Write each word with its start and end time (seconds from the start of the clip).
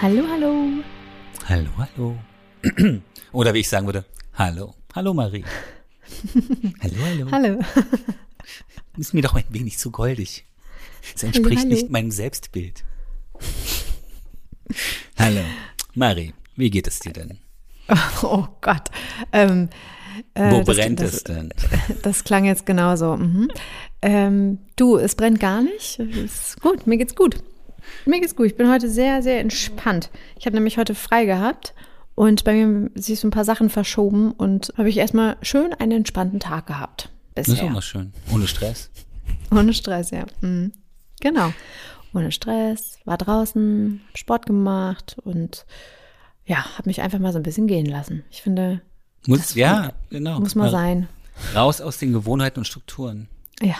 Hallo, 0.00 0.24
hallo. 0.30 0.82
Hallo, 1.48 1.68
hallo. 1.76 2.16
Oder 3.32 3.54
wie 3.54 3.60
ich 3.60 3.68
sagen 3.68 3.86
würde, 3.86 4.04
hallo. 4.34 4.74
Hallo 4.94 5.14
Marie. 5.14 5.44
hallo, 6.82 6.96
hallo. 7.04 7.30
Hallo. 7.30 7.58
Ist 8.96 9.14
mir 9.14 9.22
doch 9.22 9.34
ein 9.34 9.44
wenig 9.50 9.78
zu 9.78 9.90
goldig. 9.90 10.46
Es 11.14 11.22
entspricht 11.22 11.58
Hallo, 11.60 11.68
hallo. 11.70 11.74
nicht 11.74 11.90
meinem 11.90 12.10
Selbstbild. 12.10 12.84
hallo. 15.18 15.40
Marie, 15.94 16.32
wie 16.56 16.70
geht 16.70 16.86
es 16.86 16.98
dir 17.00 17.12
denn? 17.12 17.38
Oh 18.22 18.46
Gott. 18.60 18.88
Ähm, 19.32 19.68
äh, 20.34 20.50
Wo 20.52 20.62
das- 20.62 20.76
brennt 20.76 21.00
das, 21.00 21.14
es 21.14 21.24
denn? 21.24 21.52
Das 22.02 22.24
klang 22.24 22.44
jetzt 22.44 22.64
genauso. 22.66 23.16
Mhm. 23.16 23.48
Ähm, 24.02 24.58
du, 24.76 24.96
es 24.96 25.14
brennt 25.14 25.40
gar 25.40 25.62
nicht. 25.62 25.98
Es 25.98 26.16
ist 26.16 26.60
gut, 26.60 26.86
mir 26.86 26.96
geht's 26.98 27.14
gut. 27.16 27.42
Mir 28.06 28.20
geht's 28.20 28.36
gut. 28.36 28.46
Ich 28.46 28.56
bin 28.56 28.70
heute 28.70 28.88
sehr, 28.88 29.22
sehr 29.22 29.40
entspannt. 29.40 30.10
Ich 30.38 30.46
habe 30.46 30.56
nämlich 30.56 30.78
heute 30.78 30.94
frei 30.94 31.24
gehabt 31.24 31.74
und 32.14 32.44
bei 32.44 32.54
mir 32.54 32.90
sich 32.94 33.20
so 33.20 33.28
ein 33.28 33.30
paar 33.32 33.44
Sachen 33.44 33.70
verschoben 33.70 34.32
und 34.32 34.72
habe 34.76 34.88
ich 34.88 34.96
erstmal 34.96 35.36
schön 35.42 35.72
einen 35.74 35.92
entspannten 35.92 36.40
Tag 36.40 36.66
gehabt. 36.66 37.08
Das 37.34 37.48
ist 37.48 37.54
auch 37.54 37.58
Bisher. 37.60 37.70
mal 37.72 37.82
schön. 37.82 38.12
Ohne 38.32 38.46
Stress. 38.46 38.90
Ohne 39.50 39.72
Stress, 39.74 40.10
ja. 40.10 40.26
Mhm. 40.40 40.72
Genau. 41.20 41.52
Ohne 42.12 42.32
Stress, 42.32 42.98
war 43.04 43.16
draußen, 43.18 44.00
Sport 44.14 44.46
gemacht 44.46 45.16
und 45.22 45.64
ja, 46.44 46.76
habe 46.76 46.88
mich 46.88 47.00
einfach 47.02 47.20
mal 47.20 47.32
so 47.32 47.38
ein 47.38 47.44
bisschen 47.44 47.68
gehen 47.68 47.86
lassen. 47.86 48.24
Ich 48.30 48.42
finde, 48.42 48.80
Muss, 49.26 49.54
ja, 49.54 49.92
genau. 50.10 50.40
muss 50.40 50.56
mal 50.56 50.70
sein. 50.70 51.08
Raus 51.54 51.80
aus 51.80 51.98
den 51.98 52.12
Gewohnheiten 52.12 52.58
und 52.58 52.64
Strukturen. 52.64 53.28
Ja, 53.62 53.76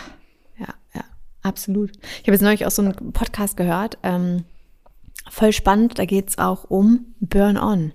ja, 0.57 0.67
ja, 0.95 1.03
absolut. 1.43 1.91
Ich 2.21 2.23
habe 2.23 2.33
jetzt 2.33 2.41
neulich 2.41 2.65
auch 2.65 2.71
so 2.71 2.81
einen 2.81 3.13
Podcast 3.13 3.57
gehört, 3.57 3.97
ähm, 4.03 4.45
voll 5.29 5.53
spannend, 5.53 5.99
da 5.99 6.05
geht 6.05 6.29
es 6.29 6.37
auch 6.37 6.65
um 6.69 7.13
Burn-on. 7.19 7.93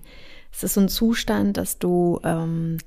Es 0.53 0.63
ist 0.63 0.75
so 0.75 0.81
ein 0.81 0.89
Zustand, 0.89 1.57
dass 1.57 1.79
du, 1.79 2.21
ähm, 2.25 2.79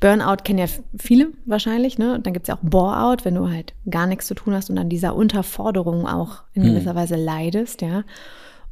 Burnout 0.00 0.42
kennen 0.44 0.58
ja 0.58 0.66
viele 0.98 1.28
wahrscheinlich, 1.46 1.96
ne? 1.96 2.14
Und 2.14 2.26
dann 2.26 2.32
gibt 2.34 2.44
es 2.44 2.48
ja 2.48 2.56
auch 2.56 2.62
Bore-out, 2.62 3.24
wenn 3.24 3.36
du 3.36 3.48
halt 3.48 3.72
gar 3.88 4.06
nichts 4.06 4.26
zu 4.26 4.34
tun 4.34 4.52
hast 4.52 4.68
und 4.68 4.76
an 4.76 4.90
dieser 4.90 5.14
Unterforderung 5.14 6.06
auch 6.06 6.42
in 6.52 6.62
gewisser 6.64 6.94
Weise 6.94 7.16
leidest, 7.16 7.80
ja. 7.80 8.04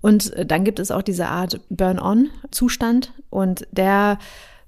Und 0.03 0.33
äh, 0.35 0.45
dann 0.45 0.65
gibt 0.65 0.79
es 0.79 0.91
auch 0.91 1.03
diese 1.03 1.29
Art 1.29 1.61
Burn-on-Zustand 1.71 3.15
und 3.31 3.67
der 3.71 4.19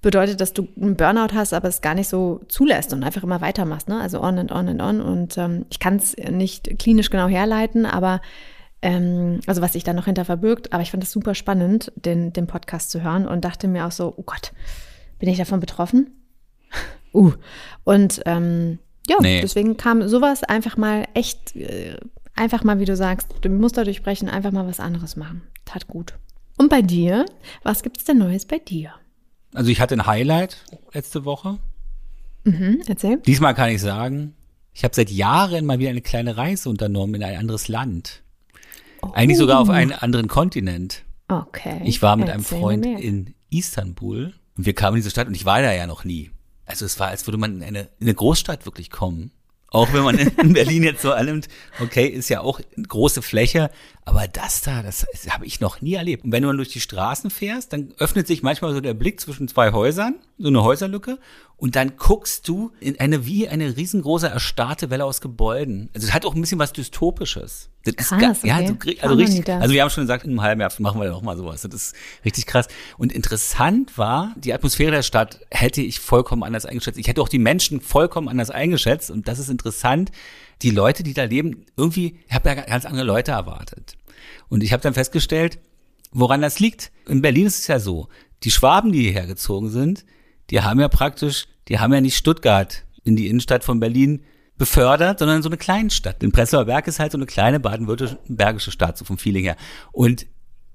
bedeutet, 0.05 0.41
dass 0.41 0.52
du 0.52 0.69
einen 0.80 0.97
Burnout 0.97 1.34
hast, 1.34 1.52
aber 1.52 1.66
es 1.69 1.80
gar 1.80 1.94
nicht 1.94 2.08
so 2.08 2.41
zulässt 2.48 2.92
und 2.92 3.02
einfach 3.02 3.24
immer 3.24 3.41
weitermachst, 3.41 3.88
ne? 3.88 4.00
Also 4.00 4.22
on 4.22 4.38
and 4.38 4.52
on 4.52 4.69
and 4.69 4.80
on. 4.80 5.00
Und 5.00 5.36
ähm, 5.36 5.66
ich 5.70 5.80
kann 5.80 5.96
es 5.96 6.16
nicht 6.16 6.78
klinisch 6.78 7.11
genau 7.11 7.27
herleiten, 7.27 7.86
aber 7.86 8.20
ähm, 8.83 9.41
also 9.46 9.62
was 9.62 9.72
sich 9.72 9.83
da 9.83 9.92
noch 9.92 10.05
hinter 10.05 10.24
verbirgt, 10.24 10.72
aber 10.72 10.83
ich 10.83 10.91
fand 10.91 11.02
es 11.02 11.11
super 11.11 11.34
spannend, 11.34 11.91
den, 11.96 12.33
den 12.33 12.46
Podcast 12.46 12.91
zu 12.91 13.02
hören 13.02 13.27
und 13.27 13.44
dachte 13.44 13.66
mir 13.66 13.86
auch 13.86 13.92
so, 13.92 14.14
oh 14.16 14.22
Gott, 14.22 14.52
bin 15.19 15.28
ich 15.28 15.38
davon 15.38 15.58
betroffen? 15.58 16.11
uh. 17.14 17.33
Und 17.83 18.22
ähm, 18.27 18.78
ja, 19.08 19.16
Nee. 19.20 19.41
deswegen 19.41 19.77
kam 19.77 20.06
sowas 20.06 20.44
einfach 20.44 20.77
mal 20.77 21.06
echt, 21.14 21.56
äh, 21.56 21.96
einfach 22.36 22.62
mal, 22.62 22.78
wie 22.78 22.84
du 22.84 22.94
sagst, 22.94 23.28
du 23.41 23.48
musst 23.48 23.77
da 23.77 23.84
durchbrechen, 23.84 24.28
einfach 24.28 24.52
mal 24.52 24.66
was 24.66 24.80
anderes 24.80 25.16
machen. 25.16 25.42
Tat 25.64 25.89
gut. 25.89 26.14
Und 26.56 26.68
bei 26.68 26.83
dir? 26.83 27.24
Was 27.62 27.83
gibt's 27.83 28.05
denn 28.05 28.18
Neues 28.18 28.44
bei 28.46 28.58
dir? 28.58 28.92
Also 29.55 29.70
ich 29.70 29.80
hatte 29.80 29.94
ein 29.94 30.06
Highlight 30.06 30.58
letzte 30.92 31.24
Woche. 31.24 31.58
Mhm, 32.44 32.83
erzähl. 32.86 33.19
Diesmal 33.19 33.55
kann 33.55 33.70
ich 33.70 33.80
sagen, 33.80 34.34
ich 34.72 34.84
habe 34.84 34.94
seit 34.94 35.11
Jahren 35.11 35.64
mal 35.64 35.78
wieder 35.78 35.90
eine 35.90 36.02
kleine 36.02 36.36
Reise 36.36 36.68
unternommen 36.68 37.14
in 37.14 37.23
ein 37.23 37.39
anderes 37.39 37.68
Land. 37.68 38.23
Eigentlich 39.12 39.39
sogar 39.39 39.61
auf 39.61 39.70
einen 39.70 39.92
anderen 39.92 40.28
Kontinent. 40.28 41.05
Okay. 41.28 41.80
Ich 41.84 42.02
war 42.02 42.17
mit 42.17 42.28
einem 42.28 42.42
Erzähl 42.42 42.58
Freund 42.58 42.84
mir 42.84 42.95
mehr. 42.95 43.02
in 43.02 43.34
Istanbul 43.51 44.34
und 44.56 44.67
wir 44.67 44.74
kamen 44.74 44.96
in 44.96 45.02
diese 45.02 45.11
Stadt 45.11 45.28
und 45.28 45.34
ich 45.34 45.45
war 45.45 45.62
da 45.62 45.73
ja 45.73 45.86
noch 45.86 46.05
nie. 46.05 46.30
Also 46.67 46.84
es 46.84 46.98
war, 46.98 47.08
als 47.08 47.27
würde 47.27 47.39
man 47.39 47.57
in 47.57 47.62
eine, 47.62 47.80
in 47.98 48.07
eine 48.07 48.14
Großstadt 48.14 48.64
wirklich 48.67 48.90
kommen. 48.90 49.30
Auch 49.68 49.92
wenn 49.92 50.02
man 50.02 50.18
in 50.18 50.52
Berlin 50.52 50.83
jetzt 50.83 51.02
so 51.02 51.12
annimmt, 51.12 51.48
okay, 51.80 52.07
ist 52.07 52.28
ja 52.28 52.40
auch 52.40 52.61
eine 52.77 52.86
große 52.86 53.23
Fläche, 53.23 53.70
aber 54.06 54.28
das 54.28 54.60
da, 54.60 54.82
das, 54.82 55.06
das 55.12 55.30
habe 55.32 55.46
ich 55.46 55.60
noch 55.60 55.80
nie 55.80 55.94
erlebt. 55.94 56.24
Und 56.24 56.32
wenn 56.32 56.42
du 56.42 56.48
dann 56.48 56.56
durch 56.58 56.68
die 56.68 56.80
Straßen 56.80 57.30
fährst, 57.30 57.72
dann 57.72 57.94
öffnet 57.98 58.26
sich 58.26 58.42
manchmal 58.42 58.72
so 58.74 58.80
der 58.80 58.94
Blick 58.94 59.20
zwischen 59.20 59.48
zwei 59.48 59.72
Häusern, 59.72 60.16
so 60.38 60.48
eine 60.48 60.62
Häuserlücke, 60.62 61.18
und 61.56 61.76
dann 61.76 61.96
guckst 61.96 62.46
du 62.48 62.72
in 62.80 62.98
eine 63.00 63.24
wie 63.26 63.48
eine 63.48 63.76
riesengroße 63.76 64.28
erstarrte 64.28 64.90
Welle 64.90 65.04
aus 65.04 65.20
Gebäuden. 65.20 65.88
Also 65.94 66.06
es 66.08 66.12
hat 66.12 66.26
auch 66.26 66.34
ein 66.34 66.40
bisschen 66.40 66.58
was 66.58 66.72
Dystopisches. 66.72 67.70
Das 67.84 67.94
ist 67.94 68.08
Krass, 68.10 68.42
ga- 68.42 68.46
ja, 68.60 68.70
okay. 68.70 68.96
War 69.00 69.04
also 69.10 69.14
nie 69.16 69.22
richtig, 69.24 69.48
also 69.48 69.72
wir 69.72 69.82
haben 69.82 69.90
schon 69.90 70.02
gesagt, 70.04 70.24
in 70.24 70.30
einem 70.30 70.42
halben 70.42 70.60
Jahr 70.60 70.72
machen 70.78 71.00
wir 71.00 71.08
noch 71.08 71.22
mal 71.22 71.36
sowas. 71.36 71.62
Das 71.62 71.72
ist 71.72 71.94
richtig 72.24 72.46
krass. 72.46 72.66
Und 72.98 73.12
interessant 73.12 73.96
war, 73.96 74.34
die 74.36 74.52
Atmosphäre 74.52 74.90
der 74.90 75.02
Stadt 75.02 75.40
hätte 75.50 75.80
ich 75.80 76.00
vollkommen 76.00 76.42
anders 76.42 76.66
eingeschätzt. 76.66 76.98
Ich 76.98 77.06
hätte 77.08 77.22
auch 77.22 77.28
die 77.28 77.38
Menschen 77.38 77.80
vollkommen 77.80 78.28
anders 78.28 78.50
eingeschätzt. 78.50 79.10
Und 79.10 79.28
das 79.28 79.38
ist 79.38 79.48
interessant. 79.48 80.10
Die 80.62 80.70
Leute, 80.70 81.02
die 81.02 81.14
da 81.14 81.24
leben, 81.24 81.66
irgendwie, 81.76 82.18
ich 82.26 82.34
habe 82.34 82.48
ja 82.48 82.54
ganz 82.54 82.84
andere 82.84 83.04
Leute 83.04 83.32
erwartet. 83.32 83.96
Und 84.48 84.62
ich 84.62 84.72
habe 84.72 84.82
dann 84.82 84.94
festgestellt, 84.94 85.58
woran 86.12 86.42
das 86.42 86.60
liegt. 86.60 86.92
In 87.08 87.22
Berlin 87.22 87.46
ist 87.46 87.58
es 87.58 87.66
ja 87.66 87.78
so, 87.78 88.08
die 88.42 88.50
Schwaben, 88.50 88.92
die 88.92 89.02
hierher 89.02 89.26
gezogen 89.26 89.70
sind, 89.70 90.04
die 90.50 90.60
haben 90.60 90.80
ja 90.80 90.88
praktisch, 90.88 91.46
die 91.68 91.78
haben 91.78 91.92
ja 91.92 92.00
nicht 92.00 92.16
Stuttgart 92.16 92.84
in 93.04 93.16
die 93.16 93.28
Innenstadt 93.28 93.64
von 93.64 93.80
Berlin 93.80 94.22
befördert, 94.56 95.18
sondern 95.18 95.42
so 95.42 95.48
eine 95.48 95.56
kleine 95.56 95.90
Stadt. 95.90 96.22
Denn 96.22 96.32
Prenzlauer 96.32 96.66
Berg 96.66 96.86
ist 96.86 97.00
halt 97.00 97.12
so 97.12 97.18
eine 97.18 97.26
kleine 97.26 97.60
baden-württembergische 97.60 98.70
Stadt, 98.70 98.96
so 98.96 99.04
vom 99.04 99.18
Feeling 99.18 99.44
her. 99.44 99.56
Und 99.92 100.26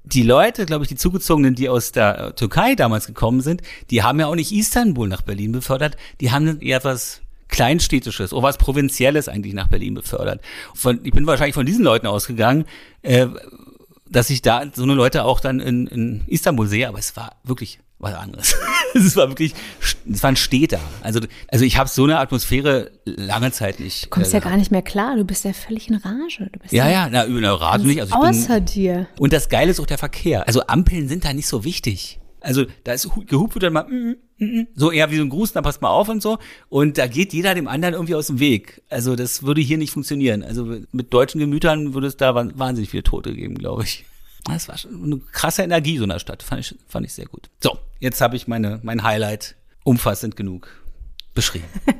die 0.03 0.23
Leute, 0.23 0.65
glaube 0.65 0.83
ich, 0.83 0.89
die 0.89 0.95
Zugezogenen, 0.95 1.55
die 1.55 1.69
aus 1.69 1.91
der 1.91 2.19
äh, 2.19 2.33
Türkei 2.33 2.75
damals 2.75 3.07
gekommen 3.07 3.41
sind, 3.41 3.61
die 3.89 4.03
haben 4.03 4.19
ja 4.19 4.27
auch 4.27 4.35
nicht 4.35 4.51
Istanbul 4.51 5.07
nach 5.07 5.21
Berlin 5.21 5.51
befördert, 5.51 5.97
die 6.19 6.31
haben 6.31 6.59
eher 6.61 6.83
was 6.83 7.21
Kleinstädtisches 7.49 8.31
oder 8.31 8.43
was 8.43 8.57
Provinzielles 8.57 9.27
eigentlich 9.27 9.53
nach 9.53 9.67
Berlin 9.67 9.95
befördert. 9.95 10.41
Von, 10.73 11.01
ich 11.03 11.11
bin 11.11 11.27
wahrscheinlich 11.27 11.55
von 11.55 11.65
diesen 11.65 11.83
Leuten 11.83 12.07
ausgegangen, 12.07 12.65
äh, 13.01 13.27
dass 14.09 14.29
ich 14.29 14.41
da 14.41 14.63
so 14.73 14.83
eine 14.83 14.93
Leute 14.93 15.23
auch 15.25 15.39
dann 15.39 15.59
in, 15.59 15.87
in 15.87 16.23
Istanbul 16.27 16.67
sehe, 16.67 16.87
aber 16.87 16.99
es 16.99 17.15
war 17.15 17.35
wirklich 17.43 17.79
was 17.99 18.13
anderes. 18.13 18.55
es 18.93 19.15
war 19.15 19.27
wirklich, 19.29 19.53
es 20.11 20.23
waren 20.23 20.35
Städter. 20.35 20.79
Also, 21.01 21.19
also 21.49 21.65
ich 21.65 21.77
habe 21.77 21.89
so 21.89 22.05
eine 22.05 22.17
Atmosphäre 22.17 22.91
lange 23.05 23.51
Zeit 23.51 23.79
nicht. 23.79 24.05
Du 24.05 24.09
kommst 24.09 24.33
äh, 24.33 24.37
ja 24.37 24.39
gar 24.39 24.57
nicht 24.57 24.71
mehr 24.71 24.81
klar, 24.81 25.15
du 25.17 25.25
bist 25.25 25.43
ja 25.43 25.53
völlig 25.53 25.89
in 25.89 25.95
Rage. 25.95 26.49
Bist 26.61 26.73
ja, 26.73 26.89
ja, 26.89 27.09
na, 27.11 27.25
über 27.25 27.37
eine 27.39 27.59
Radio 27.59 27.87
nicht. 27.87 28.01
Also 28.01 28.15
ich 28.15 28.19
bin, 28.19 28.29
außer 28.29 28.61
dir. 28.61 29.07
und 29.19 29.33
das 29.33 29.49
Geile 29.49 29.71
ist 29.71 29.79
auch 29.79 29.85
der 29.85 29.97
Verkehr. 29.97 30.47
Also 30.47 30.65
Ampeln 30.67 31.09
sind 31.09 31.25
da 31.25 31.33
nicht 31.33 31.47
so 31.47 31.63
wichtig. 31.63 32.19
Also 32.41 32.65
da 32.83 32.93
ist 32.93 33.15
hu- 33.15 33.23
gehupt 33.25 33.55
wird 33.55 33.63
dann 33.63 33.73
mal 33.73 33.83
mm, 33.83 34.15
mm, 34.37 34.45
mm, 34.61 34.67
so 34.75 34.91
eher 34.91 35.11
wie 35.11 35.17
so 35.17 35.23
ein 35.23 35.29
Gruß, 35.29 35.51
dann 35.53 35.63
passt 35.63 35.81
mal 35.81 35.89
auf 35.89 36.07
und 36.09 36.21
so. 36.21 36.37
Und 36.69 36.97
da 36.97 37.07
geht 37.07 37.33
jeder 37.33 37.53
dem 37.55 37.67
anderen 37.67 37.93
irgendwie 37.93 38.15
aus 38.15 38.27
dem 38.27 38.39
Weg. 38.39 38.81
Also 38.89 39.15
das 39.15 39.43
würde 39.43 39.61
hier 39.61 39.77
nicht 39.77 39.91
funktionieren. 39.91 40.43
Also 40.43 40.77
mit 40.91 41.13
deutschen 41.13 41.39
Gemütern 41.39 41.93
würde 41.93 42.07
es 42.07 42.17
da 42.17 42.35
wa- 42.35 42.49
wahnsinnig 42.55 42.89
viele 42.91 43.03
Tote 43.03 43.33
geben, 43.33 43.55
glaube 43.55 43.83
ich. 43.83 44.05
Das 44.45 44.67
war 44.69 44.77
schon 44.77 45.03
eine 45.03 45.17
krasse 45.31 45.63
Energie 45.63 45.97
so 45.97 46.03
in 46.03 46.09
der 46.09 46.19
Stadt. 46.19 46.41
Fand 46.43 46.61
ich, 46.61 46.75
fand 46.87 47.05
ich 47.05 47.13
sehr 47.13 47.25
gut. 47.25 47.49
So, 47.61 47.77
jetzt 47.99 48.21
habe 48.21 48.35
ich 48.37 48.47
meine, 48.47 48.79
mein 48.83 49.03
Highlight 49.03 49.55
umfassend 49.83 50.35
genug 50.35 50.69
beschrieben. 51.33 51.65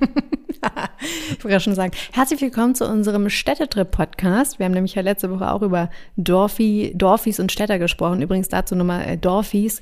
Ich 1.32 1.44
wollte 1.44 1.54
ja 1.54 1.60
schon 1.62 1.76
sagen, 1.76 1.94
herzlich 2.12 2.42
willkommen 2.42 2.76
zu 2.76 2.86
unserem 2.86 3.30
Städtetrip-Podcast. 3.30 4.60
Wir 4.60 4.66
haben 4.66 4.74
nämlich 4.74 4.96
ja 4.96 5.02
letzte 5.02 5.30
Woche 5.32 5.50
auch 5.52 5.62
über 5.62 5.90
Dorfi, 6.18 6.92
Dorfis 6.96 7.40
und 7.40 7.52
Städter 7.52 7.80
gesprochen. 7.80 8.22
Übrigens 8.22 8.50
dazu 8.50 8.76
nochmal 8.76 9.06
äh, 9.08 9.18
Dorfis. 9.18 9.82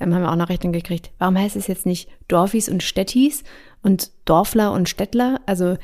Ähm, 0.00 0.14
haben 0.14 0.22
wir 0.22 0.30
auch 0.30 0.36
Nachrichten 0.36 0.72
gekriegt. 0.72 1.10
Warum 1.18 1.38
heißt 1.38 1.56
es 1.56 1.66
jetzt 1.66 1.86
nicht 1.86 2.08
Dorfis 2.28 2.68
und 2.68 2.82
Städtis 2.82 3.44
und 3.82 4.10
Dorfler 4.24 4.72
und 4.72 4.88
Städtler? 4.88 5.40
Also 5.46 5.76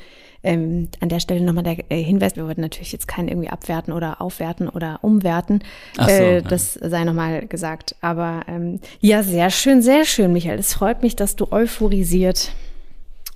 ähm, 0.43 0.89
an 0.99 1.09
der 1.09 1.19
Stelle 1.19 1.41
nochmal 1.41 1.63
der 1.63 1.91
äh, 1.91 2.03
Hinweis, 2.03 2.35
wir 2.35 2.45
wollten 2.45 2.61
natürlich 2.61 2.91
jetzt 2.91 3.07
keinen 3.07 3.29
irgendwie 3.29 3.49
abwerten 3.49 3.93
oder 3.93 4.21
aufwerten 4.21 4.67
oder 4.67 4.99
umwerten. 5.01 5.63
Ach 5.97 6.09
so, 6.09 6.15
äh, 6.15 6.35
ja. 6.35 6.41
das 6.41 6.73
sei 6.73 7.03
nochmal 7.05 7.47
gesagt. 7.47 7.95
Aber 8.01 8.41
ähm, 8.47 8.79
ja, 8.99 9.23
sehr 9.23 9.49
schön, 9.49 9.81
sehr 9.81 10.05
schön, 10.05 10.33
Michael. 10.33 10.59
Es 10.59 10.73
freut 10.73 11.01
mich, 11.01 11.15
dass 11.15 11.35
du 11.35 11.51
euphorisiert 11.51 12.51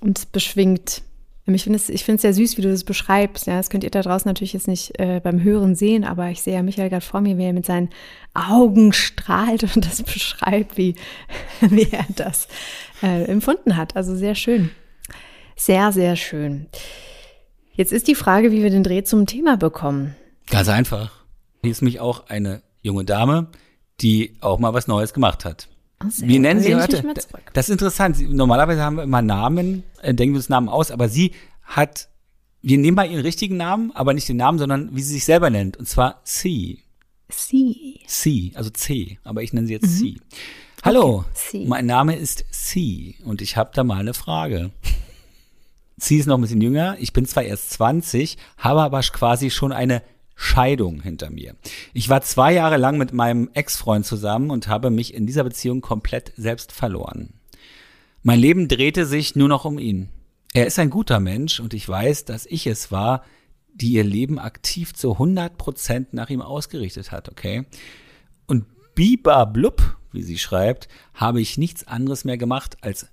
und 0.00 0.30
beschwingt. 0.32 1.02
Ich 1.54 1.64
finde 1.64 1.76
es, 1.76 1.88
ich 1.88 2.04
sehr 2.04 2.34
süß, 2.34 2.56
wie 2.56 2.62
du 2.62 2.70
das 2.70 2.84
beschreibst. 2.84 3.46
Ja, 3.46 3.56
das 3.56 3.70
könnt 3.70 3.84
ihr 3.84 3.90
da 3.90 4.02
draußen 4.02 4.28
natürlich 4.28 4.52
jetzt 4.52 4.68
nicht 4.68 4.98
äh, 4.98 5.20
beim 5.22 5.42
Hören 5.42 5.74
sehen, 5.74 6.04
aber 6.04 6.28
ich 6.30 6.42
sehe 6.42 6.54
ja 6.54 6.62
Michael 6.62 6.90
gerade 6.90 7.04
vor 7.04 7.20
mir, 7.20 7.38
wie 7.38 7.44
er 7.44 7.52
mit 7.52 7.66
seinen 7.66 7.90
Augen 8.34 8.92
strahlt 8.92 9.62
und 9.74 9.84
das 9.84 10.02
beschreibt, 10.02 10.76
wie, 10.76 10.94
wie 11.60 11.88
er 11.90 12.06
das 12.14 12.48
äh, 13.02 13.24
empfunden 13.24 13.76
hat. 13.76 13.96
Also 13.96 14.16
sehr 14.16 14.34
schön. 14.34 14.70
Sehr, 15.56 15.92
sehr 15.92 16.16
schön. 16.16 16.66
Jetzt 17.72 17.92
ist 17.92 18.08
die 18.08 18.14
Frage, 18.14 18.52
wie 18.52 18.62
wir 18.62 18.70
den 18.70 18.82
Dreh 18.82 19.02
zum 19.02 19.26
Thema 19.26 19.56
bekommen. 19.56 20.16
Ganz 20.50 20.68
einfach. 20.68 21.12
Hier 21.62 21.70
ist 21.70 21.82
mich 21.82 22.00
auch 22.00 22.28
eine 22.28 22.62
junge 22.82 23.04
Dame, 23.04 23.48
die 24.00 24.36
auch 24.40 24.58
mal 24.58 24.74
was 24.74 24.86
Neues 24.86 25.12
gemacht 25.12 25.44
hat. 25.44 25.68
Sehr 26.06 26.28
gut. 26.28 26.40
nennen 26.40 26.60
Sie 26.60 26.74
heute? 26.76 27.02
Das 27.52 27.68
ist 27.68 27.72
interessant. 27.72 28.18
Normalerweise 28.30 28.82
haben 28.82 28.96
wir 28.96 29.02
immer 29.02 29.22
Namen, 29.22 29.82
äh, 30.00 30.14
denken 30.14 30.34
wir 30.34 30.38
uns 30.38 30.48
Namen 30.48 30.68
aus, 30.68 30.90
aber 30.90 31.08
sie 31.08 31.32
hat, 31.64 32.08
wir 32.62 32.78
nehmen 32.78 32.94
mal 32.94 33.10
ihren 33.10 33.20
richtigen 33.20 33.56
Namen, 33.56 33.90
aber 33.94 34.14
nicht 34.14 34.28
den 34.28 34.36
Namen, 34.36 34.58
sondern 34.58 34.94
wie 34.94 35.02
sie 35.02 35.14
sich 35.14 35.24
selber 35.24 35.50
nennt, 35.50 35.76
und 35.76 35.88
zwar 35.88 36.22
C. 36.24 36.78
C. 37.28 38.00
C, 38.06 38.52
also 38.54 38.70
C, 38.70 39.18
aber 39.24 39.42
ich 39.42 39.52
nenne 39.52 39.66
sie 39.66 39.74
jetzt 39.74 39.98
C. 39.98 40.16
Hallo, 40.84 41.24
C. 41.34 41.64
mein 41.66 41.86
Name 41.86 42.14
ist 42.14 42.44
C 42.52 43.16
und 43.24 43.42
ich 43.42 43.56
habe 43.56 43.70
da 43.74 43.82
mal 43.82 43.98
eine 43.98 44.14
Frage. 44.14 44.70
C 45.98 46.16
ist 46.16 46.26
noch 46.26 46.38
ein 46.38 46.42
bisschen 46.42 46.60
jünger, 46.60 46.96
ich 47.00 47.12
bin 47.12 47.26
zwar 47.26 47.42
erst 47.42 47.70
20, 47.70 48.38
habe 48.56 48.82
aber 48.82 49.00
quasi 49.00 49.50
schon 49.50 49.72
eine 49.72 50.02
Scheidung 50.40 51.02
hinter 51.02 51.30
mir. 51.30 51.56
Ich 51.92 52.08
war 52.08 52.22
zwei 52.22 52.52
Jahre 52.52 52.76
lang 52.76 52.96
mit 52.96 53.12
meinem 53.12 53.50
Ex-Freund 53.54 54.06
zusammen 54.06 54.50
und 54.50 54.68
habe 54.68 54.88
mich 54.88 55.12
in 55.12 55.26
dieser 55.26 55.42
Beziehung 55.42 55.80
komplett 55.80 56.32
selbst 56.36 56.70
verloren. 56.70 57.34
Mein 58.22 58.38
Leben 58.38 58.68
drehte 58.68 59.04
sich 59.04 59.34
nur 59.34 59.48
noch 59.48 59.64
um 59.64 59.80
ihn. 59.80 60.10
Er 60.54 60.68
ist 60.68 60.78
ein 60.78 60.90
guter 60.90 61.18
Mensch 61.18 61.58
und 61.58 61.74
ich 61.74 61.88
weiß, 61.88 62.24
dass 62.24 62.46
ich 62.46 62.68
es 62.68 62.92
war, 62.92 63.24
die 63.74 63.90
ihr 63.90 64.04
Leben 64.04 64.38
aktiv 64.38 64.94
zu 64.94 65.14
100 65.14 65.58
Prozent 65.58 66.14
nach 66.14 66.30
ihm 66.30 66.40
ausgerichtet 66.40 67.10
hat, 67.10 67.28
okay? 67.28 67.64
Und 68.46 68.64
Biba 68.94 69.44
Blub, 69.44 69.96
wie 70.12 70.22
sie 70.22 70.38
schreibt, 70.38 70.86
habe 71.14 71.40
ich 71.40 71.58
nichts 71.58 71.84
anderes 71.84 72.24
mehr 72.24 72.38
gemacht, 72.38 72.76
als 72.80 73.08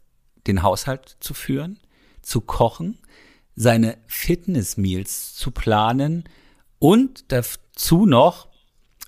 den 0.46 0.62
Haushalt 0.62 1.18
zu 1.20 1.34
führen, 1.34 1.80
zu 2.22 2.42
kochen, 2.42 3.00
seine 3.56 3.98
Fitnessmeals 4.06 5.34
zu 5.34 5.50
planen 5.50 6.26
und 6.86 7.32
dazu 7.32 8.06
noch 8.06 8.48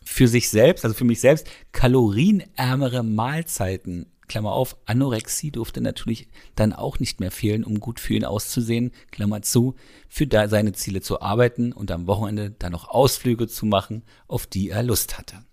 für 0.04 0.28
sich 0.28 0.50
selbst, 0.50 0.84
also 0.84 0.96
für 0.96 1.06
mich 1.06 1.20
selbst, 1.20 1.46
kalorienärmere 1.74 3.04
Mahlzeiten 3.04 4.08
Klammer 4.28 4.54
auf, 4.54 4.78
Anorexie 4.88 5.52
durfte 5.52 5.80
natürlich 5.80 6.28
dann 6.56 6.74
auch 6.74 7.00
nicht 7.00 7.20
mehr 7.20 7.30
fehlen, 7.30 7.64
um 7.64 7.80
gut 7.80 8.00
für 8.00 8.16
ihn 8.16 8.26
auszusehen, 8.26 8.94
Klammer 9.12 9.44
zu, 9.44 9.76
für 10.10 10.28
seine 10.48 10.74
Ziele 10.74 11.02
zu 11.02 11.22
arbeiten 11.22 11.72
und 11.72 11.92
am 11.92 12.08
Wochenende 12.08 12.50
dann 12.50 12.72
noch 12.72 12.90
Ausflüge 12.90 13.48
zu 13.48 13.68
machen, 13.68 14.02
auf 14.28 14.48
die 14.48 14.72
er 14.72 14.82
Lust 14.82 15.20
hatte. 15.20 15.46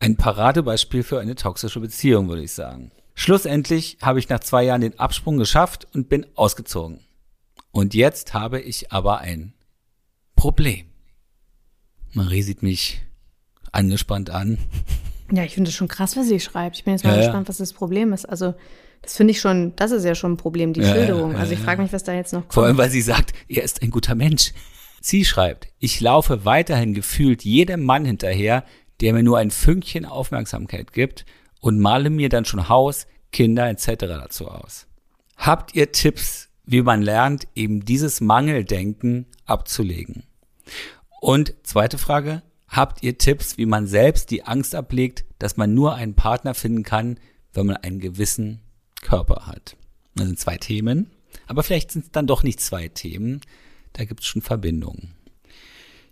Ein 0.00 0.16
Paradebeispiel 0.16 1.04
für 1.04 1.20
eine 1.20 1.36
toxische 1.36 1.78
Beziehung, 1.78 2.28
würde 2.28 2.42
ich 2.42 2.52
sagen. 2.52 2.90
Schlussendlich 3.14 3.98
habe 4.02 4.18
ich 4.18 4.28
nach 4.28 4.40
zwei 4.40 4.64
Jahren 4.64 4.80
den 4.80 4.98
Absprung 4.98 5.38
geschafft 5.38 5.86
und 5.94 6.08
bin 6.08 6.26
ausgezogen. 6.34 6.98
Und 7.70 7.94
jetzt 7.94 8.34
habe 8.34 8.60
ich 8.60 8.90
aber 8.90 9.18
ein 9.18 9.54
Problem. 10.34 10.89
Marie 12.12 12.42
sieht 12.42 12.62
mich 12.62 13.02
angespannt 13.72 14.30
an. 14.30 14.58
Ja, 15.32 15.44
ich 15.44 15.54
finde 15.54 15.68
es 15.68 15.74
schon 15.76 15.88
krass, 15.88 16.16
was 16.16 16.26
sie 16.28 16.40
schreibt. 16.40 16.76
Ich 16.76 16.84
bin 16.84 16.92
jetzt 16.94 17.04
mal 17.04 17.12
Ja, 17.16 17.18
gespannt, 17.22 17.48
was 17.48 17.58
das 17.58 17.72
Problem 17.72 18.12
ist. 18.12 18.24
Also, 18.28 18.54
das 19.02 19.16
finde 19.16 19.30
ich 19.30 19.40
schon, 19.40 19.74
das 19.76 19.92
ist 19.92 20.04
ja 20.04 20.14
schon 20.14 20.32
ein 20.32 20.36
Problem, 20.36 20.72
die 20.72 20.80
Ja, 20.80 20.92
Schilderung. 20.92 21.36
also, 21.36 21.52
ich 21.52 21.60
frage 21.60 21.80
mich, 21.82 21.92
was 21.92 22.02
da 22.04 22.12
jetzt 22.12 22.32
noch 22.32 22.40
kommt. 22.42 22.54
Vor 22.54 22.64
allem, 22.64 22.76
weil 22.78 22.90
sie 22.90 23.00
sagt, 23.02 23.32
er 23.48 23.62
ist 23.62 23.80
ein 23.82 23.90
guter 23.90 24.14
Mensch. 24.14 24.52
Sie 25.00 25.24
schreibt, 25.24 25.68
ich 25.78 26.00
laufe 26.00 26.44
weiterhin 26.44 26.92
gefühlt 26.94 27.44
jedem 27.44 27.84
Mann 27.84 28.04
hinterher, 28.04 28.64
der 29.00 29.12
mir 29.14 29.22
nur 29.22 29.38
ein 29.38 29.50
Fünkchen 29.50 30.04
Aufmerksamkeit 30.04 30.92
gibt 30.92 31.24
und 31.60 31.78
male 31.78 32.10
mir 32.10 32.28
dann 32.28 32.44
schon 32.44 32.68
Haus, 32.68 33.06
Kinder 33.32 33.70
etc. 33.70 33.86
dazu 34.00 34.48
aus. 34.48 34.86
Habt 35.36 35.74
ihr 35.74 35.92
Tipps, 35.92 36.48
wie 36.66 36.82
man 36.82 37.00
lernt, 37.00 37.46
eben 37.54 37.84
dieses 37.84 38.20
Mangeldenken 38.20 39.26
abzulegen? 39.46 40.24
Und 41.20 41.54
zweite 41.62 41.98
Frage, 41.98 42.42
habt 42.66 43.02
ihr 43.02 43.18
Tipps, 43.18 43.58
wie 43.58 43.66
man 43.66 43.86
selbst 43.86 44.30
die 44.30 44.44
Angst 44.44 44.74
ablegt, 44.74 45.24
dass 45.38 45.56
man 45.56 45.74
nur 45.74 45.94
einen 45.94 46.14
Partner 46.14 46.54
finden 46.54 46.82
kann, 46.82 47.20
wenn 47.52 47.66
man 47.66 47.76
einen 47.76 48.00
gewissen 48.00 48.60
Körper 49.02 49.46
hat? 49.46 49.76
Das 50.14 50.26
sind 50.26 50.38
zwei 50.38 50.56
Themen, 50.56 51.10
aber 51.46 51.62
vielleicht 51.62 51.92
sind 51.92 52.06
es 52.06 52.10
dann 52.10 52.26
doch 52.26 52.42
nicht 52.42 52.60
zwei 52.60 52.88
Themen, 52.88 53.40
da 53.92 54.04
gibt 54.04 54.20
es 54.20 54.26
schon 54.26 54.42
Verbindungen. 54.42 55.14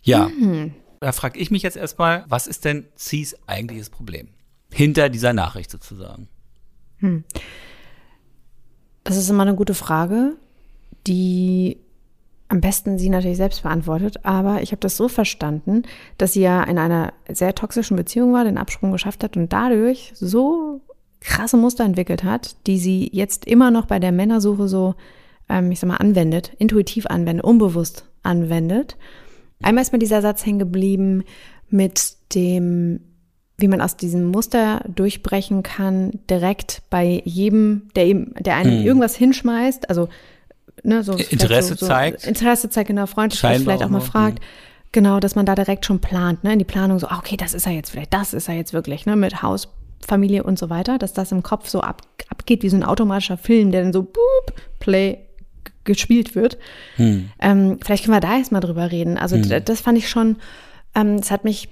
Ja, 0.03 0.31
da 1.01 1.13
frage 1.13 1.39
ich 1.39 1.51
mich 1.51 1.63
jetzt 1.63 1.77
erstmal, 1.77 2.25
was 2.29 2.47
ist 2.47 2.65
denn 2.65 2.87
Cs 2.97 3.35
eigentliches 3.47 3.91
Problem? 3.91 4.29
Hinter 4.73 5.09
dieser 5.09 5.33
Nachricht 5.33 5.71
sozusagen. 5.71 6.29
Das 9.05 9.17
ist 9.17 9.31
immer 9.31 9.43
eine 9.43 9.55
gute 9.55 9.75
Frage, 9.75 10.37
die 11.07 11.79
am 12.49 12.61
besten 12.61 12.99
sie 12.99 13.11
natürlich 13.11 13.37
selbst 13.37 13.63
beantwortet. 13.63 14.25
Aber 14.25 14.63
ich 14.63 14.73
habe 14.73 14.81
das 14.81 14.97
so 14.97 15.09
verstanden, 15.09 15.83
dass 16.17 16.33
sie 16.33 16.41
ja 16.41 16.63
in 16.65 16.79
einer 16.79 17.13
sehr 17.29 17.55
toxischen 17.55 17.97
Beziehung 17.97 18.33
war, 18.33 18.45
den 18.45 18.59
Absprung 18.59 18.91
geschafft 18.91 19.23
hat 19.23 19.37
und 19.37 19.53
dadurch 19.53 20.13
so 20.15 20.81
krasse 21.21 21.57
Muster 21.57 21.85
entwickelt 21.85 22.25
hat, 22.25 22.57
die 22.67 22.79
sie 22.79 23.11
jetzt 23.13 23.45
immer 23.45 23.71
noch 23.71 23.87
bei 23.87 23.99
der 23.99 24.13
Männersuche 24.13 24.69
so, 24.69 24.95
ähm, 25.49 25.71
ich 25.71 25.81
sag 25.81 25.89
mal, 25.89 25.97
anwendet, 25.97 26.53
intuitiv 26.59 27.07
anwendet, 27.07 27.45
unbewusst 27.45 28.07
anwendet. 28.23 28.97
Einmal 29.63 29.83
ist 29.83 29.93
mir 29.93 29.99
dieser 29.99 30.23
Satz 30.23 30.47
hängen 30.47 30.61
geblieben 30.61 31.25
mit 31.69 32.15
dem, 32.35 33.01
wie 33.59 33.69
man 33.69 33.81
aus 33.81 33.97
diesem 33.97 34.27
Muster 34.27 34.85
durchbrechen 34.89 35.63
kann, 35.63 36.13
direkt 36.31 36.83
bei 36.91 37.21
jedem, 37.25 37.89
der 37.97 38.07
eben, 38.07 38.33
der 38.39 38.55
einen 38.55 38.79
Hm. 38.79 38.87
irgendwas 38.87 39.17
hinschmeißt, 39.17 39.91
also 39.91 40.09
ne, 40.83 41.03
so 41.03 41.13
vielleicht 41.13 41.33
Interesse 41.33 41.69
so, 41.75 41.77
so, 41.77 41.87
zeigt. 41.87 42.27
Interesse 42.27 42.71
zeigt, 42.71 42.89
genau, 42.89 43.07
Freundschaft 43.07 43.61
vielleicht 43.61 43.83
auch 43.83 43.89
mal 43.89 44.01
fragt. 44.01 44.41
Genau, 44.93 45.21
dass 45.21 45.35
man 45.35 45.45
da 45.45 45.55
direkt 45.55 45.85
schon 45.85 46.01
plant, 46.01 46.45
ne, 46.45 46.53
in 46.55 46.59
die 46.59 46.65
Planung 46.65 46.99
so, 46.99 47.09
ah, 47.09 47.19
okay, 47.19 47.37
das 47.37 47.53
ist 47.53 47.67
er 47.67 47.73
jetzt 47.73 47.91
vielleicht, 47.91 48.15
das 48.15 48.33
ist 48.33 48.49
er 48.49 48.55
jetzt 48.55 48.73
wirklich, 48.73 49.05
ne, 49.05 49.17
mit 49.17 49.43
Haus, 49.43 49.69
Familie 50.07 50.45
und 50.45 50.59
so 50.59 50.71
weiter, 50.71 50.97
dass 50.97 51.13
das 51.13 51.31
im 51.33 51.43
Kopf 51.43 51.69
so 51.69 51.81
ab, 51.83 52.03
abgeht 52.31 52.63
wie 52.63 52.69
so 52.71 52.77
ein 52.77 52.85
automatischer 52.85 53.37
Film, 53.37 53.71
der 53.71 53.83
dann 53.83 53.93
so 53.93 54.03
boop, 54.03 54.55
play 54.79 55.19
gespielt 55.85 56.35
wird. 56.35 56.57
Hm. 56.97 57.31
Ähm, 57.41 57.79
vielleicht 57.85 58.05
können 58.05 58.17
wir 58.17 58.21
da 58.21 58.37
jetzt 58.37 58.53
mal 58.53 58.61
drüber 58.61 58.91
reden. 58.91 59.19
Also 59.19 59.37
d- 59.37 59.61
das 59.61 59.81
fand 59.81 59.99
ich 59.99 60.09
schon, 60.09 60.37
ähm, 60.95 61.19
das 61.19 61.31
hat 61.31 61.45
mich, 61.45 61.69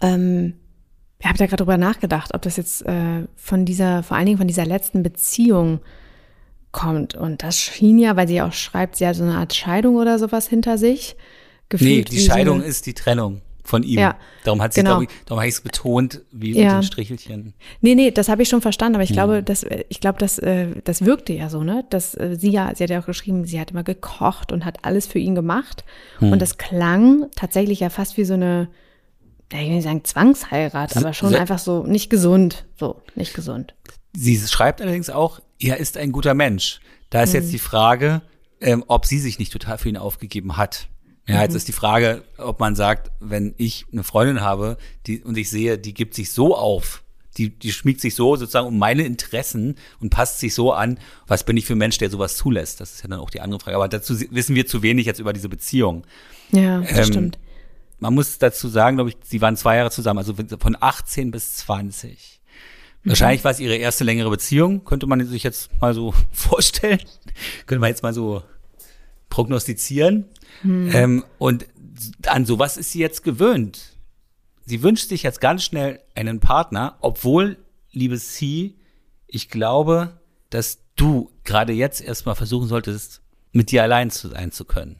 ähm, 0.00 0.54
ich 1.18 1.26
habe 1.26 1.38
da 1.38 1.46
gerade 1.46 1.62
drüber 1.62 1.76
nachgedacht, 1.76 2.34
ob 2.34 2.42
das 2.42 2.56
jetzt 2.56 2.84
äh, 2.86 3.26
von 3.36 3.64
dieser, 3.64 4.02
vor 4.02 4.16
allen 4.16 4.26
Dingen 4.26 4.38
von 4.38 4.48
dieser 4.48 4.64
letzten 4.64 5.02
Beziehung 5.02 5.80
kommt. 6.72 7.14
Und 7.14 7.42
das 7.42 7.58
schien 7.58 7.98
ja, 7.98 8.16
weil 8.16 8.28
sie 8.28 8.36
ja 8.36 8.48
auch 8.48 8.52
schreibt, 8.52 8.96
sie 8.96 9.06
hat 9.06 9.16
so 9.16 9.22
eine 9.24 9.34
Art 9.36 9.54
Scheidung 9.54 9.96
oder 9.96 10.18
sowas 10.18 10.48
hinter 10.48 10.78
sich. 10.78 11.16
Nee, 11.16 11.66
Gefühlt 11.68 12.10
die 12.10 12.16
wie 12.16 12.20
so 12.20 12.30
Scheidung 12.32 12.56
eine- 12.60 12.64
ist 12.64 12.86
die 12.86 12.94
Trennung 12.94 13.42
von 13.62 13.84
ihm. 13.84 14.00
Ja, 14.00 14.16
darum 14.42 14.60
hat 14.60 14.74
sie, 14.74 14.80
genau. 14.80 15.00
ich, 15.02 15.08
darum 15.26 15.38
habe 15.40 15.48
ich 15.48 15.54
es 15.54 15.60
betont, 15.60 16.22
wie 16.32 16.52
Ja. 16.58 16.64
mit 16.64 16.72
den 16.72 16.82
Strichelchen. 16.82 17.54
Nee, 17.80 17.94
nee, 17.94 18.10
das 18.10 18.28
habe 18.28 18.42
ich 18.42 18.48
schon 18.48 18.60
verstanden, 18.60 18.96
aber 18.96 19.04
ich 19.04 19.10
Mhm. 19.10 19.14
glaube, 19.14 19.42
das, 19.44 19.64
ich 19.88 20.00
glaube, 20.00 20.18
das, 20.18 20.38
äh, 20.40 20.68
das 20.82 21.04
wirkte 21.04 21.32
ja 21.32 21.48
so, 21.48 21.62
ne? 21.62 21.84
Dass 21.90 22.14
äh, 22.16 22.36
sie 22.36 22.50
ja, 22.50 22.72
sie 22.74 22.82
hat 22.82 22.90
ja 22.90 23.00
auch 23.00 23.06
geschrieben, 23.06 23.44
sie 23.44 23.60
hat 23.60 23.70
immer 23.70 23.84
gekocht 23.84 24.50
und 24.50 24.64
hat 24.64 24.84
alles 24.84 25.06
für 25.06 25.20
ihn 25.20 25.36
gemacht. 25.36 25.84
Hm. 26.18 26.32
Und 26.32 26.42
das 26.42 26.58
klang 26.58 27.26
tatsächlich 27.36 27.78
ja 27.80 27.90
fast 27.90 28.16
wie 28.16 28.24
so 28.24 28.34
eine, 28.34 28.68
ja, 29.52 29.58
ich 29.60 29.66
will 29.66 29.74
nicht 29.76 29.84
sagen 29.84 30.02
Zwangsheirat, 30.04 30.96
aber 30.96 31.12
schon 31.12 31.34
einfach 31.36 31.58
so 31.60 31.84
nicht 31.84 32.10
gesund. 32.10 32.64
So, 32.76 33.02
nicht 33.14 33.34
gesund. 33.34 33.74
Sie 34.16 34.36
schreibt 34.38 34.80
allerdings 34.82 35.10
auch, 35.10 35.40
er 35.60 35.76
ist 35.78 35.96
ein 35.96 36.12
guter 36.12 36.34
Mensch. 36.34 36.80
Da 37.10 37.22
ist 37.22 37.30
Mhm. 37.34 37.40
jetzt 37.40 37.52
die 37.52 37.58
Frage, 37.58 38.22
ähm, 38.60 38.84
ob 38.88 39.06
sie 39.06 39.18
sich 39.18 39.38
nicht 39.38 39.52
total 39.52 39.78
für 39.78 39.88
ihn 39.88 39.96
aufgegeben 39.96 40.56
hat. 40.56 40.88
Ja, 41.28 41.36
Mhm. 41.36 41.40
jetzt 41.42 41.54
ist 41.54 41.68
die 41.68 41.72
Frage, 41.72 42.22
ob 42.38 42.60
man 42.60 42.74
sagt, 42.76 43.10
wenn 43.20 43.54
ich 43.58 43.86
eine 43.92 44.02
Freundin 44.02 44.40
habe, 44.40 44.76
die, 45.06 45.22
und 45.22 45.36
ich 45.38 45.50
sehe, 45.50 45.78
die 45.78 45.94
gibt 45.94 46.14
sich 46.14 46.32
so 46.32 46.56
auf, 46.56 47.02
die, 47.36 47.50
die 47.50 47.72
schmiegt 47.72 48.00
sich 48.00 48.14
so 48.16 48.34
sozusagen 48.36 48.66
um 48.66 48.76
meine 48.78 49.04
Interessen 49.04 49.76
und 50.00 50.10
passt 50.10 50.40
sich 50.40 50.52
so 50.54 50.72
an, 50.72 50.98
was 51.28 51.44
bin 51.44 51.56
ich 51.56 51.64
für 51.64 51.74
ein 51.74 51.78
Mensch, 51.78 51.96
der 51.98 52.10
sowas 52.10 52.36
zulässt? 52.36 52.80
Das 52.80 52.92
ist 52.94 53.02
ja 53.02 53.08
dann 53.08 53.20
auch 53.20 53.30
die 53.30 53.40
andere 53.40 53.60
Frage. 53.60 53.76
Aber 53.76 53.88
dazu 53.88 54.18
wissen 54.32 54.56
wir 54.56 54.66
zu 54.66 54.82
wenig 54.82 55.06
jetzt 55.06 55.20
über 55.20 55.32
diese 55.32 55.48
Beziehung. 55.48 56.04
Ja, 56.50 56.80
das 56.80 56.90
Ähm, 56.98 57.04
stimmt. 57.04 57.38
Man 58.00 58.14
muss 58.14 58.38
dazu 58.38 58.68
sagen, 58.68 58.96
glaube 58.96 59.10
ich, 59.10 59.16
sie 59.22 59.40
waren 59.40 59.56
zwei 59.56 59.76
Jahre 59.76 59.90
zusammen, 59.90 60.18
also 60.18 60.34
von 60.58 60.76
18 60.80 61.30
bis 61.30 61.56
20. 61.58 62.39
Wahrscheinlich 63.04 63.44
war 63.44 63.50
es 63.50 63.60
ihre 63.60 63.76
erste 63.76 64.04
längere 64.04 64.30
Beziehung, 64.30 64.84
könnte 64.84 65.06
man 65.06 65.24
sich 65.26 65.42
jetzt 65.42 65.70
mal 65.80 65.94
so 65.94 66.14
vorstellen. 66.32 67.00
Könnte 67.66 67.80
man 67.80 67.88
jetzt 67.88 68.02
mal 68.02 68.12
so 68.12 68.42
prognostizieren. 69.30 70.26
Ähm, 70.92 71.24
und 71.38 71.66
an 72.26 72.44
sowas 72.44 72.76
ist 72.76 72.92
sie 72.92 72.98
jetzt 72.98 73.22
gewöhnt. 73.22 73.96
Sie 74.66 74.82
wünscht 74.82 75.08
sich 75.08 75.22
jetzt 75.22 75.40
ganz 75.40 75.64
schnell 75.64 76.00
einen 76.14 76.40
Partner, 76.40 76.96
obwohl, 77.00 77.56
liebe 77.90 78.18
Sie, 78.18 78.76
ich 79.26 79.48
glaube, 79.48 80.20
dass 80.50 80.78
du 80.96 81.30
gerade 81.44 81.72
jetzt 81.72 82.00
erstmal 82.00 82.34
versuchen 82.34 82.68
solltest, 82.68 83.22
mit 83.52 83.70
dir 83.70 83.82
allein 83.82 84.10
zu 84.10 84.28
sein 84.28 84.52
zu 84.52 84.64
können. 84.64 84.96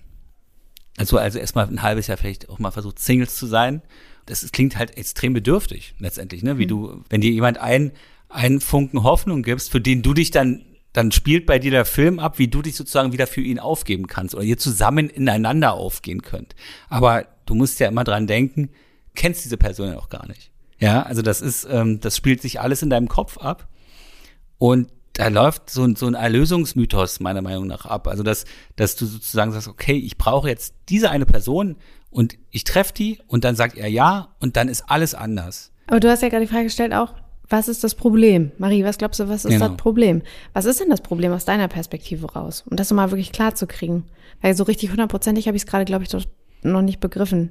Also, 0.97 1.19
also 1.19 1.38
erstmal 1.38 1.66
ein 1.66 1.83
halbes 1.83 2.07
Jahr 2.07 2.16
vielleicht 2.16 2.49
auch 2.49 2.59
mal 2.59 2.71
versucht, 2.71 2.99
Singles 2.99 3.37
zu 3.37 3.47
sein. 3.47 3.83
Das 4.30 4.50
klingt 4.52 4.78
halt 4.78 4.96
extrem 4.96 5.32
bedürftig, 5.32 5.94
letztendlich, 5.99 6.42
ne? 6.42 6.58
Wie 6.58 6.66
du, 6.66 7.02
wenn 7.08 7.20
dir 7.20 7.30
jemand 7.30 7.58
ein, 7.58 7.92
einen 8.28 8.60
Funken 8.60 9.02
Hoffnung 9.02 9.42
gibst, 9.42 9.70
für 9.70 9.80
den 9.80 10.02
du 10.02 10.14
dich 10.14 10.30
dann, 10.30 10.64
dann 10.92 11.12
spielt 11.12 11.46
bei 11.46 11.58
dir 11.58 11.70
der 11.70 11.84
Film 11.84 12.18
ab, 12.18 12.38
wie 12.38 12.49
du 12.49 12.62
dich 12.62 12.76
sozusagen 12.76 13.12
wieder 13.12 13.26
für 13.26 13.40
ihn 13.40 13.58
aufgeben 13.58 14.06
kannst 14.06 14.34
oder 14.34 14.44
ihr 14.44 14.58
zusammen 14.58 15.10
ineinander 15.10 15.75
aufgehen 15.75 16.22
könnt. 16.22 16.54
Aber 16.88 17.26
du 17.46 17.54
musst 17.54 17.80
ja 17.80 17.88
immer 17.88 18.04
dran 18.04 18.26
denken, 18.26 18.70
kennst 19.14 19.44
diese 19.44 19.56
Person 19.56 19.88
ja 19.88 19.99
auch 19.99 20.08
gar 20.08 20.26
nicht. 20.26 20.50
Ja, 20.78 21.02
also 21.02 21.22
das 21.22 21.40
ist, 21.40 21.66
ähm, 21.70 22.00
das 22.00 22.16
spielt 22.16 22.40
sich 22.40 22.60
alles 22.60 22.82
in 22.82 22.90
deinem 22.90 23.08
Kopf 23.08 23.38
ab. 23.38 23.68
Und 24.58 24.88
da 25.12 25.28
läuft 25.28 25.70
so 25.70 25.84
ein, 25.84 25.96
so 25.96 26.06
ein 26.06 26.14
Erlösungsmythos 26.14 27.20
meiner 27.20 27.42
Meinung 27.42 27.66
nach 27.66 27.84
ab. 27.84 28.08
Also, 28.08 28.22
dass, 28.22 28.44
dass 28.76 28.96
du 28.96 29.06
sozusagen 29.06 29.52
sagst, 29.52 29.68
okay, 29.68 29.96
ich 29.96 30.16
brauche 30.16 30.49
jetzt 30.49 30.75
diese 30.88 31.10
eine 31.10 31.26
Person 31.26 31.76
und 32.11 32.37
ich 32.50 32.64
treffe 32.64 32.93
die 32.93 33.19
und 33.26 33.45
dann 33.45 33.57
sagt 33.57 33.76
er 33.76 33.88
ja 33.88 34.29
und 34.40 34.57
dann 34.57 34.69
ist 34.69 34.83
alles 34.88 35.14
anders. 35.14 35.73
Aber 35.87 36.00
du 36.00 36.09
hast 36.11 36.23
ja 36.23 36.29
gerade 36.29 36.45
die 36.45 36.50
Frage 36.50 36.64
gestellt 36.64 36.93
auch, 36.93 37.14
was 37.49 37.67
ist 37.67 37.83
das 37.83 37.97
Problem? 37.97 38.52
Marie, 38.59 38.85
was 38.85 38.97
glaubst 38.99 39.19
du, 39.19 39.29
was 39.29 39.45
ist 39.45 39.50
Genau. 39.52 39.69
das 39.69 39.76
Problem? 39.76 40.23
Was 40.52 40.64
ist 40.67 40.79
denn 40.79 40.88
das 40.90 41.00
Problem 41.00 41.33
aus 41.33 41.45
deiner 41.45 41.67
Perspektive 41.67 42.33
raus? 42.33 42.62
Um 42.71 42.76
das 42.76 42.93
mal 42.93 43.11
wirklich 43.11 43.33
klar 43.33 43.57
zu 43.57 43.67
kriegen. 43.67 44.05
Weil 44.40 44.55
so 44.55 44.62
richtig 44.64 44.90
hundertprozentig 44.90 45.49
habe 45.49 45.57
ich 45.57 45.64
es 45.64 45.67
gerade, 45.67 45.85
glaube 45.85 46.05
ich, 46.05 46.11
doch 46.11 46.25
noch 46.62 46.83
nicht 46.83 47.00
begriffen. 47.00 47.50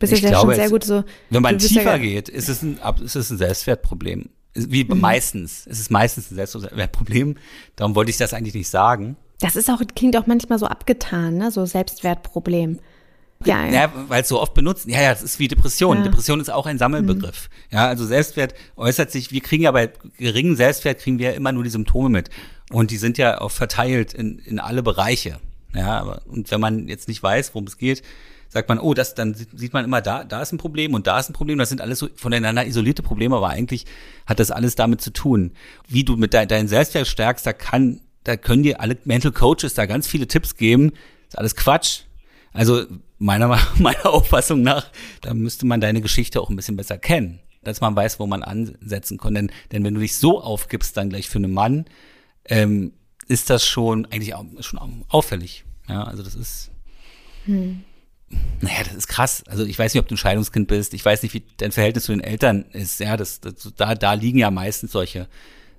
Bist 0.00 0.12
Ich 0.12 0.22
ja 0.22 0.30
glaube, 0.30 0.52
schon 0.52 0.60
sehr 0.60 0.70
gut 0.70 0.82
so. 0.84 1.04
Wenn 1.30 1.42
man 1.42 1.58
ja 1.58 1.66
tiefer 1.68 1.98
ge- 2.00 2.14
geht, 2.14 2.28
ist 2.28 2.48
es 2.48 2.62
ein, 2.62 2.80
ist 3.04 3.14
es 3.14 3.30
ein 3.30 3.38
Selbstwertproblem. 3.38 4.30
Wie 4.54 4.84
Mhm. 4.84 5.00
meistens. 5.00 5.66
Es 5.68 5.78
ist 5.78 5.90
meistens 5.90 6.30
ein 6.30 6.34
Selbstwertproblem. 6.34 7.36
Darum 7.76 7.94
wollte 7.94 8.10
ich 8.10 8.16
das 8.16 8.34
eigentlich 8.34 8.54
nicht 8.54 8.68
sagen. 8.68 9.16
Das 9.40 9.54
ist 9.56 9.70
auch, 9.70 9.80
klingt 9.94 10.16
auch 10.16 10.26
manchmal 10.26 10.58
so 10.58 10.66
abgetan, 10.66 11.36
ne? 11.36 11.50
So 11.52 11.64
Selbstwertproblem. 11.64 12.80
Ja, 13.46 13.66
ja. 13.66 13.92
Weil 14.08 14.22
es 14.22 14.28
so 14.28 14.40
oft 14.40 14.54
benutzt. 14.54 14.86
Ja, 14.86 15.00
ja, 15.02 15.10
das 15.10 15.22
ist 15.22 15.38
wie 15.38 15.48
Depression. 15.48 15.98
Ja. 15.98 16.00
Mhm. 16.00 16.04
Depression 16.04 16.40
ist 16.40 16.50
auch 16.50 16.66
ein 16.66 16.78
Sammelbegriff. 16.78 17.48
Ja, 17.70 17.86
also 17.88 18.04
Selbstwert 18.04 18.54
äußert 18.76 19.10
sich, 19.10 19.32
wir 19.32 19.40
kriegen 19.40 19.62
ja 19.62 19.70
bei 19.70 19.90
geringem 20.18 20.56
Selbstwert 20.56 21.00
kriegen 21.00 21.18
wir 21.18 21.30
ja 21.30 21.36
immer 21.36 21.52
nur 21.52 21.64
die 21.64 21.70
Symptome 21.70 22.08
mit. 22.08 22.30
Und 22.70 22.90
die 22.90 22.96
sind 22.96 23.18
ja 23.18 23.40
auch 23.40 23.50
verteilt 23.50 24.14
in, 24.14 24.38
in 24.38 24.58
alle 24.58 24.82
Bereiche. 24.82 25.38
Ja, 25.74 26.00
aber, 26.00 26.22
und 26.26 26.50
wenn 26.50 26.60
man 26.60 26.88
jetzt 26.88 27.08
nicht 27.08 27.22
weiß, 27.22 27.54
worum 27.54 27.66
es 27.66 27.78
geht, 27.78 28.02
sagt 28.52 28.68
man, 28.68 28.78
oh, 28.78 28.92
das, 28.92 29.14
dann 29.14 29.34
sieht 29.34 29.72
man 29.72 29.84
immer 29.84 30.02
da, 30.02 30.24
da 30.24 30.42
ist 30.42 30.52
ein 30.52 30.58
Problem 30.58 30.92
und 30.92 31.06
da 31.06 31.18
ist 31.18 31.30
ein 31.30 31.32
Problem. 31.32 31.58
Das 31.58 31.70
sind 31.70 31.80
alles 31.80 31.98
so 31.98 32.08
voneinander 32.14 32.66
isolierte 32.66 33.02
Probleme, 33.02 33.36
aber 33.36 33.48
eigentlich 33.48 33.86
hat 34.26 34.40
das 34.40 34.50
alles 34.50 34.74
damit 34.74 35.00
zu 35.00 35.10
tun. 35.10 35.52
Wie 35.88 36.04
du 36.04 36.16
mit 36.16 36.34
dein, 36.34 36.48
deinen 36.48 36.68
Selbstwert 36.68 37.06
stärkst, 37.06 37.46
da 37.46 37.54
kann, 37.54 38.00
da 38.24 38.36
können 38.36 38.62
dir 38.62 38.80
alle 38.80 38.98
Mental 39.04 39.32
Coaches 39.32 39.72
da 39.72 39.86
ganz 39.86 40.06
viele 40.06 40.28
Tipps 40.28 40.56
geben. 40.56 40.92
ist 41.28 41.38
alles 41.38 41.56
Quatsch. 41.56 42.02
Also 42.52 42.84
meiner, 43.22 43.58
meiner 43.78 44.06
Auffassung 44.06 44.62
nach, 44.62 44.90
da 45.20 45.34
müsste 45.34 45.66
man 45.66 45.80
deine 45.80 46.00
Geschichte 46.00 46.40
auch 46.40 46.50
ein 46.50 46.56
bisschen 46.56 46.76
besser 46.76 46.98
kennen, 46.98 47.40
dass 47.62 47.80
man 47.80 47.96
weiß, 47.96 48.18
wo 48.18 48.26
man 48.26 48.42
ansetzen 48.42 49.18
kann. 49.18 49.34
Denn, 49.34 49.50
denn 49.70 49.84
wenn 49.84 49.94
du 49.94 50.00
dich 50.00 50.16
so 50.16 50.42
aufgibst 50.42 50.96
dann 50.96 51.10
gleich 51.10 51.28
für 51.28 51.38
einen 51.38 51.52
Mann, 51.52 51.86
ähm, 52.46 52.92
ist 53.28 53.50
das 53.50 53.64
schon 53.64 54.06
eigentlich 54.06 54.34
auch, 54.34 54.44
schon 54.60 55.04
auffällig. 55.08 55.64
Ja, 55.88 56.04
also 56.04 56.22
das 56.22 56.34
ist, 56.34 56.70
naja, 58.60 58.82
das 58.84 58.94
ist 58.94 59.08
krass. 59.08 59.44
Also 59.46 59.64
ich 59.64 59.78
weiß 59.78 59.94
nicht, 59.94 60.00
ob 60.00 60.08
du 60.08 60.14
ein 60.14 60.18
Scheidungskind 60.18 60.68
bist. 60.68 60.94
Ich 60.94 61.04
weiß 61.04 61.22
nicht, 61.22 61.34
wie 61.34 61.44
dein 61.56 61.72
Verhältnis 61.72 62.04
zu 62.04 62.12
den 62.12 62.22
Eltern 62.22 62.64
ist. 62.72 63.00
Ja, 63.00 63.16
das, 63.16 63.40
das 63.40 63.72
da, 63.76 63.94
da 63.94 64.12
liegen 64.14 64.38
ja 64.38 64.50
meistens 64.50 64.92
solche, 64.92 65.28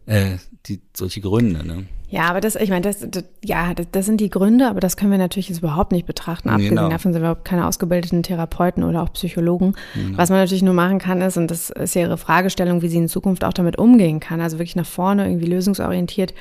äh, 0.05 0.37
die, 0.65 0.81
solche 0.95 1.21
Gründe. 1.21 1.65
Ne? 1.65 1.85
Ja, 2.09 2.25
aber 2.29 2.41
das, 2.41 2.55
ich 2.55 2.69
meine, 2.69 2.81
das, 2.81 2.99
das, 2.99 3.23
ja, 3.43 3.73
das, 3.73 3.87
das 3.91 4.05
sind 4.05 4.21
die 4.21 4.29
Gründe, 4.29 4.69
aber 4.69 4.79
das 4.79 4.97
können 4.97 5.09
wir 5.09 5.17
natürlich 5.17 5.49
jetzt 5.49 5.59
überhaupt 5.59 5.91
nicht 5.91 6.05
betrachten. 6.05 6.49
Abgesehen 6.49 6.75
genau. 6.75 6.89
davon 6.89 7.11
sind 7.11 7.21
wir 7.21 7.29
überhaupt 7.29 7.45
keine 7.45 7.65
ausgebildeten 7.65 8.21
Therapeuten 8.21 8.83
oder 8.83 9.01
auch 9.01 9.11
Psychologen. 9.13 9.73
Was 10.15 10.29
man 10.29 10.39
natürlich 10.39 10.61
nur 10.61 10.75
machen 10.75 10.99
kann, 10.99 11.21
ist, 11.21 11.37
und 11.37 11.49
das 11.49 11.71
ist 11.71 11.95
ja 11.95 12.01
ihre 12.01 12.17
Fragestellung, 12.17 12.83
wie 12.83 12.87
sie 12.87 12.97
in 12.97 13.07
Zukunft 13.07 13.43
auch 13.43 13.53
damit 13.53 13.79
umgehen 13.79 14.19
kann, 14.19 14.41
also 14.41 14.59
wirklich 14.59 14.75
nach 14.75 14.85
vorne, 14.85 15.27
irgendwie 15.27 15.47
lösungsorientiert, 15.47 16.35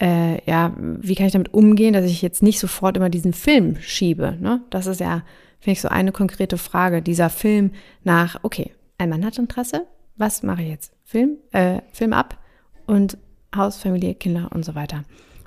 äh, 0.00 0.44
ja, 0.50 0.74
wie 0.76 1.14
kann 1.14 1.26
ich 1.26 1.32
damit 1.32 1.54
umgehen, 1.54 1.92
dass 1.92 2.04
ich 2.04 2.20
jetzt 2.20 2.42
nicht 2.42 2.58
sofort 2.58 2.96
immer 2.96 3.10
diesen 3.10 3.32
Film 3.32 3.76
schiebe, 3.80 4.36
ne? 4.40 4.62
Das 4.70 4.86
ist 4.86 4.98
ja, 4.98 5.22
finde 5.60 5.74
ich, 5.74 5.80
so 5.80 5.88
eine 5.88 6.10
konkrete 6.10 6.58
Frage. 6.58 7.02
Dieser 7.02 7.30
Film 7.30 7.70
nach, 8.02 8.40
okay, 8.42 8.72
ein 8.98 9.08
Mann 9.08 9.24
hat 9.24 9.38
Interesse, 9.38 9.86
was 10.16 10.42
mache 10.42 10.62
ich 10.62 10.68
jetzt? 10.68 10.92
Film, 11.04 11.36
äh, 11.52 11.80
Film 11.92 12.12
ab 12.12 12.41
und 12.86 13.18
Haus, 13.54 13.76
Familie, 13.76 14.14
Kinder 14.14 14.50
und 14.52 14.64
so 14.64 14.74
weiter. 14.74 15.04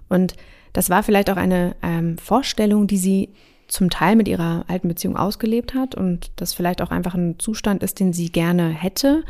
Und 0.09 0.35
das 0.73 0.89
war 0.89 1.03
vielleicht 1.03 1.29
auch 1.29 1.37
eine 1.37 1.75
ähm, 1.81 2.17
Vorstellung, 2.17 2.87
die 2.87 2.97
sie 2.97 3.29
zum 3.67 3.89
Teil 3.89 4.15
mit 4.15 4.27
ihrer 4.27 4.65
alten 4.67 4.87
Beziehung 4.87 5.17
ausgelebt 5.17 5.73
hat 5.73 5.95
und 5.95 6.31
das 6.35 6.53
vielleicht 6.53 6.81
auch 6.81 6.91
einfach 6.91 7.15
ein 7.15 7.39
Zustand 7.39 7.81
ist, 7.81 7.99
den 7.99 8.13
sie 8.13 8.29
gerne 8.29 8.69
hätte. 8.69 9.23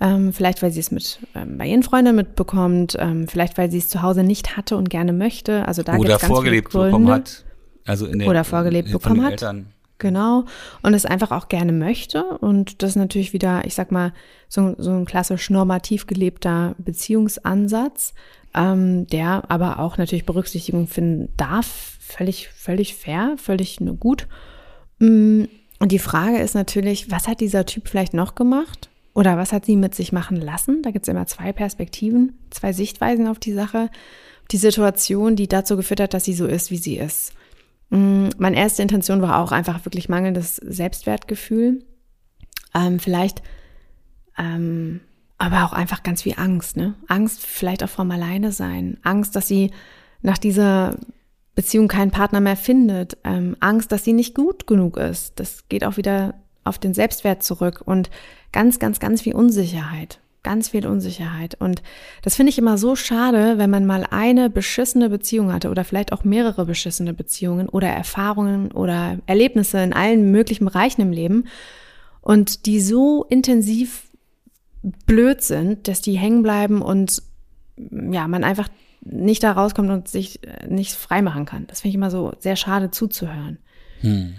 Ähm, 0.00 0.32
vielleicht, 0.32 0.62
weil 0.62 0.70
sie 0.70 0.80
es 0.80 0.90
mit 0.90 1.20
ähm, 1.34 1.58
bei 1.58 1.66
ihren 1.66 1.82
Freunden 1.82 2.16
mitbekommt, 2.16 2.96
ähm, 2.98 3.28
vielleicht, 3.28 3.56
weil 3.58 3.70
sie 3.70 3.78
es 3.78 3.88
zu 3.88 4.02
Hause 4.02 4.22
nicht 4.22 4.56
hatte 4.56 4.76
und 4.76 4.90
gerne 4.90 5.12
möchte. 5.12 5.66
Also 5.66 5.82
da 5.82 5.96
Oder 5.96 6.18
vorgelebt 6.18 6.72
bekommen 6.72 7.08
hat. 7.08 7.44
Also 7.86 8.06
in 8.06 8.20
der, 8.20 8.28
Oder 8.28 8.44
vorgelebt 8.44 8.90
bekommen 8.92 9.16
den 9.16 9.24
hat. 9.24 9.32
Eltern. 9.32 9.71
Genau. 10.02 10.46
Und 10.82 10.94
es 10.94 11.06
einfach 11.06 11.30
auch 11.30 11.48
gerne 11.48 11.70
möchte. 11.70 12.24
Und 12.24 12.82
das 12.82 12.90
ist 12.90 12.96
natürlich 12.96 13.32
wieder, 13.32 13.64
ich 13.64 13.76
sag 13.76 13.92
mal, 13.92 14.12
so, 14.48 14.74
so 14.76 14.90
ein 14.90 15.04
klassisch 15.04 15.48
normativ 15.48 16.08
gelebter 16.08 16.74
Beziehungsansatz, 16.78 18.12
ähm, 18.52 19.06
der 19.06 19.44
aber 19.48 19.78
auch 19.78 19.98
natürlich 19.98 20.26
Berücksichtigung 20.26 20.88
finden 20.88 21.32
darf. 21.36 21.98
Völlig, 22.00 22.48
völlig 22.48 22.96
fair, 22.96 23.36
völlig 23.38 23.78
gut. 24.00 24.26
Mm, 24.98 25.44
Und 25.78 25.92
die 25.92 26.00
Frage 26.00 26.38
ist 26.38 26.56
natürlich, 26.56 27.12
was 27.12 27.28
hat 27.28 27.40
dieser 27.40 27.64
Typ 27.64 27.86
vielleicht 27.86 28.12
noch 28.12 28.34
gemacht? 28.34 28.90
Oder 29.14 29.36
was 29.36 29.52
hat 29.52 29.66
sie 29.66 29.76
mit 29.76 29.94
sich 29.94 30.10
machen 30.10 30.36
lassen? 30.36 30.82
Da 30.82 30.90
gibt 30.90 31.06
es 31.06 31.12
immer 31.12 31.28
zwei 31.28 31.52
Perspektiven, 31.52 32.36
zwei 32.50 32.72
Sichtweisen 32.72 33.28
auf 33.28 33.38
die 33.38 33.52
Sache. 33.52 33.88
Die 34.50 34.56
Situation, 34.56 35.36
die 35.36 35.46
dazu 35.46 35.76
geführt 35.76 36.00
hat, 36.00 36.12
dass 36.12 36.24
sie 36.24 36.34
so 36.34 36.46
ist, 36.46 36.72
wie 36.72 36.76
sie 36.76 36.96
ist. 36.96 37.34
Mm, 37.92 38.30
Meine 38.38 38.56
erste 38.56 38.82
Intention 38.82 39.20
war 39.20 39.38
auch 39.38 39.52
einfach 39.52 39.84
wirklich 39.84 40.08
mangelndes 40.08 40.56
Selbstwertgefühl. 40.56 41.84
Ähm, 42.74 42.98
vielleicht, 42.98 43.42
ähm, 44.38 45.00
aber 45.36 45.64
auch 45.64 45.74
einfach 45.74 46.02
ganz 46.02 46.22
viel 46.22 46.34
Angst, 46.38 46.76
ne? 46.78 46.94
Angst 47.06 47.44
vielleicht 47.44 47.84
auch 47.84 47.90
vom 47.90 48.10
Alleine 48.10 48.50
sein. 48.50 48.96
Angst, 49.02 49.36
dass 49.36 49.46
sie 49.46 49.72
nach 50.22 50.38
dieser 50.38 50.96
Beziehung 51.54 51.86
keinen 51.86 52.10
Partner 52.10 52.40
mehr 52.40 52.56
findet. 52.56 53.18
Ähm, 53.24 53.56
Angst, 53.60 53.92
dass 53.92 54.04
sie 54.04 54.14
nicht 54.14 54.34
gut 54.34 54.66
genug 54.66 54.96
ist. 54.96 55.38
Das 55.38 55.68
geht 55.68 55.84
auch 55.84 55.98
wieder 55.98 56.34
auf 56.64 56.78
den 56.78 56.94
Selbstwert 56.94 57.42
zurück 57.42 57.82
und 57.84 58.08
ganz, 58.52 58.78
ganz, 58.78 59.00
ganz 59.00 59.20
viel 59.20 59.34
Unsicherheit. 59.34 60.21
Ganz 60.44 60.70
viel 60.70 60.86
Unsicherheit. 60.88 61.54
Und 61.60 61.82
das 62.22 62.34
finde 62.34 62.50
ich 62.50 62.58
immer 62.58 62.76
so 62.76 62.96
schade, 62.96 63.58
wenn 63.58 63.70
man 63.70 63.86
mal 63.86 64.04
eine 64.10 64.50
beschissene 64.50 65.08
Beziehung 65.08 65.52
hatte 65.52 65.70
oder 65.70 65.84
vielleicht 65.84 66.12
auch 66.12 66.24
mehrere 66.24 66.66
beschissene 66.66 67.14
Beziehungen 67.14 67.68
oder 67.68 67.88
Erfahrungen 67.88 68.72
oder 68.72 69.18
Erlebnisse 69.26 69.80
in 69.82 69.92
allen 69.92 70.32
möglichen 70.32 70.64
Bereichen 70.64 71.00
im 71.00 71.12
Leben 71.12 71.44
und 72.20 72.66
die 72.66 72.80
so 72.80 73.24
intensiv 73.30 74.08
blöd 75.06 75.42
sind, 75.42 75.86
dass 75.86 76.00
die 76.00 76.14
hängen 76.18 76.42
bleiben 76.42 76.82
und 76.82 77.22
ja, 77.76 78.26
man 78.26 78.42
einfach 78.42 78.68
nicht 79.00 79.44
da 79.44 79.52
rauskommt 79.52 79.90
und 79.90 80.08
sich 80.08 80.44
äh, 80.46 80.66
nicht 80.66 80.92
frei 80.92 81.22
machen 81.22 81.44
kann. 81.44 81.66
Das 81.68 81.80
finde 81.82 81.90
ich 81.90 81.94
immer 81.96 82.10
so 82.10 82.32
sehr 82.40 82.56
schade 82.56 82.90
zuzuhören 82.90 83.58
Hm. 84.00 84.34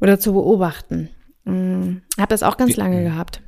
oder 0.00 0.20
zu 0.20 0.32
beobachten. 0.32 1.08
Hm, 1.46 2.02
habe 2.16 2.28
das 2.30 2.44
auch 2.44 2.56
ganz 2.56 2.72
Wie- 2.76 2.80
lange 2.80 3.02
gehabt. 3.02 3.42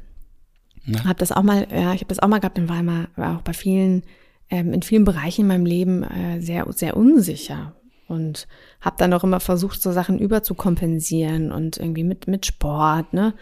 Ja. 0.86 1.04
Habe 1.04 1.18
das 1.18 1.32
auch 1.32 1.42
mal, 1.42 1.66
ja, 1.70 1.94
ich 1.94 2.00
habe 2.00 2.08
das 2.08 2.18
auch 2.18 2.28
mal 2.28 2.40
gehabt 2.40 2.60
war 2.68 2.80
immer 2.80 3.08
war 3.16 3.38
auch 3.38 3.42
bei 3.42 3.52
vielen 3.52 4.02
ähm, 4.50 4.72
in 4.72 4.82
vielen 4.82 5.04
Bereichen 5.04 5.42
in 5.42 5.48
meinem 5.48 5.66
Leben 5.66 6.02
äh, 6.02 6.40
sehr 6.40 6.66
sehr 6.72 6.96
unsicher 6.96 7.74
und 8.06 8.46
habe 8.80 8.96
dann 8.98 9.12
auch 9.14 9.24
immer 9.24 9.40
versucht 9.40 9.80
so 9.80 9.92
Sachen 9.92 10.18
überzukompensieren 10.18 11.52
und 11.52 11.78
irgendwie 11.78 12.04
mit 12.04 12.28
mit 12.28 12.46
Sport, 12.46 13.12
ne? 13.14 13.34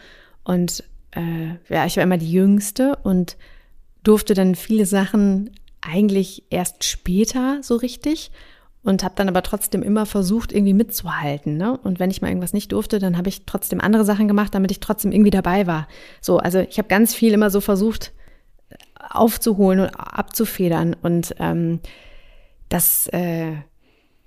Und 0.45 0.85
äh, 1.13 1.57
ja, 1.69 1.87
ich 1.87 1.97
war 1.97 2.05
immer 2.05 2.19
die 2.19 2.33
Jüngste 2.33 2.97
und 3.03 3.37
durfte 4.03 4.35
dann 4.35 4.55
viele 4.55 4.87
Sachen 4.87 5.51
eigentlich 5.81 6.45
erst 6.51 6.85
später 6.85 7.59
so 7.63 7.77
richtig 7.77 8.31
und 8.85 9.05
habe 9.05 9.15
dann 9.17 9.29
aber 9.29 9.43
trotzdem 9.43 9.83
immer 9.83 10.07
versucht, 10.07 10.53
irgendwie 10.53 10.75
mitzuhalten. 10.75 11.57
Ne? 11.57 11.79
Und 11.79 12.01
wenn 12.01 12.11
ich 12.11 12.21
mal 12.21 12.29
irgendwas 12.29 12.53
nicht 12.53 12.73
durfte, 12.73 12.99
dann 12.99 13.17
habe 13.17 13.29
ich 13.29 13.47
trotzdem 13.47 13.81
andere 13.81 14.05
Sachen 14.05 14.27
gemacht, 14.27 14.55
damit 14.55 14.71
ich 14.71 14.81
trotzdem 14.81 15.13
irgendwie 15.13 15.31
dabei 15.31 15.67
war. 15.67 15.87
So, 16.21 16.39
also 16.39 16.59
ich 16.59 16.79
habe 16.79 16.89
ganz 16.89 17.15
viel 17.15 17.33
immer 17.33 17.51
so 17.51 17.61
versucht 17.61 18.13
aufzuholen 19.11 19.81
und 19.81 19.91
abzufedern. 19.91 20.97
Und 21.01 21.35
ähm, 21.39 21.81
das, 22.69 23.07
äh, 23.09 23.53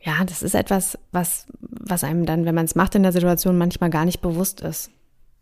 ja, 0.01 0.23
das 0.25 0.41
ist 0.41 0.55
etwas, 0.55 0.97
was, 1.11 1.47
was 1.59 2.03
einem 2.03 2.25
dann, 2.25 2.45
wenn 2.45 2.55
man 2.55 2.65
es 2.65 2.75
macht 2.75 2.95
in 2.95 3.03
der 3.03 3.11
Situation, 3.11 3.57
manchmal 3.57 3.89
gar 3.89 4.05
nicht 4.05 4.21
bewusst 4.21 4.61
ist, 4.61 4.89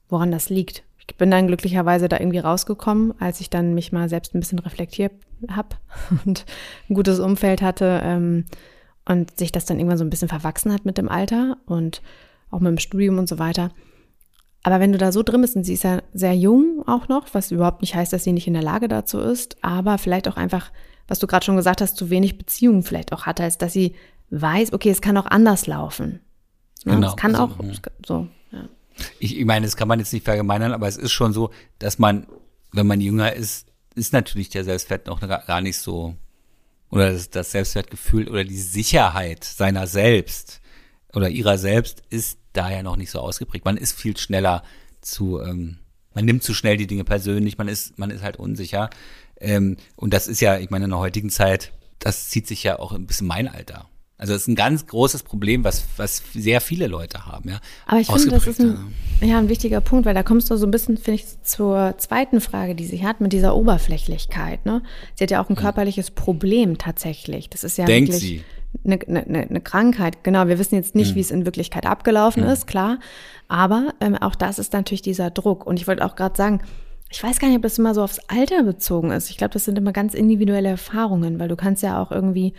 woran 0.09 0.31
das 0.31 0.49
liegt. 0.49 0.83
Ich 1.07 1.17
bin 1.17 1.29
dann 1.29 1.47
glücklicherweise 1.47 2.07
da 2.07 2.17
irgendwie 2.19 2.39
rausgekommen, 2.39 3.13
als 3.19 3.41
ich 3.41 3.49
dann 3.49 3.73
mich 3.75 3.91
mal 3.91 4.07
selbst 4.09 4.33
ein 4.33 4.39
bisschen 4.39 4.59
reflektiert 4.59 5.11
habe 5.49 5.75
und 6.25 6.45
ein 6.89 6.95
gutes 6.95 7.19
Umfeld 7.19 7.61
hatte 7.61 8.01
ähm, 8.03 8.45
und 9.05 9.37
sich 9.37 9.51
das 9.51 9.65
dann 9.65 9.77
irgendwann 9.77 9.97
so 9.97 10.03
ein 10.03 10.09
bisschen 10.09 10.29
verwachsen 10.29 10.71
hat 10.73 10.85
mit 10.85 10.97
dem 10.97 11.09
Alter 11.09 11.57
und 11.65 12.01
auch 12.49 12.59
mit 12.59 12.69
dem 12.69 12.77
Studium 12.77 13.17
und 13.17 13.27
so 13.27 13.39
weiter. 13.39 13.71
Aber 14.63 14.79
wenn 14.79 14.93
du 14.93 14.97
da 14.97 15.11
so 15.11 15.23
drin 15.23 15.41
bist, 15.41 15.55
und 15.57 15.65
sie 15.65 15.73
ist 15.73 15.83
ja 15.83 16.01
sehr 16.13 16.35
jung 16.35 16.83
auch 16.87 17.09
noch, 17.09 17.33
was 17.33 17.51
überhaupt 17.51 17.81
nicht 17.81 17.95
heißt, 17.95 18.13
dass 18.13 18.23
sie 18.23 18.31
nicht 18.31 18.47
in 18.47 18.53
der 18.53 18.63
Lage 18.63 18.87
dazu 18.87 19.19
ist, 19.19 19.57
aber 19.61 19.97
vielleicht 19.97 20.27
auch 20.27 20.37
einfach, 20.37 20.71
was 21.07 21.19
du 21.19 21.27
gerade 21.27 21.45
schon 21.45 21.57
gesagt 21.57 21.81
hast, 21.81 21.97
zu 21.97 22.09
wenig 22.09 22.37
Beziehungen 22.37 22.83
vielleicht 22.83 23.11
auch 23.11 23.25
hatte, 23.25 23.43
als 23.43 23.57
dass 23.57 23.73
sie 23.73 23.95
weiß, 24.29 24.71
okay, 24.71 24.89
es 24.89 25.01
kann 25.01 25.17
auch 25.17 25.25
anders 25.25 25.67
laufen. 25.67 26.21
Ne? 26.85 26.95
Genau, 26.95 27.09
Es 27.09 27.17
kann 27.17 27.35
also, 27.35 27.53
auch 27.53 27.57
kann- 27.57 27.93
so, 28.05 28.27
ja. 28.51 28.69
Ich, 29.19 29.37
ich 29.37 29.45
meine, 29.45 29.65
das 29.65 29.75
kann 29.75 29.87
man 29.87 29.99
jetzt 29.99 30.13
nicht 30.13 30.23
verallgemeinern, 30.23 30.71
aber 30.71 30.87
es 30.87 30.97
ist 30.97 31.11
schon 31.11 31.33
so, 31.33 31.49
dass 31.79 31.99
man, 31.99 32.27
wenn 32.71 32.87
man 32.87 33.01
jünger 33.01 33.33
ist, 33.33 33.67
ist 33.95 34.13
natürlich 34.13 34.49
der 34.49 34.63
Selbstwert 34.63 35.07
noch 35.07 35.19
gar 35.19 35.61
nicht 35.61 35.77
so, 35.77 36.15
oder 36.93 37.11
das, 37.11 37.31
das 37.31 37.51
Selbstwertgefühl 37.51 38.29
oder 38.29 38.43
die 38.43 38.59
Sicherheit 38.59 39.43
seiner 39.43 39.87
selbst 39.87 40.61
oder 41.11 41.27
ihrer 41.27 41.57
selbst 41.57 42.03
ist 42.11 42.37
da 42.53 42.69
ja 42.69 42.83
noch 42.83 42.97
nicht 42.97 43.09
so 43.09 43.19
ausgeprägt. 43.19 43.65
Man 43.65 43.77
ist 43.77 43.93
viel 43.99 44.15
schneller 44.15 44.63
zu, 45.01 45.41
ähm, 45.41 45.79
man 46.13 46.25
nimmt 46.25 46.43
zu 46.43 46.53
schnell 46.53 46.77
die 46.77 46.85
Dinge 46.85 47.03
persönlich, 47.03 47.57
man 47.57 47.67
ist, 47.67 47.97
man 47.97 48.11
ist 48.11 48.21
halt 48.21 48.37
unsicher. 48.37 48.91
Ähm, 49.39 49.77
und 49.95 50.13
das 50.13 50.27
ist 50.27 50.39
ja, 50.39 50.59
ich 50.59 50.69
meine, 50.69 50.85
in 50.85 50.91
der 50.91 50.99
heutigen 50.99 51.31
Zeit, 51.31 51.73
das 51.97 52.29
zieht 52.29 52.45
sich 52.45 52.61
ja 52.61 52.77
auch 52.77 52.91
ein 52.91 53.07
bisschen 53.07 53.25
mein 53.25 53.47
Alter. 53.47 53.89
Also 54.23 54.35
es 54.35 54.43
ist 54.43 54.47
ein 54.47 54.55
ganz 54.55 54.87
großes 54.87 55.23
Problem, 55.23 55.65
was, 55.65 55.83
was 55.97 56.23
sehr 56.33 56.61
viele 56.61 56.87
Leute 56.87 57.25
haben, 57.25 57.49
ja. 57.49 57.59
Aber 57.85 57.99
ich 57.99 58.07
finde, 58.07 58.29
das 58.29 58.47
ist 58.47 58.61
ein, 58.61 58.93
ja, 59.19 59.37
ein 59.37 59.49
wichtiger 59.49 59.81
Punkt, 59.81 60.05
weil 60.05 60.13
da 60.13 60.23
kommst 60.23 60.49
du 60.49 60.55
so 60.55 60.65
ein 60.65 60.71
bisschen, 60.71 60.95
finde 60.95 61.15
ich, 61.15 61.25
zur 61.43 61.95
zweiten 61.97 62.39
Frage, 62.39 62.73
die 62.73 62.85
sie 62.85 63.05
hat, 63.05 63.19
mit 63.19 63.33
dieser 63.33 63.53
Oberflächlichkeit. 63.53 64.65
Ne? 64.65 64.81
Sie 65.15 65.25
hat 65.25 65.31
ja 65.31 65.43
auch 65.43 65.49
ein 65.49 65.57
körperliches 65.57 66.11
Problem 66.11 66.77
tatsächlich. 66.77 67.49
Das 67.49 67.65
ist 67.65 67.77
ja 67.77 67.83
Denkt 67.83 68.13
wirklich 68.13 68.21
sie. 68.21 68.43
Eine, 68.85 69.25
eine, 69.25 69.41
eine 69.49 69.59
Krankheit. 69.59 70.23
Genau, 70.23 70.47
wir 70.47 70.57
wissen 70.57 70.75
jetzt 70.75 70.95
nicht, 70.95 71.11
Mhm. 71.11 71.15
wie 71.15 71.19
es 71.19 71.29
in 71.29 71.43
Wirklichkeit 71.45 71.85
abgelaufen 71.85 72.43
ist, 72.43 72.65
klar. 72.65 72.99
Aber 73.49 73.93
ähm, 73.99 74.15
auch 74.15 74.35
das 74.35 74.57
ist 74.57 74.71
natürlich 74.71 75.01
dieser 75.01 75.31
Druck. 75.31 75.67
Und 75.67 75.81
ich 75.81 75.87
wollte 75.87 76.05
auch 76.05 76.15
gerade 76.15 76.37
sagen, 76.37 76.61
ich 77.09 77.21
weiß 77.21 77.39
gar 77.39 77.49
nicht, 77.49 77.57
ob 77.57 77.63
das 77.63 77.77
immer 77.77 77.93
so 77.93 78.01
aufs 78.01 78.21
Alter 78.29 78.63
bezogen 78.63 79.11
ist. 79.11 79.29
Ich 79.29 79.37
glaube, 79.37 79.51
das 79.51 79.65
sind 79.65 79.77
immer 79.77 79.91
ganz 79.91 80.13
individuelle 80.13 80.69
Erfahrungen, 80.69 81.39
weil 81.39 81.49
du 81.49 81.57
kannst 81.57 81.83
ja 81.83 82.01
auch 82.01 82.09
irgendwie 82.09 82.53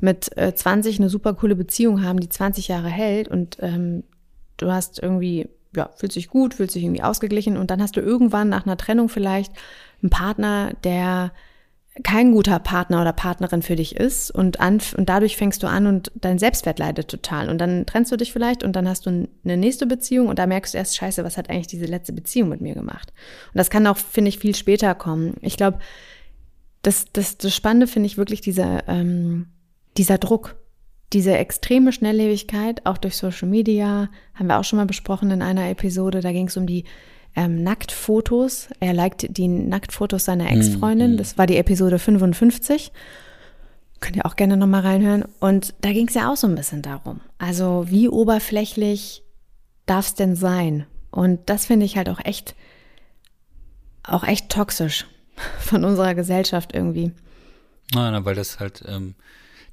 mit 0.00 0.36
äh, 0.36 0.54
20 0.54 0.98
eine 0.98 1.08
super 1.08 1.34
coole 1.34 1.56
Beziehung 1.56 2.02
haben, 2.02 2.20
die 2.20 2.28
20 2.28 2.68
Jahre 2.68 2.88
hält 2.88 3.28
und 3.28 3.58
ähm, 3.60 4.04
du 4.56 4.70
hast 4.70 5.02
irgendwie, 5.02 5.48
ja, 5.74 5.90
fühlt 5.96 6.12
sich 6.12 6.28
gut, 6.28 6.54
fühlt 6.54 6.70
sich 6.70 6.82
irgendwie 6.84 7.02
ausgeglichen 7.02 7.56
und 7.56 7.70
dann 7.70 7.82
hast 7.82 7.96
du 7.96 8.00
irgendwann 8.00 8.48
nach 8.48 8.66
einer 8.66 8.76
Trennung 8.76 9.08
vielleicht 9.08 9.52
einen 10.02 10.10
Partner, 10.10 10.72
der 10.84 11.32
kein 12.02 12.32
guter 12.32 12.58
Partner 12.58 13.00
oder 13.00 13.12
Partnerin 13.12 13.62
für 13.62 13.76
dich 13.76 13.96
ist 13.96 14.30
und, 14.30 14.60
an, 14.60 14.80
und 14.96 15.08
dadurch 15.08 15.36
fängst 15.36 15.62
du 15.62 15.66
an 15.66 15.86
und 15.86 16.12
dein 16.14 16.38
Selbstwert 16.38 16.78
leidet 16.78 17.08
total 17.08 17.48
und 17.48 17.58
dann 17.58 17.86
trennst 17.86 18.12
du 18.12 18.16
dich 18.16 18.32
vielleicht 18.32 18.62
und 18.62 18.74
dann 18.74 18.88
hast 18.88 19.06
du 19.06 19.10
eine 19.10 19.56
nächste 19.56 19.86
Beziehung 19.86 20.28
und 20.28 20.38
da 20.38 20.46
merkst 20.46 20.74
du 20.74 20.78
erst, 20.78 20.96
scheiße, 20.96 21.24
was 21.24 21.36
hat 21.36 21.50
eigentlich 21.50 21.66
diese 21.66 21.86
letzte 21.86 22.12
Beziehung 22.12 22.48
mit 22.48 22.60
mir 22.60 22.74
gemacht? 22.74 23.12
Und 23.52 23.58
das 23.58 23.70
kann 23.70 23.86
auch, 23.86 23.96
finde 23.96 24.28
ich, 24.28 24.38
viel 24.38 24.54
später 24.54 24.94
kommen. 24.94 25.34
Ich 25.40 25.56
glaube, 25.56 25.78
das, 26.82 27.06
das, 27.12 27.38
das 27.38 27.54
Spannende 27.54 27.86
finde 27.86 28.06
ich 28.06 28.16
wirklich 28.16 28.40
dieser, 28.40 28.86
ähm, 28.88 29.46
dieser 29.98 30.18
Druck, 30.18 30.56
diese 31.12 31.36
extreme 31.36 31.92
Schnelllebigkeit, 31.92 32.86
auch 32.86 32.98
durch 32.98 33.16
Social 33.16 33.48
Media, 33.48 34.08
haben 34.34 34.46
wir 34.46 34.58
auch 34.58 34.64
schon 34.64 34.78
mal 34.78 34.86
besprochen 34.86 35.30
in 35.30 35.42
einer 35.42 35.68
Episode, 35.68 36.20
da 36.20 36.32
ging 36.32 36.48
es 36.48 36.56
um 36.56 36.66
die 36.66 36.84
ähm, 37.38 37.62
Nacktfotos. 37.62 38.68
Er 38.80 38.94
liked 38.94 39.26
die 39.36 39.48
Nacktfotos 39.48 40.24
seiner 40.24 40.50
Ex-Freundin. 40.50 41.16
Das 41.16 41.38
war 41.38 41.46
die 41.46 41.56
Episode 41.56 41.98
55. 41.98 42.92
Könnt 44.00 44.16
ihr 44.16 44.26
auch 44.26 44.36
gerne 44.36 44.56
nochmal 44.56 44.82
reinhören. 44.82 45.24
Und 45.38 45.74
da 45.80 45.92
ging 45.92 46.08
es 46.08 46.14
ja 46.14 46.30
auch 46.32 46.36
so 46.36 46.46
ein 46.46 46.54
bisschen 46.54 46.82
darum. 46.82 47.20
Also 47.38 47.86
wie 47.88 48.08
oberflächlich 48.08 49.22
darf 49.86 50.08
es 50.08 50.14
denn 50.14 50.36
sein? 50.36 50.86
Und 51.10 51.48
das 51.48 51.66
finde 51.66 51.86
ich 51.86 51.96
halt 51.96 52.08
auch 52.08 52.20
echt, 52.24 52.56
auch 54.02 54.24
echt 54.24 54.50
toxisch 54.50 55.06
von 55.60 55.84
unserer 55.84 56.14
Gesellschaft 56.14 56.74
irgendwie. 56.74 57.12
Na, 57.94 58.24
weil 58.24 58.34
das 58.34 58.58
halt, 58.58 58.82
ähm, 58.86 59.14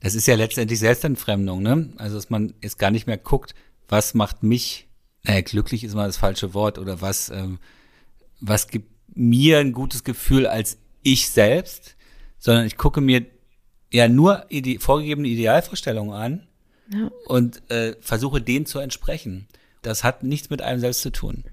das 0.06 0.14
ist 0.14 0.28
ja 0.28 0.36
letztendlich 0.36 0.78
Selbstentfremdung, 0.78 1.64
ne? 1.64 1.90
Also, 1.98 2.14
dass 2.18 2.30
man 2.30 2.54
jetzt 2.62 2.78
gar 2.78 2.92
nicht 2.92 3.08
mehr 3.08 3.18
guckt, 3.18 3.56
was 3.88 4.14
macht 4.14 4.44
mich, 4.44 4.88
naja, 5.24 5.42
glücklich 5.42 5.84
ist 5.84 5.96
mal 5.96 6.06
das 6.06 6.18
falsche 6.18 6.54
Wort, 6.54 6.78
oder 6.78 7.02
was, 7.02 7.30
ähm, 7.30 7.58
was 8.40 8.68
gibt 8.68 8.88
mir 9.16 9.58
ein 9.58 9.72
gutes 9.72 10.04
Gefühl 10.04 10.46
als 10.46 10.78
ich 11.02 11.30
selbst, 11.30 11.96
sondern 12.38 12.68
ich 12.68 12.78
gucke 12.78 13.02
mir 13.02 13.26
ja 13.92 14.08
nur 14.08 14.46
ide 14.50 14.80
vorgegebene 14.80 15.28
Idealvorstellungen 15.28 16.14
an 16.14 16.48
Ja. 16.92 17.10
und 17.26 17.68
äh, 17.72 17.96
versuche 18.00 18.42
denen 18.42 18.68
zu 18.68 18.78
entsprechen. 18.78 19.48
Das 19.82 20.04
hat 20.04 20.22
nichts 20.22 20.52
mit 20.52 20.62
einem 20.62 20.82
selbst 20.82 21.02
zu 21.02 21.12
tun. 21.12 21.46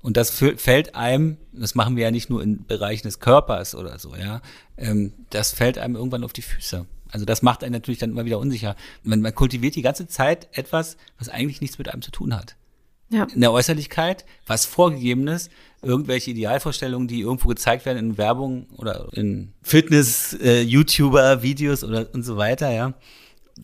Und 0.00 0.16
das 0.16 0.30
fällt 0.30 0.94
einem, 0.94 1.36
das 1.52 1.74
machen 1.74 1.96
wir 1.96 2.04
ja 2.04 2.10
nicht 2.10 2.30
nur 2.30 2.42
in 2.42 2.64
Bereichen 2.64 3.06
des 3.08 3.20
Körpers 3.20 3.74
oder 3.74 3.98
so, 3.98 4.16
ja, 4.16 4.40
ähm, 4.78 5.12
das 5.28 5.52
fällt 5.52 5.76
einem 5.76 5.96
irgendwann 5.96 6.24
auf 6.24 6.32
die 6.32 6.40
Füße. 6.40 6.86
Also 7.10 7.24
das 7.24 7.42
macht 7.42 7.64
einen 7.64 7.72
natürlich 7.72 7.98
dann 7.98 8.10
immer 8.10 8.24
wieder 8.24 8.38
unsicher. 8.38 8.76
Man, 9.02 9.20
man 9.20 9.34
kultiviert 9.34 9.74
die 9.74 9.82
ganze 9.82 10.06
Zeit 10.06 10.48
etwas, 10.52 10.96
was 11.18 11.28
eigentlich 11.28 11.60
nichts 11.60 11.78
mit 11.78 11.88
einem 11.88 12.02
zu 12.02 12.10
tun 12.10 12.34
hat. 12.34 12.56
Ja. 13.10 13.24
In 13.34 13.40
der 13.40 13.52
Äußerlichkeit, 13.52 14.24
was 14.46 14.66
vorgegebenes, 14.66 15.50
irgendwelche 15.82 16.30
Idealvorstellungen, 16.30 17.08
die 17.08 17.20
irgendwo 17.20 17.48
gezeigt 17.48 17.84
werden 17.84 17.98
in 17.98 18.18
Werbung 18.18 18.68
oder 18.76 19.08
in 19.12 19.52
Fitness, 19.62 20.34
äh, 20.40 20.64
oder 20.64 22.14
und 22.14 22.22
so 22.22 22.36
weiter, 22.36 22.70
ja. 22.70 22.94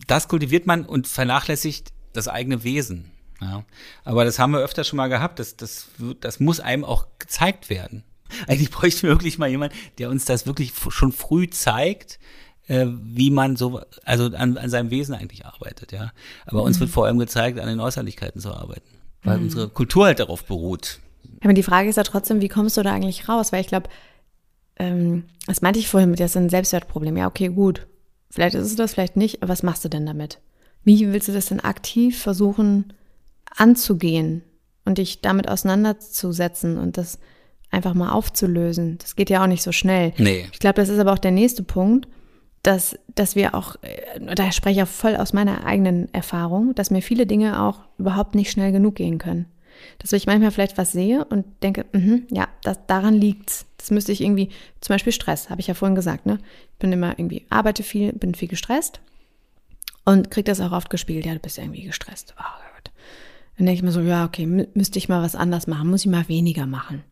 Das 0.05 0.27
kultiviert 0.27 0.67
man 0.67 0.85
und 0.85 1.07
vernachlässigt 1.07 1.93
das 2.13 2.27
eigene 2.27 2.63
Wesen. 2.63 3.11
Ja. 3.41 3.63
Aber 4.03 4.25
das 4.25 4.37
haben 4.37 4.51
wir 4.51 4.59
öfter 4.59 4.83
schon 4.83 4.97
mal 4.97 5.07
gehabt. 5.07 5.39
Das, 5.39 5.55
das, 5.55 5.87
das 6.19 6.39
muss 6.39 6.59
einem 6.59 6.83
auch 6.83 7.07
gezeigt 7.17 7.69
werden. 7.69 8.03
Eigentlich 8.47 8.71
bräuchten 8.71 9.03
wir 9.03 9.11
wirklich 9.11 9.37
mal 9.37 9.49
jemand, 9.49 9.73
der 9.97 10.09
uns 10.09 10.25
das 10.25 10.45
wirklich 10.45 10.73
schon 10.89 11.11
früh 11.11 11.49
zeigt, 11.49 12.19
äh, 12.67 12.85
wie 12.87 13.31
man 13.31 13.55
so, 13.55 13.81
also 14.03 14.25
an, 14.25 14.57
an 14.57 14.69
seinem 14.69 14.91
Wesen 14.91 15.15
eigentlich 15.15 15.45
arbeitet, 15.45 15.91
ja. 15.91 16.11
Aber 16.45 16.63
uns 16.63 16.79
wird 16.79 16.89
vor 16.89 17.05
allem 17.05 17.19
gezeigt, 17.19 17.59
an 17.59 17.67
den 17.67 17.79
Äußerlichkeiten 17.79 18.41
zu 18.41 18.53
arbeiten. 18.53 18.97
Weil 19.23 19.39
unsere 19.39 19.67
Kultur 19.67 20.05
halt 20.05 20.19
darauf 20.19 20.45
beruht. 20.45 20.99
Aber 21.43 21.53
die 21.53 21.63
Frage 21.63 21.89
ist 21.89 21.97
ja 21.97 22.03
trotzdem, 22.03 22.41
wie 22.41 22.47
kommst 22.47 22.77
du 22.77 22.83
da 22.83 22.93
eigentlich 22.93 23.27
raus? 23.27 23.51
Weil 23.51 23.61
ich 23.61 23.67
glaube, 23.67 23.89
ähm, 24.77 25.25
das 25.45 25.61
meinte 25.61 25.79
ich 25.79 25.89
vorhin 25.89 26.11
mit, 26.11 26.19
das 26.19 26.31
ist 26.31 26.37
ein 26.37 26.49
Selbstwertproblem. 26.49 27.17
Ja, 27.17 27.27
okay, 27.27 27.49
gut. 27.49 27.87
Vielleicht 28.29 28.55
ist 28.55 28.67
es 28.67 28.75
das, 28.75 28.93
vielleicht 28.93 29.17
nicht. 29.17 29.41
Aber 29.41 29.51
was 29.51 29.63
machst 29.63 29.83
du 29.83 29.89
denn 29.89 30.05
damit? 30.05 30.39
Wie 30.83 31.11
willst 31.11 31.27
du 31.27 31.33
das 31.33 31.47
denn 31.47 31.59
aktiv 31.59 32.21
versuchen 32.21 32.93
anzugehen 33.55 34.43
und 34.85 34.97
dich 34.97 35.21
damit 35.21 35.49
auseinanderzusetzen 35.49 36.77
und 36.77 36.97
das 36.97 37.19
einfach 37.71 37.93
mal 37.93 38.11
aufzulösen? 38.11 38.97
Das 38.99 39.15
geht 39.15 39.29
ja 39.29 39.43
auch 39.43 39.47
nicht 39.47 39.63
so 39.63 39.71
schnell. 39.71 40.13
Nee. 40.17 40.47
Ich 40.51 40.59
glaube, 40.59 40.75
das 40.75 40.89
ist 40.89 40.99
aber 40.99 41.13
auch 41.13 41.19
der 41.19 41.31
nächste 41.31 41.63
Punkt, 41.63 42.07
dass, 42.67 42.99
dass 43.15 43.35
wir 43.37 43.55
auch, 43.55 43.77
äh, 43.81 44.35
da 44.35 44.51
spreche 44.51 44.79
ich 44.79 44.83
auch 44.83 44.89
voll 44.91 45.15
aus 45.15 45.31
meiner 45.31 45.65
eigenen 45.65 46.13
Erfahrung, 46.13 46.75
dass 46.75 46.91
mir 46.91 47.01
viele 47.01 47.25
Dinge 47.25 47.61
auch 47.61 47.79
überhaupt 47.97 48.35
nicht 48.35 48.51
schnell 48.51 48.73
genug 48.73 48.95
gehen 48.95 49.19
können. 49.19 49.45
Dass 49.99 50.11
ich 50.11 50.25
manchmal 50.25 50.51
vielleicht 50.51 50.77
was 50.77 50.91
sehe 50.91 51.23
und 51.25 51.45
denke, 51.63 51.85
mhm, 51.93 52.27
ja, 52.29 52.47
das, 52.63 52.79
daran 52.87 53.13
liegt's. 53.13 53.65
Das 53.77 53.91
müsste 53.91 54.11
ich 54.11 54.21
irgendwie, 54.21 54.49
zum 54.81 54.95
Beispiel 54.95 55.13
Stress, 55.13 55.49
habe 55.49 55.61
ich 55.61 55.67
ja 55.67 55.75
vorhin 55.75 55.95
gesagt, 55.95 56.25
ne? 56.25 56.39
Ich 56.73 56.79
bin 56.79 56.91
immer 56.91 57.11
irgendwie, 57.17 57.45
arbeite 57.49 57.83
viel, 57.83 58.11
bin 58.11 58.35
viel 58.35 58.47
gestresst 58.49 58.99
und 60.03 60.29
krieg 60.31 60.45
das 60.45 60.59
auch 60.59 60.71
oft 60.71 60.89
gespiegelt, 60.89 61.25
ja, 61.25 61.33
du 61.33 61.39
bist 61.39 61.57
irgendwie 61.59 61.83
gestresst. 61.83 62.33
Oh 62.37 62.43
Gott. 62.75 62.91
Dann 63.57 63.65
denke 63.65 63.77
ich 63.77 63.83
mir 63.83 63.91
so, 63.91 64.01
ja, 64.01 64.25
okay, 64.25 64.43
mü- 64.45 64.67
müsste 64.73 64.97
ich 64.99 65.07
mal 65.09 65.21
was 65.21 65.35
anders 65.35 65.67
machen, 65.67 65.89
muss 65.89 66.01
ich 66.01 66.11
mal 66.11 66.27
weniger 66.27 66.65
machen. 66.65 67.03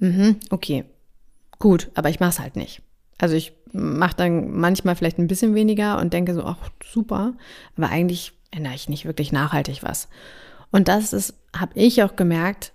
Mhm, 0.00 0.36
okay, 0.50 0.84
gut, 1.58 1.90
aber 1.94 2.10
ich 2.10 2.20
mache 2.20 2.30
es 2.30 2.40
halt 2.40 2.56
nicht. 2.56 2.82
Also 3.22 3.36
ich 3.36 3.52
mache 3.72 4.16
dann 4.16 4.50
manchmal 4.50 4.96
vielleicht 4.96 5.18
ein 5.20 5.28
bisschen 5.28 5.54
weniger 5.54 6.00
und 6.00 6.12
denke 6.12 6.34
so, 6.34 6.42
ach 6.42 6.56
super, 6.84 7.34
aber 7.76 7.88
eigentlich 7.88 8.32
ändere 8.50 8.74
ich 8.74 8.88
nicht 8.88 9.04
wirklich 9.04 9.30
nachhaltig 9.30 9.84
was. 9.84 10.08
Und 10.72 10.88
das 10.88 11.12
ist, 11.12 11.34
habe 11.56 11.70
ich 11.76 12.02
auch 12.02 12.16
gemerkt, 12.16 12.72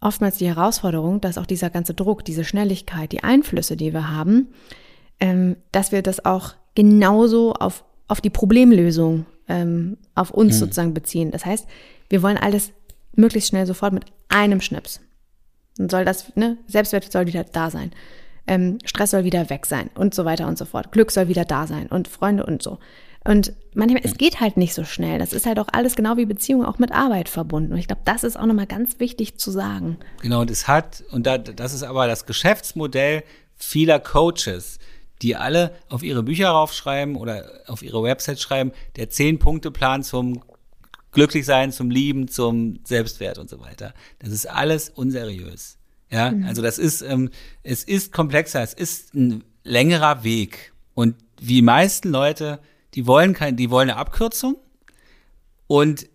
oftmals 0.00 0.38
die 0.38 0.48
Herausforderung, 0.48 1.20
dass 1.20 1.38
auch 1.38 1.46
dieser 1.46 1.70
ganze 1.70 1.94
Druck, 1.94 2.24
diese 2.24 2.42
Schnelligkeit, 2.42 3.12
die 3.12 3.22
Einflüsse, 3.22 3.76
die 3.76 3.92
wir 3.92 4.10
haben, 4.10 4.48
ähm, 5.20 5.54
dass 5.70 5.92
wir 5.92 6.02
das 6.02 6.24
auch 6.24 6.54
genauso 6.74 7.52
auf, 7.52 7.84
auf 8.08 8.20
die 8.20 8.30
Problemlösung 8.30 9.26
ähm, 9.46 9.96
auf 10.16 10.32
uns 10.32 10.58
sozusagen 10.58 10.92
beziehen. 10.92 11.30
Das 11.30 11.46
heißt, 11.46 11.68
wir 12.08 12.20
wollen 12.20 12.36
alles 12.36 12.72
möglichst 13.14 13.50
schnell 13.50 13.66
sofort 13.66 13.92
mit 13.92 14.06
einem 14.28 14.60
Schnips. 14.60 15.00
Dann 15.76 15.88
soll 15.88 16.04
das, 16.04 16.34
ne, 16.34 16.58
Selbstwert 16.66 17.12
soll 17.12 17.28
wieder 17.28 17.44
da 17.44 17.70
sein. 17.70 17.92
Ähm, 18.46 18.78
Stress 18.84 19.12
soll 19.12 19.24
wieder 19.24 19.48
weg 19.50 19.66
sein 19.66 19.90
und 19.94 20.14
so 20.14 20.24
weiter 20.24 20.46
und 20.46 20.58
so 20.58 20.64
fort. 20.64 20.92
Glück 20.92 21.10
soll 21.10 21.28
wieder 21.28 21.44
da 21.44 21.66
sein 21.66 21.86
und 21.86 22.08
Freunde 22.08 22.44
und 22.44 22.62
so. 22.62 22.78
Und 23.26 23.54
manchmal, 23.72 24.02
es 24.04 24.18
geht 24.18 24.40
halt 24.40 24.58
nicht 24.58 24.74
so 24.74 24.84
schnell. 24.84 25.18
Das 25.18 25.32
ist 25.32 25.46
halt 25.46 25.58
auch 25.58 25.68
alles 25.72 25.96
genau 25.96 26.18
wie 26.18 26.26
Beziehungen 26.26 26.66
auch 26.66 26.78
mit 26.78 26.92
Arbeit 26.92 27.30
verbunden. 27.30 27.72
Und 27.72 27.78
ich 27.78 27.86
glaube, 27.86 28.02
das 28.04 28.22
ist 28.22 28.38
auch 28.38 28.44
nochmal 28.44 28.66
ganz 28.66 29.00
wichtig 29.00 29.38
zu 29.38 29.50
sagen. 29.50 29.96
Genau, 30.20 30.42
und 30.42 30.50
es 30.50 30.68
hat, 30.68 31.02
und 31.10 31.26
da, 31.26 31.38
das 31.38 31.72
ist 31.72 31.82
aber 31.82 32.06
das 32.06 32.26
Geschäftsmodell 32.26 33.24
vieler 33.56 33.98
Coaches, 33.98 34.78
die 35.22 35.36
alle 35.36 35.74
auf 35.88 36.02
ihre 36.02 36.22
Bücher 36.22 36.50
raufschreiben 36.50 37.16
oder 37.16 37.50
auf 37.66 37.82
ihre 37.82 38.02
Website 38.02 38.40
schreiben, 38.40 38.72
der 38.96 39.08
Zehn-Punkte-Plan 39.08 40.02
zum 40.02 40.42
Glücklichsein, 41.12 41.72
zum 41.72 41.90
Lieben, 41.90 42.28
zum 42.28 42.80
Selbstwert 42.84 43.38
und 43.38 43.48
so 43.48 43.60
weiter. 43.60 43.94
Das 44.18 44.30
ist 44.30 44.50
alles 44.50 44.90
unseriös. 44.90 45.78
Ja, 46.14 46.32
also 46.46 46.62
das 46.62 46.78
ist, 46.78 47.02
ähm, 47.02 47.30
es 47.64 47.82
ist 47.82 48.12
komplexer, 48.12 48.62
es 48.62 48.72
ist 48.72 49.14
ein 49.14 49.42
längerer 49.64 50.22
Weg. 50.22 50.72
Und 50.94 51.16
wie 51.40 51.54
die 51.54 51.62
meisten 51.62 52.10
Leute, 52.10 52.60
die 52.94 53.08
wollen 53.08 53.34
kein, 53.34 53.56
die 53.56 53.68
wollen 53.68 53.90
eine 53.90 53.98
Abkürzung. 53.98 54.56
Und 55.66 56.08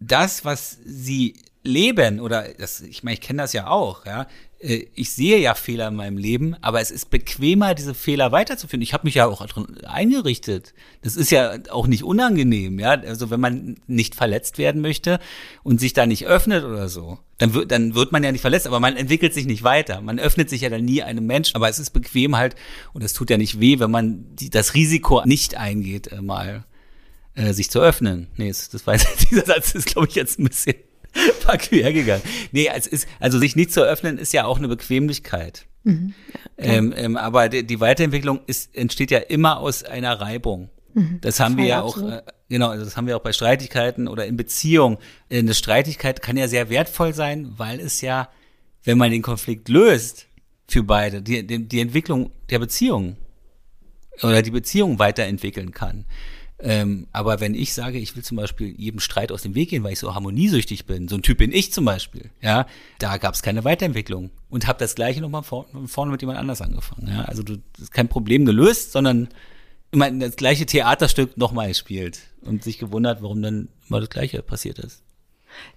das, 0.00 0.44
was 0.44 0.76
sie 0.84 1.36
leben, 1.62 2.20
oder 2.20 2.46
das, 2.58 2.80
ich 2.80 3.02
meine, 3.02 3.14
ich 3.14 3.20
kenne 3.20 3.42
das 3.42 3.52
ja 3.52 3.68
auch, 3.68 4.04
ja, 4.06 4.26
äh, 4.62 4.86
ich 4.94 5.12
sehe 5.12 5.38
ja 5.38 5.54
Fehler 5.54 5.88
in 5.88 5.96
meinem 5.96 6.16
Leben, 6.16 6.56
aber 6.60 6.80
es 6.80 6.90
ist 6.90 7.10
bequemer, 7.10 7.74
diese 7.74 7.94
Fehler 7.94 8.32
weiterzuführen. 8.32 8.82
Ich 8.82 8.94
habe 8.94 9.06
mich 9.06 9.14
ja 9.14 9.26
auch 9.26 9.44
eingerichtet. 9.84 10.74
Das 11.02 11.16
ist 11.16 11.30
ja 11.30 11.58
auch 11.70 11.86
nicht 11.86 12.04
unangenehm, 12.04 12.78
ja. 12.78 12.90
Also 12.90 13.30
wenn 13.30 13.40
man 13.40 13.76
nicht 13.86 14.14
verletzt 14.14 14.58
werden 14.58 14.80
möchte 14.80 15.18
und 15.62 15.80
sich 15.80 15.92
da 15.92 16.06
nicht 16.06 16.26
öffnet 16.26 16.64
oder 16.64 16.88
so, 16.88 17.18
dann 17.38 17.54
wird, 17.54 17.70
dann 17.72 17.94
wird 17.94 18.12
man 18.12 18.22
ja 18.22 18.32
nicht 18.32 18.40
verletzt, 18.40 18.66
aber 18.66 18.80
man 18.80 18.96
entwickelt 18.96 19.34
sich 19.34 19.46
nicht 19.46 19.64
weiter. 19.64 20.00
Man 20.00 20.18
öffnet 20.18 20.48
sich 20.48 20.60
ja 20.62 20.70
dann 20.70 20.84
nie 20.84 21.02
einem 21.02 21.26
Menschen. 21.26 21.56
Aber 21.56 21.68
es 21.68 21.78
ist 21.78 21.90
bequem 21.90 22.36
halt, 22.36 22.54
und 22.92 23.02
es 23.02 23.12
tut 23.12 23.30
ja 23.30 23.38
nicht 23.38 23.60
weh, 23.60 23.78
wenn 23.80 23.90
man 23.90 24.24
die, 24.36 24.50
das 24.50 24.74
Risiko 24.74 25.22
nicht 25.24 25.56
eingeht, 25.56 26.12
äh, 26.12 26.22
mal 26.22 26.64
äh, 27.34 27.52
sich 27.52 27.70
zu 27.70 27.80
öffnen. 27.80 28.28
Nee, 28.36 28.48
das, 28.48 28.68
das 28.68 28.86
weiß 28.86 29.04
ich, 29.04 29.28
dieser 29.30 29.46
Satz 29.46 29.74
ist, 29.74 29.86
glaube 29.86 30.08
ich, 30.08 30.14
jetzt 30.14 30.38
ein 30.38 30.44
bisschen 30.44 30.76
war 31.46 31.58
quer 31.58 31.92
gegangen. 31.92 32.22
Nee, 32.52 32.68
es 32.74 32.86
ist, 32.86 33.08
also 33.20 33.38
sich 33.38 33.56
nicht 33.56 33.72
zu 33.72 33.82
öffnen, 33.82 34.18
ist 34.18 34.32
ja 34.32 34.44
auch 34.44 34.58
eine 34.58 34.68
Bequemlichkeit. 34.68 35.66
Mhm. 35.84 36.14
Ähm, 36.58 36.94
ähm, 36.96 37.16
aber 37.16 37.48
die, 37.48 37.66
die, 37.66 37.80
Weiterentwicklung 37.80 38.40
ist, 38.46 38.74
entsteht 38.76 39.10
ja 39.10 39.18
immer 39.18 39.58
aus 39.58 39.82
einer 39.82 40.20
Reibung. 40.20 40.70
Mhm. 40.94 41.18
Das 41.20 41.40
haben 41.40 41.56
wir 41.56 41.64
ja 41.64 41.82
auch, 41.82 41.98
äh, 41.98 42.22
genau, 42.48 42.68
also 42.68 42.84
das 42.84 42.96
haben 42.96 43.06
wir 43.06 43.16
auch 43.16 43.22
bei 43.22 43.32
Streitigkeiten 43.32 44.06
oder 44.06 44.26
in 44.26 44.36
Beziehung. 44.36 44.98
Eine 45.30 45.54
Streitigkeit 45.54 46.22
kann 46.22 46.36
ja 46.36 46.48
sehr 46.48 46.70
wertvoll 46.70 47.14
sein, 47.14 47.52
weil 47.56 47.80
es 47.80 48.00
ja, 48.00 48.28
wenn 48.84 48.98
man 48.98 49.10
den 49.10 49.22
Konflikt 49.22 49.68
löst, 49.68 50.26
für 50.68 50.82
beide, 50.82 51.20
die, 51.20 51.46
die, 51.46 51.68
die 51.68 51.80
Entwicklung 51.80 52.30
der 52.48 52.58
Beziehung 52.58 53.16
oder 54.22 54.42
die 54.42 54.50
Beziehung 54.50 54.98
weiterentwickeln 54.98 55.72
kann. 55.72 56.06
Ähm, 56.64 57.08
aber 57.12 57.40
wenn 57.40 57.54
ich 57.54 57.74
sage, 57.74 57.98
ich 57.98 58.14
will 58.14 58.22
zum 58.22 58.36
Beispiel 58.36 58.72
jedem 58.78 59.00
Streit 59.00 59.32
aus 59.32 59.42
dem 59.42 59.56
Weg 59.56 59.70
gehen, 59.70 59.82
weil 59.82 59.94
ich 59.94 59.98
so 59.98 60.14
harmoniesüchtig 60.14 60.86
bin, 60.86 61.08
so 61.08 61.16
ein 61.16 61.22
Typ 61.22 61.38
bin 61.38 61.52
ich 61.52 61.72
zum 61.72 61.84
Beispiel, 61.84 62.30
ja, 62.40 62.66
da 63.00 63.16
gab 63.16 63.34
es 63.34 63.42
keine 63.42 63.64
Weiterentwicklung 63.64 64.30
und 64.48 64.68
habe 64.68 64.78
das 64.78 64.94
gleiche 64.94 65.20
nochmal 65.20 65.42
vor, 65.42 65.66
vorne 65.86 66.12
mit 66.12 66.20
jemand 66.20 66.38
anders 66.38 66.62
angefangen. 66.62 67.08
Ja? 67.08 67.22
Also 67.22 67.42
du 67.42 67.56
ist 67.80 67.90
kein 67.90 68.08
Problem 68.08 68.44
gelöst, 68.44 68.92
sondern 68.92 69.28
immer 69.90 70.08
das 70.10 70.36
gleiche 70.36 70.64
Theaterstück 70.64 71.36
nochmal 71.36 71.68
gespielt 71.68 72.20
und 72.42 72.62
sich 72.62 72.78
gewundert, 72.78 73.22
warum 73.22 73.42
dann 73.42 73.68
immer 73.88 73.98
das 73.98 74.10
gleiche 74.10 74.40
passiert 74.42 74.78
ist. 74.78 75.02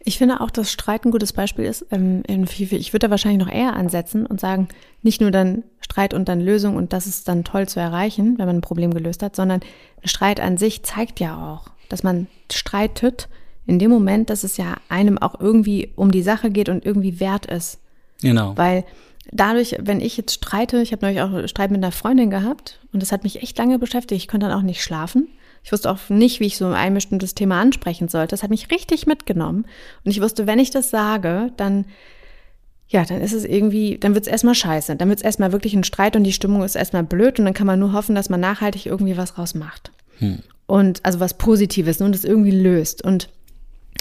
Ich 0.03 0.17
finde 0.17 0.41
auch, 0.41 0.49
dass 0.49 0.71
Streit 0.71 1.05
ein 1.05 1.11
gutes 1.11 1.33
Beispiel 1.33 1.65
ist. 1.65 1.85
Ähm, 1.91 2.23
ich 2.27 2.93
würde 2.93 3.07
da 3.07 3.09
wahrscheinlich 3.09 3.45
noch 3.45 3.53
eher 3.53 3.75
ansetzen 3.75 4.25
und 4.25 4.39
sagen, 4.39 4.67
nicht 5.01 5.21
nur 5.21 5.31
dann 5.31 5.63
Streit 5.79 6.13
und 6.13 6.29
dann 6.29 6.41
Lösung 6.41 6.75
und 6.75 6.93
das 6.93 7.07
ist 7.07 7.27
dann 7.27 7.43
toll 7.43 7.67
zu 7.67 7.79
erreichen, 7.79 8.37
wenn 8.37 8.45
man 8.45 8.57
ein 8.57 8.61
Problem 8.61 8.93
gelöst 8.93 9.23
hat, 9.23 9.35
sondern 9.35 9.61
Streit 10.03 10.39
an 10.39 10.57
sich 10.57 10.83
zeigt 10.83 11.19
ja 11.19 11.53
auch, 11.53 11.71
dass 11.89 12.03
man 12.03 12.27
streitet 12.51 13.27
in 13.65 13.79
dem 13.79 13.91
Moment, 13.91 14.29
dass 14.29 14.43
es 14.43 14.57
ja 14.57 14.75
einem 14.89 15.17
auch 15.17 15.39
irgendwie 15.39 15.91
um 15.95 16.11
die 16.11 16.21
Sache 16.21 16.51
geht 16.51 16.69
und 16.69 16.85
irgendwie 16.85 17.19
wert 17.19 17.45
ist. 17.47 17.79
Genau. 18.21 18.53
Weil 18.55 18.85
dadurch, 19.31 19.75
wenn 19.79 20.01
ich 20.01 20.17
jetzt 20.17 20.33
streite, 20.33 20.81
ich 20.81 20.91
habe 20.91 21.05
neulich 21.05 21.21
auch 21.21 21.47
Streit 21.47 21.71
mit 21.71 21.83
einer 21.83 21.91
Freundin 21.91 22.29
gehabt 22.29 22.79
und 22.93 23.01
das 23.01 23.11
hat 23.11 23.23
mich 23.23 23.41
echt 23.41 23.57
lange 23.57 23.79
beschäftigt. 23.79 24.21
Ich 24.21 24.27
konnte 24.27 24.47
dann 24.47 24.57
auch 24.57 24.63
nicht 24.63 24.83
schlafen. 24.83 25.29
Ich 25.65 25.71
wusste 25.71 25.89
auch 25.89 25.97
nicht, 26.09 26.39
wie 26.39 26.45
ich 26.45 26.57
so 26.57 26.67
ein 26.67 26.93
bestimmtes 26.93 27.33
Thema 27.33 27.59
ansprechen 27.59 28.07
sollte. 28.07 28.35
Das 28.35 28.43
hat 28.43 28.51
mich 28.51 28.69
richtig 28.69 29.07
mitgenommen. 29.07 29.65
Und 30.03 30.11
ich 30.11 30.21
wusste, 30.21 30.45
wenn 30.45 30.59
ich 30.59 30.69
das 30.69 30.91
sage, 30.91 31.51
dann, 31.57 31.85
ja, 32.87 33.03
dann 33.03 33.19
ist 33.19 33.33
es 33.33 33.45
irgendwie, 33.45 33.97
dann 33.97 34.13
wird 34.13 34.27
es 34.27 34.31
erstmal 34.31 34.53
scheiße. 34.53 34.95
Dann 34.95 35.09
wird 35.09 35.17
es 35.17 35.25
erstmal 35.25 35.51
wirklich 35.53 35.73
ein 35.73 35.83
Streit 35.83 36.15
und 36.15 36.23
die 36.23 36.33
Stimmung 36.33 36.63
ist 36.63 36.75
erstmal 36.75 37.03
blöd 37.03 37.39
und 37.39 37.45
dann 37.45 37.55
kann 37.55 37.65
man 37.65 37.79
nur 37.79 37.93
hoffen, 37.93 38.13
dass 38.13 38.29
man 38.29 38.39
nachhaltig 38.41 38.85
irgendwie 38.85 39.17
was 39.17 39.39
rausmacht. 39.39 39.91
Hm. 40.19 40.43
Und 40.67 41.03
also 41.03 41.19
was 41.19 41.33
Positives 41.33 41.99
ne, 41.99 42.05
und 42.05 42.13
das 42.13 42.25
irgendwie 42.25 42.51
löst. 42.51 43.03
Und 43.03 43.29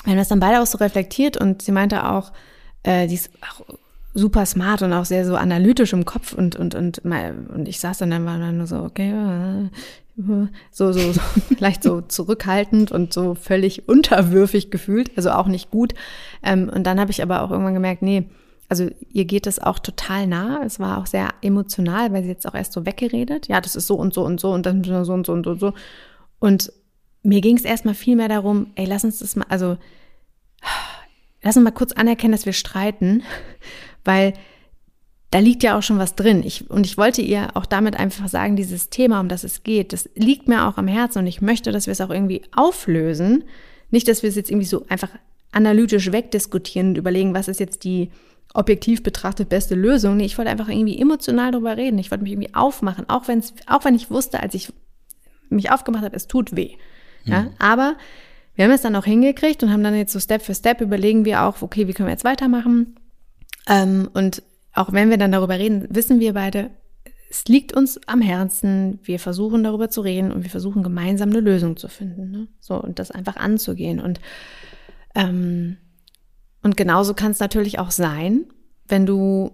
wir 0.05 0.11
haben 0.11 0.19
das 0.19 0.29
dann 0.29 0.41
beide 0.41 0.61
auch 0.61 0.67
so 0.67 0.77
reflektiert 0.77 1.39
und 1.39 1.63
sie 1.63 1.73
meinte 1.73 2.11
auch, 2.11 2.33
äh, 2.83 3.07
die 3.07 3.15
ist 3.15 3.31
auch 3.41 3.65
super 4.13 4.45
smart 4.45 4.83
und 4.83 4.93
auch 4.93 5.07
sehr 5.07 5.25
so 5.25 5.35
analytisch 5.35 5.95
im 5.95 6.05
Kopf 6.05 6.35
und 6.35 6.57
und 6.57 6.75
und 6.75 6.99
und 6.99 7.69
ich 7.69 7.81
saß 7.81 7.99
dann 7.99 8.11
dann 8.11 8.27
war 8.27 8.39
dann 8.39 8.59
nur 8.59 8.67
so 8.67 8.77
okay 8.77 9.13
so, 10.71 10.93
so, 10.93 11.13
so 11.13 11.21
leicht 11.59 11.83
so 11.83 12.01
zurückhaltend 12.01 12.93
und 12.93 13.13
so 13.13 13.35
völlig 13.35 13.89
unterwürfig 13.89 14.71
gefühlt, 14.71 15.17
also 15.17 15.31
auch 15.31 15.47
nicht 15.47 15.71
gut. 15.71 15.95
Ähm, 16.43 16.71
und 16.73 16.85
dann 16.85 17.01
habe 17.01 17.11
ich 17.11 17.23
aber 17.23 17.43
auch 17.43 17.51
irgendwann 17.51 17.75
gemerkt, 17.75 18.03
nee, 18.03 18.29
also 18.69 18.89
ihr 19.11 19.25
geht 19.25 19.47
es 19.47 19.59
auch 19.59 19.79
total 19.79 20.27
nah. 20.27 20.63
Es 20.65 20.81
war 20.81 20.99
auch 20.99 21.07
sehr 21.07 21.29
emotional, 21.43 22.13
weil 22.13 22.23
sie 22.23 22.31
jetzt 22.31 22.47
auch 22.47 22.55
erst 22.55 22.73
so 22.73 22.87
weggeredet. 22.87 23.49
Ja, 23.49 23.61
das 23.61 23.77
ist 23.77 23.87
so 23.87 23.95
und 23.95 24.15
so 24.15 24.25
und 24.25 24.41
so 24.41 24.53
und 24.53 24.67
dann 24.67 24.85
so 24.85 24.95
und 24.95 25.05
so 25.27 25.33
und 25.33 25.45
so 25.45 25.51
und 25.51 25.61
so. 25.61 25.73
Und 26.39 26.73
mir 27.23 27.41
ging 27.41 27.57
es 27.57 27.65
erstmal 27.65 27.95
viel 27.95 28.17
mehr 28.17 28.29
darum, 28.29 28.69
ey, 28.75 28.85
lass 28.85 29.05
uns 29.05 29.19
das 29.19 29.37
mal, 29.37 29.47
also 29.49 29.77
lass 31.43 31.57
uns 31.57 31.65
mal 31.65 31.71
kurz 31.73 31.93
anerkennen, 31.93 32.33
dass 32.33 32.47
wir 32.47 32.53
streiten, 32.53 33.23
weil 34.05 34.35
da 35.35 35.41
liegt 35.41 35.65
ja 35.65 35.77
auch 35.77 35.83
schon 35.83 35.99
was 35.99 36.15
drin. 36.15 36.45
Ich, 36.45 36.71
und 36.71 36.87
ich 36.87 36.97
wollte 36.97 37.21
ihr 37.21 37.49
auch 37.55 37.67
damit 37.67 37.99
einfach 37.99 38.29
sagen, 38.29 38.55
dieses 38.55 38.89
Thema, 38.89 39.19
um 39.19 39.29
das 39.29 39.43
es 39.43 39.65
geht, 39.65 39.93
das 39.93 40.09
liegt 40.15 40.47
mir 40.47 40.69
auch 40.69 40.79
am 40.79 40.87
Herzen 40.87 41.19
und 41.19 41.27
ich 41.27 41.43
möchte, 41.43 41.73
dass 41.73 41.87
wir 41.87 41.93
es 41.93 42.01
auch 42.01 42.11
irgendwie 42.11 42.43
auflösen. 42.55 43.43
Nicht, 43.91 44.07
dass 44.07 44.23
wir 44.23 44.31
es 44.31 44.37
jetzt 44.37 44.49
irgendwie 44.49 44.69
so 44.69 44.87
einfach 44.89 45.09
analytisch 45.51 46.13
wegdiskutieren 46.13 46.91
und 46.91 46.99
überlegen, 46.99 47.35
was 47.35 47.49
ist 47.49 47.59
jetzt 47.59 47.83
die 47.83 48.13
objektiv 48.53 49.03
betrachtet 49.03 49.49
beste 49.49 49.75
Lösung. 49.75 50.19
Nee, 50.19 50.27
ich 50.27 50.39
wollte 50.39 50.53
einfach 50.53 50.69
irgendwie 50.69 51.01
emotional 51.01 51.51
darüber 51.51 51.77
reden. 51.77 51.99
Ich 51.99 52.13
wollte 52.13 52.23
mich 52.23 52.33
irgendwie 52.33 52.55
aufmachen, 52.55 53.11
auch 53.11 53.27
wenn 53.27 53.41
es, 53.41 53.55
auch 53.67 53.85
wenn 53.85 53.97
ich 53.97 54.13
wusste, 54.13 54.39
als 54.39 54.55
ich 54.55 54.73
mich 55.49 55.73
aufgemacht 55.73 56.05
habe, 56.05 56.15
es 56.15 56.29
tut 56.29 56.55
weh. 56.55 56.77
Ja, 57.25 57.41
mhm. 57.43 57.51
aber 57.59 57.97
wir 58.55 58.67
haben 58.67 58.71
es 58.71 58.83
dann 58.83 58.95
auch 58.95 59.05
hingekriegt 59.05 59.65
und 59.65 59.73
haben 59.73 59.83
dann 59.83 59.97
jetzt 59.97 60.13
so 60.13 60.21
Step 60.21 60.43
für 60.43 60.55
Step 60.55 60.81
überlegen 60.81 61.25
wir 61.25 61.43
auch, 61.43 61.61
okay, 61.61 61.89
wie 61.89 61.93
können 61.93 62.07
wir 62.07 62.13
jetzt 62.13 62.23
weitermachen? 62.23 62.95
Ähm, 63.67 64.09
und 64.15 64.41
auch 64.75 64.93
wenn 64.93 65.11
wir 65.11 65.19
dann 65.19 65.33
darüber 65.33 65.59
reden, 65.59 65.87
wissen 65.91 66.21
wir 66.21 66.35
beide, 66.35 66.71
es 67.31 67.47
liegt 67.47 67.73
uns 67.73 68.01
am 68.07 68.21
Herzen, 68.21 69.01
wir 69.03 69.19
versuchen 69.19 69.65
darüber 69.65 69.89
zu 69.89 70.03
reden 70.03 70.31
und 70.33 70.43
wir 70.45 70.51
versuchen 70.51 70.83
gemeinsam 70.83 71.31
eine 71.31 71.41
Lösung 71.41 71.77
zu 71.77 71.89
finden. 71.89 72.31
Ne? 72.31 72.49
So, 72.61 72.81
und 72.81 72.99
das 72.99 73.11
einfach 73.11 73.37
anzugehen. 73.37 74.01
Und, 74.01 74.21
ähm, 75.15 75.79
und 76.63 76.77
genauso 76.77 77.15
kann 77.15 77.33
es 77.33 77.41
natürlich 77.41 77.79
auch 77.79 77.91
sein, 77.91 78.47
wenn 78.87 79.07
du 79.07 79.51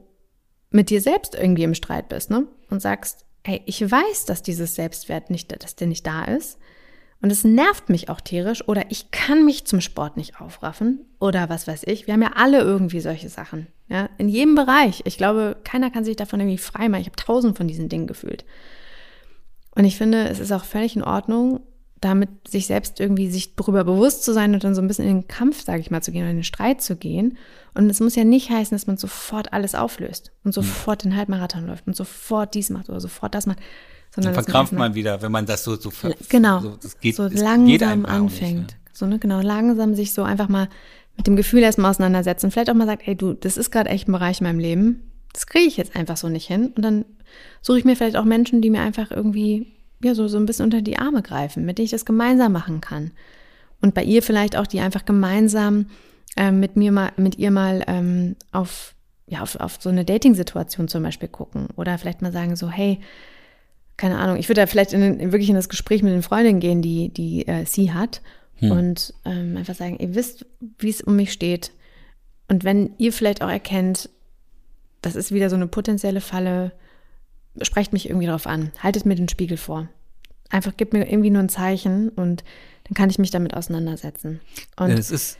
mit 0.70 0.90
dir 0.90 1.00
selbst 1.00 1.34
irgendwie 1.34 1.64
im 1.64 1.74
Streit 1.74 2.08
bist, 2.08 2.30
ne? 2.30 2.46
Und 2.68 2.80
sagst, 2.80 3.24
hey, 3.44 3.62
ich 3.66 3.80
weiß, 3.80 4.26
dass 4.26 4.42
dieses 4.42 4.74
Selbstwert 4.74 5.30
nicht, 5.30 5.50
dass 5.62 5.74
der 5.74 5.86
nicht 5.86 6.06
da 6.06 6.24
ist. 6.24 6.58
Und 7.22 7.30
es 7.30 7.44
nervt 7.44 7.90
mich 7.90 8.08
auch 8.08 8.20
tierisch 8.20 8.66
oder 8.66 8.90
ich 8.90 9.10
kann 9.10 9.44
mich 9.44 9.66
zum 9.66 9.80
Sport 9.82 10.16
nicht 10.16 10.40
aufraffen 10.40 11.00
oder 11.18 11.50
was 11.50 11.66
weiß 11.66 11.82
ich. 11.84 12.06
Wir 12.06 12.14
haben 12.14 12.22
ja 12.22 12.32
alle 12.34 12.60
irgendwie 12.60 13.00
solche 13.00 13.28
Sachen. 13.28 13.66
Ja, 13.88 14.08
in 14.18 14.28
jedem 14.28 14.54
Bereich. 14.54 15.02
Ich 15.04 15.18
glaube, 15.18 15.56
keiner 15.64 15.90
kann 15.90 16.04
sich 16.04 16.16
davon 16.16 16.40
irgendwie 16.40 16.58
frei 16.58 16.88
machen. 16.88 17.02
Ich 17.02 17.08
habe 17.08 17.16
tausend 17.16 17.56
von 17.56 17.68
diesen 17.68 17.88
Dingen 17.88 18.06
gefühlt. 18.06 18.44
Und 19.74 19.84
ich 19.84 19.98
finde, 19.98 20.28
es 20.28 20.38
ist 20.38 20.52
auch 20.52 20.64
völlig 20.64 20.96
in 20.96 21.02
Ordnung, 21.02 21.60
damit 22.00 22.30
sich 22.48 22.66
selbst 22.66 22.98
irgendwie 22.98 23.30
sich 23.30 23.56
darüber 23.56 23.84
bewusst 23.84 24.24
zu 24.24 24.32
sein 24.32 24.54
und 24.54 24.64
dann 24.64 24.74
so 24.74 24.80
ein 24.80 24.88
bisschen 24.88 25.06
in 25.06 25.20
den 25.20 25.28
Kampf, 25.28 25.62
sage 25.62 25.80
ich 25.80 25.90
mal, 25.90 26.02
zu 26.02 26.12
gehen 26.12 26.22
oder 26.22 26.30
in 26.30 26.38
den 26.38 26.44
Streit 26.44 26.80
zu 26.80 26.96
gehen. 26.96 27.36
Und 27.74 27.90
es 27.90 28.00
muss 28.00 28.16
ja 28.16 28.24
nicht 28.24 28.50
heißen, 28.50 28.74
dass 28.74 28.86
man 28.86 28.96
sofort 28.96 29.52
alles 29.52 29.74
auflöst 29.74 30.32
und 30.42 30.52
sofort 30.52 31.04
den 31.04 31.14
Halbmarathon 31.14 31.66
läuft 31.66 31.86
und 31.86 31.94
sofort 31.94 32.54
dies 32.54 32.70
macht 32.70 32.88
oder 32.88 33.00
sofort 33.00 33.34
das 33.34 33.46
macht. 33.46 33.58
Sondern 34.14 34.34
dann 34.34 34.44
verkrampft 34.44 34.72
man 34.72 34.94
wieder, 34.94 35.22
wenn 35.22 35.30
man 35.30 35.46
das 35.46 35.64
so, 35.64 35.76
so 35.76 35.90
genau, 36.28 36.60
so, 36.60 36.76
das 36.82 36.98
geht, 36.98 37.14
so 37.14 37.28
langsam 37.28 38.04
anfängt. 38.06 38.60
Nicht, 38.60 38.70
ja. 38.72 38.76
So, 38.92 39.06
ne, 39.06 39.18
genau, 39.18 39.40
langsam 39.40 39.94
sich 39.94 40.12
so 40.12 40.22
einfach 40.22 40.48
mal 40.48 40.68
mit 41.16 41.26
dem 41.26 41.36
Gefühl 41.36 41.60
erstmal 41.60 41.90
auseinandersetzen. 41.90 42.50
Vielleicht 42.50 42.70
auch 42.70 42.74
mal 42.74 42.86
sagt, 42.86 43.06
ey 43.06 43.14
du, 43.14 43.34
das 43.34 43.56
ist 43.56 43.70
gerade 43.70 43.90
echt 43.90 44.08
ein 44.08 44.12
Bereich 44.12 44.40
in 44.40 44.46
meinem 44.46 44.58
Leben. 44.58 45.10
Das 45.32 45.46
kriege 45.46 45.66
ich 45.66 45.76
jetzt 45.76 45.94
einfach 45.94 46.16
so 46.16 46.28
nicht 46.28 46.48
hin. 46.48 46.72
Und 46.74 46.82
dann 46.82 47.04
suche 47.62 47.78
ich 47.78 47.84
mir 47.84 47.94
vielleicht 47.94 48.16
auch 48.16 48.24
Menschen, 48.24 48.62
die 48.62 48.70
mir 48.70 48.80
einfach 48.80 49.10
irgendwie, 49.10 49.72
ja, 50.02 50.14
so, 50.14 50.28
so 50.28 50.38
ein 50.38 50.46
bisschen 50.46 50.64
unter 50.64 50.82
die 50.82 50.98
Arme 50.98 51.22
greifen, 51.22 51.64
mit 51.64 51.78
denen 51.78 51.84
ich 51.84 51.90
das 51.92 52.04
gemeinsam 52.04 52.52
machen 52.52 52.80
kann. 52.80 53.12
Und 53.80 53.94
bei 53.94 54.02
ihr 54.02 54.22
vielleicht 54.22 54.56
auch, 54.56 54.66
die 54.66 54.80
einfach 54.80 55.04
gemeinsam 55.04 55.86
ähm, 56.36 56.58
mit 56.60 56.76
mir 56.76 56.90
mal, 56.92 57.12
mit 57.16 57.38
ihr 57.38 57.50
mal 57.50 57.84
ähm, 57.86 58.36
auf, 58.52 58.94
ja, 59.26 59.42
auf, 59.42 59.56
auf 59.56 59.78
so 59.80 59.88
eine 59.88 60.04
Dating-Situation 60.04 60.88
zum 60.88 61.02
Beispiel 61.02 61.28
gucken. 61.28 61.68
Oder 61.76 61.96
vielleicht 61.98 62.22
mal 62.22 62.32
sagen 62.32 62.56
so, 62.56 62.70
hey, 62.70 63.00
keine 64.00 64.16
Ahnung, 64.16 64.38
ich 64.38 64.48
würde 64.48 64.62
da 64.62 64.66
vielleicht 64.66 64.94
in, 64.94 65.30
wirklich 65.30 65.50
in 65.50 65.56
das 65.56 65.68
Gespräch 65.68 66.02
mit 66.02 66.14
den 66.14 66.22
Freundinnen 66.22 66.58
gehen, 66.58 66.80
die, 66.80 67.10
die 67.10 67.46
äh, 67.46 67.66
sie 67.66 67.92
hat. 67.92 68.22
Hm. 68.56 68.70
Und 68.70 69.14
ähm, 69.26 69.58
einfach 69.58 69.74
sagen, 69.74 69.98
ihr 69.98 70.14
wisst, 70.14 70.46
wie 70.78 70.88
es 70.88 71.02
um 71.02 71.16
mich 71.16 71.32
steht. 71.32 71.70
Und 72.48 72.64
wenn 72.64 72.94
ihr 72.96 73.12
vielleicht 73.12 73.42
auch 73.42 73.50
erkennt, 73.50 74.08
das 75.02 75.16
ist 75.16 75.32
wieder 75.32 75.50
so 75.50 75.56
eine 75.56 75.66
potenzielle 75.66 76.22
Falle, 76.22 76.72
sprecht 77.60 77.92
mich 77.92 78.08
irgendwie 78.08 78.24
darauf 78.26 78.46
an. 78.46 78.72
Haltet 78.78 79.04
mir 79.04 79.16
den 79.16 79.28
Spiegel 79.28 79.58
vor. 79.58 79.86
Einfach 80.48 80.78
gebt 80.78 80.94
mir 80.94 81.06
irgendwie 81.06 81.30
nur 81.30 81.42
ein 81.42 81.50
Zeichen 81.50 82.08
und 82.08 82.42
dann 82.84 82.94
kann 82.94 83.10
ich 83.10 83.18
mich 83.18 83.30
damit 83.30 83.52
auseinandersetzen. 83.52 84.40
Und 84.78 84.92
es 84.92 85.10
ist, 85.10 85.36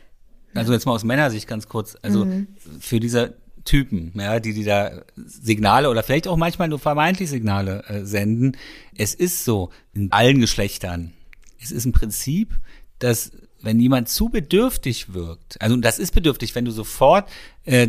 also 0.52 0.74
jetzt 0.74 0.84
mal 0.84 0.92
aus 0.92 1.04
Männersicht 1.04 1.48
ganz 1.48 1.66
kurz, 1.66 1.96
also 2.02 2.26
mhm. 2.26 2.48
für 2.78 3.00
diese 3.00 3.38
Typen, 3.64 4.12
ja, 4.16 4.40
die 4.40 4.54
die 4.54 4.64
da 4.64 5.02
Signale 5.16 5.90
oder 5.90 6.02
vielleicht 6.02 6.28
auch 6.28 6.36
manchmal 6.36 6.68
nur 6.68 6.78
vermeintlich 6.78 7.30
Signale 7.30 7.84
äh, 7.88 8.04
senden. 8.04 8.56
Es 8.96 9.14
ist 9.14 9.44
so 9.44 9.70
in 9.92 10.12
allen 10.12 10.40
Geschlechtern. 10.40 11.12
Es 11.60 11.70
ist 11.70 11.84
ein 11.84 11.92
Prinzip, 11.92 12.58
dass 12.98 13.32
wenn 13.62 13.78
jemand 13.78 14.08
zu 14.08 14.30
bedürftig 14.30 15.12
wirkt, 15.12 15.60
also 15.60 15.76
das 15.76 15.98
ist 15.98 16.14
bedürftig, 16.14 16.54
wenn 16.54 16.64
du 16.64 16.70
sofort 16.70 17.28
äh, 17.64 17.88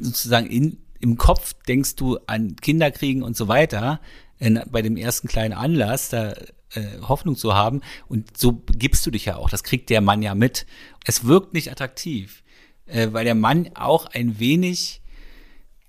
sozusagen 0.00 0.46
in 0.46 0.78
im 1.00 1.18
Kopf 1.18 1.54
denkst 1.68 1.96
du 1.96 2.18
an 2.26 2.56
Kinderkriegen 2.56 3.22
und 3.22 3.36
so 3.36 3.48
weiter, 3.48 4.00
in, 4.38 4.60
bei 4.70 4.82
dem 4.82 4.96
ersten 4.96 5.28
kleinen 5.28 5.54
Anlass, 5.54 6.08
da 6.08 6.32
äh, 6.74 7.00
Hoffnung 7.02 7.36
zu 7.36 7.54
haben. 7.54 7.82
Und 8.08 8.36
so 8.36 8.52
gibst 8.52 9.06
du 9.06 9.10
dich 9.10 9.26
ja 9.26 9.36
auch. 9.36 9.50
Das 9.50 9.62
kriegt 9.62 9.90
der 9.90 10.00
Mann 10.00 10.22
ja 10.22 10.34
mit. 10.34 10.66
Es 11.04 11.24
wirkt 11.24 11.54
nicht 11.54 11.70
attraktiv, 11.70 12.42
äh, 12.86 13.08
weil 13.12 13.24
der 13.24 13.34
Mann 13.34 13.70
auch 13.74 14.06
ein 14.06 14.38
wenig 14.38 15.00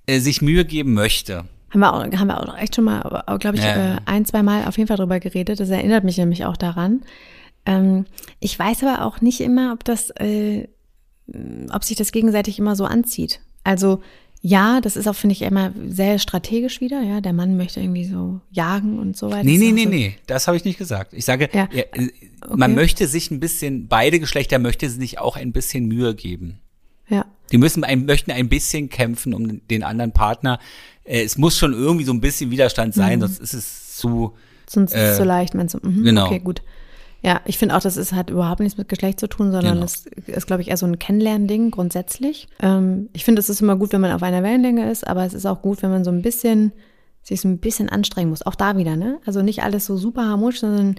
äh, 0.05 0.19
sich 0.19 0.41
Mühe 0.41 0.65
geben 0.65 0.93
möchte. 0.93 1.45
Haben 1.69 1.79
wir 1.81 1.93
auch, 1.93 2.03
haben 2.03 2.27
wir 2.27 2.39
auch 2.39 2.57
echt 2.57 2.75
schon 2.75 2.85
mal, 2.85 3.23
glaube 3.39 3.57
ich, 3.57 3.63
ja. 3.63 3.95
äh, 3.95 3.99
ein, 4.05 4.25
zwei 4.25 4.41
Mal 4.41 4.65
auf 4.65 4.77
jeden 4.77 4.87
Fall 4.87 4.97
drüber 4.97 5.19
geredet. 5.19 5.59
Das 5.59 5.69
erinnert 5.69 6.03
mich 6.03 6.17
nämlich 6.17 6.45
auch 6.45 6.57
daran. 6.57 7.01
Ähm, 7.65 8.05
ich 8.39 8.57
weiß 8.57 8.83
aber 8.83 9.05
auch 9.05 9.21
nicht 9.21 9.41
immer, 9.41 9.73
ob 9.73 9.83
das, 9.83 10.09
äh, 10.11 10.67
ob 11.71 11.83
sich 11.83 11.97
das 11.97 12.11
gegenseitig 12.11 12.57
immer 12.57 12.75
so 12.75 12.85
anzieht. 12.85 13.41
Also 13.63 14.01
ja, 14.41 14.79
das 14.81 14.95
ist 14.95 15.07
auch, 15.07 15.15
finde 15.15 15.33
ich, 15.33 15.41
immer 15.41 15.73
sehr 15.89 16.19
strategisch 16.19 16.79
wieder. 16.79 17.01
Ja, 17.01 17.21
der 17.21 17.33
Mann 17.33 17.57
möchte 17.57 17.81
irgendwie 17.81 18.05
so 18.05 18.39
jagen 18.51 18.99
und 18.99 19.17
so 19.17 19.29
weiter. 19.29 19.43
Nee, 19.43 19.57
nee, 19.57 19.71
nee, 19.71 19.83
so 19.83 19.89
nee, 19.89 20.15
das 20.27 20.47
habe 20.47 20.55
ich 20.55 20.63
nicht 20.63 20.77
gesagt. 20.77 21.13
Ich 21.13 21.25
sage, 21.25 21.49
ja. 21.51 21.67
ja 21.73 21.83
äh, 21.91 22.09
okay. 22.41 22.55
man 22.55 22.75
möchte 22.75 23.07
sich 23.07 23.31
ein 23.31 23.39
bisschen, 23.39 23.87
beide 23.87 24.19
Geschlechter 24.19 24.59
möchte 24.59 24.89
sich 24.89 25.19
auch 25.19 25.35
ein 25.35 25.51
bisschen 25.51 25.87
Mühe 25.87 26.15
geben. 26.15 26.59
Ja. 27.09 27.25
Die 27.51 27.57
müssen 27.57 27.83
ein, 27.83 28.05
möchten 28.05 28.31
ein 28.31 28.49
bisschen 28.49 28.89
kämpfen 28.89 29.33
um 29.33 29.65
den 29.67 29.83
anderen 29.83 30.11
Partner. 30.11 30.59
Äh, 31.03 31.23
es 31.23 31.37
muss 31.37 31.57
schon 31.57 31.73
irgendwie 31.73 32.05
so 32.05 32.13
ein 32.13 32.21
bisschen 32.21 32.51
Widerstand 32.51 32.93
sein, 32.93 33.19
mhm. 33.19 33.21
sonst 33.21 33.39
ist 33.39 33.53
es 33.53 33.95
zu. 33.97 34.33
Sonst 34.69 34.93
ist 34.93 35.01
es 35.01 35.17
zu 35.17 35.23
leicht, 35.23 35.55
meinst 35.55 35.75
du? 35.75 35.79
Mhm, 35.87 36.03
genau. 36.03 36.25
Okay, 36.25 36.39
gut. 36.39 36.61
Ja, 37.23 37.41
ich 37.45 37.57
finde 37.57 37.75
auch, 37.75 37.81
das 37.81 37.97
ist, 37.97 38.13
hat 38.13 38.29
überhaupt 38.29 38.59
nichts 38.59 38.77
mit 38.77 38.89
Geschlecht 38.89 39.19
zu 39.19 39.27
tun, 39.27 39.51
sondern 39.51 39.81
es 39.81 40.03
genau. 40.03 40.37
ist, 40.37 40.45
glaube 40.45 40.61
ich, 40.61 40.69
eher 40.69 40.77
so 40.77 40.85
ein 40.85 40.99
Kennenlernding 40.99 41.71
grundsätzlich. 41.71 42.47
Ähm, 42.59 43.09
ich 43.13 43.25
finde, 43.25 43.39
es 43.39 43.49
ist 43.49 43.61
immer 43.61 43.75
gut, 43.75 43.91
wenn 43.93 44.01
man 44.01 44.11
auf 44.11 44.23
einer 44.23 44.43
Wellenlänge 44.43 44.89
ist, 44.91 45.07
aber 45.07 45.25
es 45.25 45.33
ist 45.33 45.45
auch 45.45 45.61
gut, 45.61 45.81
wenn 45.81 45.89
man 45.89 46.03
so 46.03 46.11
ein 46.11 46.21
bisschen, 46.21 46.73
sich 47.23 47.41
so 47.41 47.47
ein 47.47 47.57
bisschen 47.57 47.89
anstrengen 47.89 48.29
muss. 48.29 48.45
Auch 48.45 48.55
da 48.55 48.77
wieder, 48.77 48.95
ne? 48.95 49.19
Also 49.25 49.41
nicht 49.41 49.63
alles 49.63 49.85
so 49.85 49.97
super 49.97 50.25
harmonisch, 50.25 50.59
sondern 50.59 50.95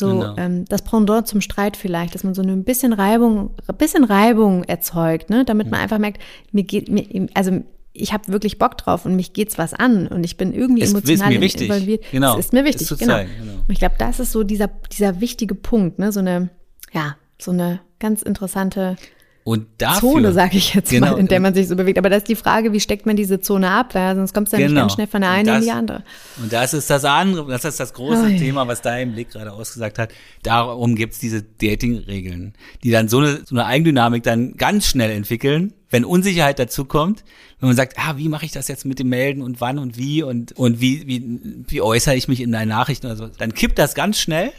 so 0.00 0.08
genau. 0.08 0.34
ähm, 0.36 0.64
das 0.64 0.82
Pendant 0.82 1.28
zum 1.28 1.40
Streit 1.40 1.76
vielleicht, 1.76 2.14
dass 2.16 2.24
man 2.24 2.34
so 2.34 2.42
ein 2.42 2.64
bisschen 2.64 2.92
Reibung, 2.92 3.50
ein 3.68 3.76
bisschen 3.76 4.02
Reibung 4.02 4.64
erzeugt, 4.64 5.30
ne? 5.30 5.44
Damit 5.44 5.70
man 5.70 5.78
einfach 5.78 5.98
merkt, 5.98 6.20
mir 6.50 6.64
geht, 6.64 6.88
mir, 6.88 7.28
also 7.34 7.62
ich 7.92 8.12
habe 8.12 8.32
wirklich 8.32 8.58
Bock 8.58 8.76
drauf 8.76 9.04
und 9.04 9.14
mich 9.14 9.32
geht's 9.32 9.58
was 9.58 9.74
an 9.74 10.08
und 10.08 10.24
ich 10.24 10.36
bin 10.36 10.52
irgendwie 10.52 10.82
es 10.82 10.90
emotional 10.90 11.30
ist 11.30 11.36
mir 11.36 11.40
wichtig. 11.40 11.68
involviert. 11.68 12.04
Genau. 12.10 12.34
Es 12.34 12.46
ist 12.46 12.52
mir 12.52 12.64
wichtig, 12.64 12.90
ist 12.90 12.98
genau. 12.98 13.14
Zeigen, 13.14 13.30
genau. 13.38 13.52
Und 13.52 13.70
ich 13.70 13.78
glaube, 13.78 13.94
das 13.98 14.18
ist 14.18 14.32
so 14.32 14.42
dieser 14.42 14.68
dieser 14.90 15.20
wichtige 15.20 15.54
Punkt, 15.54 15.98
ne, 15.98 16.10
so 16.10 16.20
eine 16.20 16.50
ja, 16.92 17.16
so 17.38 17.52
eine 17.52 17.80
ganz 17.98 18.22
interessante 18.22 18.96
und 19.42 19.66
dafür, 19.78 20.12
Zone, 20.12 20.32
sage 20.32 20.58
ich 20.58 20.74
jetzt 20.74 20.90
genau, 20.90 21.12
mal, 21.12 21.18
in 21.18 21.26
der 21.26 21.40
man 21.40 21.54
sich 21.54 21.66
so 21.66 21.74
bewegt. 21.74 21.98
Aber 21.98 22.10
da 22.10 22.16
ist 22.16 22.28
die 22.28 22.36
Frage, 22.36 22.72
wie 22.72 22.80
steckt 22.80 23.06
man 23.06 23.16
diese 23.16 23.40
Zone 23.40 23.70
ab? 23.70 23.94
Ja, 23.94 24.14
sonst 24.14 24.34
kommst 24.34 24.52
du 24.52 24.58
ja 24.58 24.66
genau. 24.66 24.74
nicht 24.74 24.82
ganz 24.82 24.92
schnell 24.94 25.06
von 25.06 25.22
der 25.22 25.30
einen 25.30 25.46
das, 25.46 25.58
in 25.58 25.62
die 25.62 25.70
andere. 25.70 26.04
Und 26.42 26.52
das 26.52 26.74
ist 26.74 26.90
das 26.90 27.04
andere, 27.06 27.50
das 27.50 27.64
ist 27.64 27.80
das 27.80 27.94
große 27.94 28.24
Oi. 28.24 28.36
Thema, 28.36 28.68
was 28.68 28.82
dein 28.82 29.12
Blick 29.12 29.30
gerade 29.30 29.52
ausgesagt 29.52 29.98
hat. 29.98 30.12
Darum 30.42 30.94
gibt's 30.94 31.18
diese 31.18 31.42
Dating-Regeln, 31.42 32.52
die 32.84 32.90
dann 32.90 33.08
so 33.08 33.18
eine, 33.18 33.40
so 33.46 33.54
eine 33.54 33.64
Eigendynamik 33.64 34.22
dann 34.22 34.56
ganz 34.56 34.86
schnell 34.86 35.10
entwickeln, 35.10 35.72
wenn 35.88 36.04
Unsicherheit 36.04 36.58
dazu 36.58 36.84
kommt, 36.84 37.24
wenn 37.60 37.70
man 37.70 37.76
sagt, 37.76 37.98
ah, 37.98 38.18
wie 38.18 38.28
mache 38.28 38.44
ich 38.44 38.52
das 38.52 38.68
jetzt 38.68 38.84
mit 38.84 38.98
dem 38.98 39.08
Melden 39.08 39.40
und 39.40 39.60
wann 39.60 39.78
und 39.78 39.96
wie 39.96 40.22
und, 40.22 40.52
und 40.52 40.80
wie, 40.80 41.06
wie, 41.06 41.64
wie 41.66 41.80
äußere 41.80 42.14
ich 42.14 42.28
mich 42.28 42.40
in 42.40 42.52
deinen 42.52 42.68
Nachrichten 42.68 43.06
oder 43.06 43.16
so, 43.16 43.26
dann 43.26 43.54
kippt 43.54 43.78
das 43.78 43.94
ganz 43.94 44.18
schnell 44.18 44.52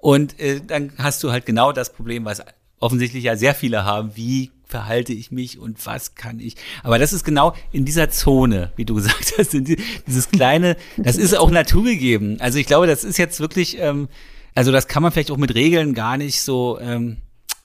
und 0.00 0.40
äh, 0.40 0.60
dann 0.66 0.92
hast 0.98 1.22
du 1.22 1.30
halt 1.30 1.46
genau 1.46 1.72
das 1.72 1.92
Problem, 1.92 2.24
was 2.24 2.42
offensichtlich 2.82 3.24
ja 3.24 3.36
sehr 3.36 3.54
viele 3.54 3.84
haben, 3.84 4.12
wie 4.16 4.50
verhalte 4.66 5.12
ich 5.12 5.30
mich 5.30 5.58
und 5.58 5.84
was 5.86 6.14
kann 6.14 6.40
ich. 6.40 6.56
Aber 6.82 6.98
das 6.98 7.12
ist 7.12 7.24
genau 7.24 7.54
in 7.70 7.84
dieser 7.84 8.10
Zone, 8.10 8.72
wie 8.76 8.84
du 8.84 8.94
gesagt 8.96 9.34
hast, 9.38 9.52
dieses 9.52 10.30
kleine, 10.30 10.76
das 10.96 11.16
ist 11.16 11.36
auch 11.36 11.50
naturgegeben. 11.50 12.40
Also 12.40 12.58
ich 12.58 12.66
glaube, 12.66 12.86
das 12.86 13.04
ist 13.04 13.18
jetzt 13.18 13.38
wirklich, 13.38 13.78
ähm, 13.78 14.08
also 14.54 14.72
das 14.72 14.88
kann 14.88 15.02
man 15.02 15.12
vielleicht 15.12 15.30
auch 15.30 15.36
mit 15.36 15.54
Regeln 15.54 15.94
gar 15.94 16.16
nicht 16.16 16.42
so, 16.42 16.78
ähm, 16.80 17.18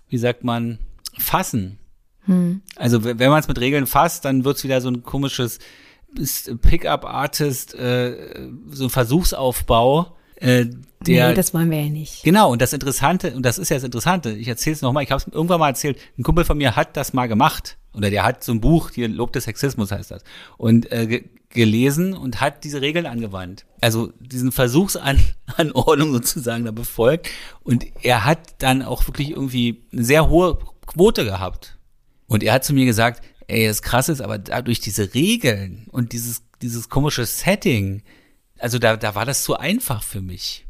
wie 0.09 0.17
sagt 0.17 0.43
man, 0.43 0.79
fassen. 1.17 1.79
Hm. 2.25 2.61
Also 2.75 3.03
wenn 3.03 3.17
man 3.17 3.39
es 3.39 3.47
mit 3.47 3.59
Regeln 3.59 3.87
fasst, 3.87 4.25
dann 4.25 4.45
wird's 4.45 4.63
wieder 4.63 4.81
so 4.81 4.89
ein 4.89 5.01
komisches 5.01 5.59
Pickup-Artist, 6.61 7.73
äh, 7.75 8.49
so 8.69 8.83
ein 8.83 8.89
Versuchsaufbau. 8.89 10.16
Äh, 10.37 10.65
der, 11.05 11.29
nee, 11.29 11.35
das 11.35 11.53
wollen 11.53 11.69
wir 11.69 11.81
ja 11.81 11.89
nicht. 11.89 12.23
Genau, 12.23 12.51
und 12.51 12.61
das 12.61 12.73
Interessante, 12.73 13.35
und 13.35 13.43
das 13.43 13.57
ist 13.57 13.69
ja 13.69 13.77
das 13.77 13.83
Interessante, 13.83 14.31
ich 14.31 14.47
erzähle 14.47 14.75
es 14.75 14.81
nochmal, 14.81 15.03
ich 15.03 15.11
habe 15.11 15.21
es 15.21 15.31
irgendwann 15.31 15.59
mal 15.59 15.69
erzählt, 15.69 15.99
ein 16.17 16.23
Kumpel 16.23 16.43
von 16.43 16.57
mir 16.57 16.75
hat 16.75 16.97
das 16.97 17.13
mal 17.13 17.27
gemacht. 17.27 17.77
Oder 17.93 18.09
der 18.11 18.23
hat 18.23 18.43
so 18.43 18.51
ein 18.51 18.61
Buch, 18.61 18.91
hier 18.91 19.07
Lob 19.07 19.33
des 19.33 19.45
Sexismus 19.45 19.91
heißt 19.91 20.11
das. 20.11 20.23
Und 20.57 20.91
äh, 20.91 21.23
gelesen 21.49 22.13
und 22.13 22.41
hat 22.41 22.63
diese 22.63 22.81
Regeln 22.81 23.05
angewandt. 23.05 23.65
Also 23.81 24.11
diesen 24.19 24.51
Versuchsanordnung 24.51 26.11
sozusagen 26.11 26.65
da 26.65 26.71
befolgt. 26.71 27.29
Und 27.63 27.85
er 28.03 28.25
hat 28.25 28.39
dann 28.59 28.81
auch 28.81 29.07
wirklich 29.07 29.31
irgendwie 29.31 29.83
eine 29.91 30.03
sehr 30.03 30.29
hohe 30.29 30.59
Quote 30.85 31.25
gehabt. 31.25 31.77
Und 32.27 32.43
er 32.43 32.53
hat 32.53 32.65
zu 32.65 32.73
mir 32.73 32.85
gesagt, 32.85 33.23
ey, 33.47 33.65
das 33.65 33.81
krass 33.81 34.09
ist, 34.09 34.21
aber 34.21 34.37
dadurch 34.37 34.79
diese 34.79 35.13
Regeln 35.13 35.87
und 35.89 36.11
dieses, 36.13 36.43
dieses 36.61 36.89
komische 36.89 37.25
Setting, 37.25 38.03
also 38.59 38.79
da, 38.79 38.97
da 38.97 39.15
war 39.15 39.25
das 39.25 39.43
zu 39.43 39.57
einfach 39.57 40.03
für 40.03 40.21
mich. 40.21 40.65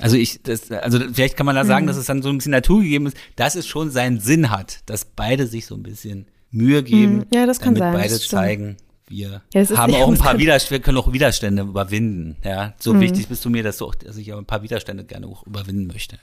Also 0.00 0.16
ich, 0.16 0.42
das, 0.42 0.70
also 0.70 0.98
vielleicht 1.12 1.36
kann 1.36 1.46
man 1.46 1.54
da 1.54 1.64
sagen, 1.64 1.84
mhm. 1.84 1.88
dass 1.88 1.96
es 1.96 2.06
dann 2.06 2.22
so 2.22 2.28
ein 2.28 2.38
bisschen 2.38 2.52
naturgegeben 2.52 3.06
ist, 3.06 3.16
dass 3.36 3.54
es 3.54 3.66
schon 3.66 3.90
seinen 3.90 4.20
Sinn 4.20 4.50
hat, 4.50 4.80
dass 4.86 5.04
beide 5.04 5.46
sich 5.46 5.66
so 5.66 5.74
ein 5.74 5.82
bisschen 5.82 6.26
Mühe 6.50 6.82
geben, 6.82 7.18
mhm. 7.18 7.26
ja, 7.32 7.46
das 7.46 7.60
kann 7.60 7.74
damit 7.74 7.94
sein, 7.94 8.02
beide 8.02 8.20
zeigen, 8.20 8.76
wir 9.08 9.42
ja, 9.52 9.76
haben 9.76 9.94
auch 9.94 10.08
ein 10.08 10.18
paar 10.18 10.38
Widerstände, 10.38 10.82
können 10.82 10.98
auch 10.98 11.12
Widerstände 11.12 11.62
überwinden. 11.62 12.36
Ja, 12.44 12.74
so 12.78 12.94
mhm. 12.94 13.00
wichtig 13.00 13.28
bist 13.28 13.44
du 13.44 13.50
mir, 13.50 13.62
dass 13.62 13.78
du 13.78 13.86
auch, 13.86 13.94
dass 13.94 14.16
ich 14.16 14.32
auch 14.32 14.38
ein 14.38 14.46
paar 14.46 14.62
Widerstände 14.62 15.04
gerne 15.04 15.26
auch 15.26 15.46
überwinden 15.46 15.86
möchte. 15.86 16.18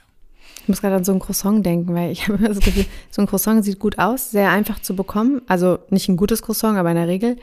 Ich 0.62 0.68
muss 0.68 0.80
gerade 0.80 0.96
an 0.96 1.04
so 1.04 1.12
ein 1.12 1.20
Croissant 1.20 1.64
denken, 1.64 1.94
weil 1.94 2.10
ich 2.10 2.22
habe 2.28 2.38
immer 2.38 2.48
das 2.48 2.60
Gefühl, 2.60 2.86
so 3.10 3.22
ein 3.22 3.26
Croissant 3.26 3.64
sieht 3.64 3.78
gut 3.78 3.98
aus, 3.98 4.30
sehr 4.30 4.50
einfach 4.50 4.80
zu 4.80 4.94
bekommen. 4.94 5.42
Also 5.46 5.78
nicht 5.90 6.08
ein 6.08 6.16
gutes 6.16 6.42
Croissant, 6.42 6.76
aber 6.76 6.90
in 6.90 6.96
der 6.96 7.08
Regel, 7.08 7.36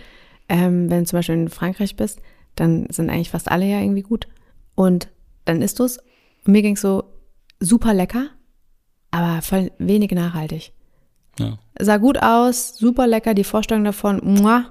ähm, 0.49 0.89
wenn 0.89 0.99
du 0.99 1.05
zum 1.05 1.17
Beispiel 1.17 1.35
in 1.35 1.49
Frankreich 1.49 1.95
bist, 1.95 2.19
dann 2.59 2.87
sind 2.89 3.09
eigentlich 3.09 3.31
fast 3.31 3.49
alle 3.49 3.65
ja 3.65 3.79
irgendwie 3.79 4.03
gut. 4.03 4.27
Und 4.75 5.07
dann 5.45 5.61
isst 5.61 5.79
du 5.79 5.85
es. 5.85 5.97
Und 6.45 6.53
mir 6.53 6.61
ging 6.61 6.75
es 6.75 6.81
so 6.81 7.03
super 7.59 7.93
lecker, 7.93 8.27
aber 9.11 9.41
voll 9.41 9.71
wenig 9.79 10.11
nachhaltig. 10.11 10.73
Ja. 11.39 11.57
Sah 11.79 11.97
gut 11.97 12.21
aus, 12.21 12.77
super 12.77 13.07
lecker, 13.07 13.33
die 13.33 13.43
Vorstellung 13.43 13.83
davon, 13.83 14.21
muah, 14.23 14.65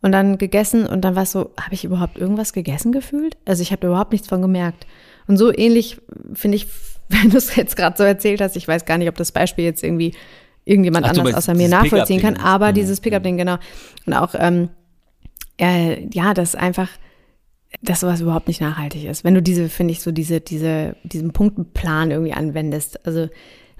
und 0.00 0.12
dann 0.12 0.38
gegessen 0.38 0.86
und 0.86 1.02
dann 1.02 1.16
war 1.16 1.24
es 1.24 1.32
so, 1.32 1.50
habe 1.60 1.74
ich 1.74 1.84
überhaupt 1.84 2.18
irgendwas 2.18 2.52
gegessen 2.52 2.92
gefühlt? 2.92 3.36
Also 3.44 3.62
ich 3.62 3.72
habe 3.72 3.86
überhaupt 3.88 4.12
nichts 4.12 4.28
von 4.28 4.40
gemerkt. 4.40 4.86
Und 5.26 5.36
so 5.36 5.52
ähnlich 5.52 6.00
finde 6.34 6.56
ich, 6.56 6.68
wenn 7.08 7.30
du 7.30 7.36
es 7.36 7.56
jetzt 7.56 7.76
gerade 7.76 7.96
so 7.96 8.04
erzählt 8.04 8.40
hast, 8.40 8.56
ich 8.56 8.68
weiß 8.68 8.84
gar 8.84 8.98
nicht, 8.98 9.08
ob 9.08 9.16
das 9.16 9.32
Beispiel 9.32 9.64
jetzt 9.64 9.82
irgendwie 9.82 10.14
irgendjemand 10.64 11.06
Ach, 11.06 11.10
anders 11.10 11.34
außer 11.34 11.54
mir 11.54 11.68
nachvollziehen 11.68 12.20
kann, 12.20 12.36
aber 12.36 12.70
mhm. 12.70 12.74
dieses 12.74 13.00
Pickup-Ding, 13.00 13.38
genau. 13.38 13.56
Und 14.04 14.12
auch, 14.12 14.34
ähm, 14.38 14.68
äh, 15.58 16.06
ja, 16.12 16.34
das 16.34 16.54
einfach, 16.54 16.88
dass 17.82 18.00
sowas 18.00 18.20
überhaupt 18.20 18.48
nicht 18.48 18.60
nachhaltig 18.60 19.04
ist. 19.04 19.24
Wenn 19.24 19.34
du 19.34 19.42
diese, 19.42 19.68
finde 19.68 19.92
ich, 19.92 20.00
so 20.00 20.10
diese, 20.10 20.40
diese, 20.40 20.96
diesen 21.02 21.32
Punktenplan 21.32 22.10
irgendwie 22.10 22.32
anwendest. 22.32 23.04
Also 23.06 23.28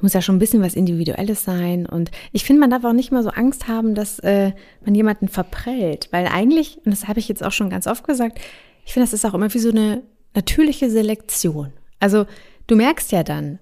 muss 0.01 0.12
ja 0.12 0.22
schon 0.22 0.37
ein 0.37 0.40
bisschen 0.40 0.62
was 0.62 0.74
Individuelles 0.74 1.44
sein. 1.44 1.87
Und 1.87 2.11
ich 2.33 2.44
finde, 2.44 2.61
man 2.61 2.70
darf 2.70 2.85
auch 2.85 2.92
nicht 2.92 3.11
mal 3.11 3.22
so 3.22 3.31
Angst 3.31 3.68
haben, 3.68 3.94
dass 3.94 4.18
äh, 4.20 4.53
man 4.85 4.94
jemanden 4.94 5.29
verprellt. 5.29 6.09
Weil 6.12 6.27
eigentlich, 6.27 6.79
und 6.85 6.92
das 6.92 7.09
habe 7.09 7.18
ich 7.18 7.29
jetzt 7.29 7.42
auch 7.42 7.53
schon 7.53 7.70
ganz 7.70 7.87
oft 7.87 8.07
gesagt, 8.07 8.38
ich 8.85 8.92
finde, 8.92 9.07
das 9.07 9.12
ist 9.12 9.24
auch 9.24 9.35
immer 9.35 9.53
wie 9.53 9.59
so 9.59 9.70
eine 9.70 10.03
natürliche 10.35 10.90
Selektion. 10.90 11.72
Also 12.01 12.27
du 12.66 12.77
merkst 12.77 13.12
ja 13.12 13.22
dann, 13.22 13.59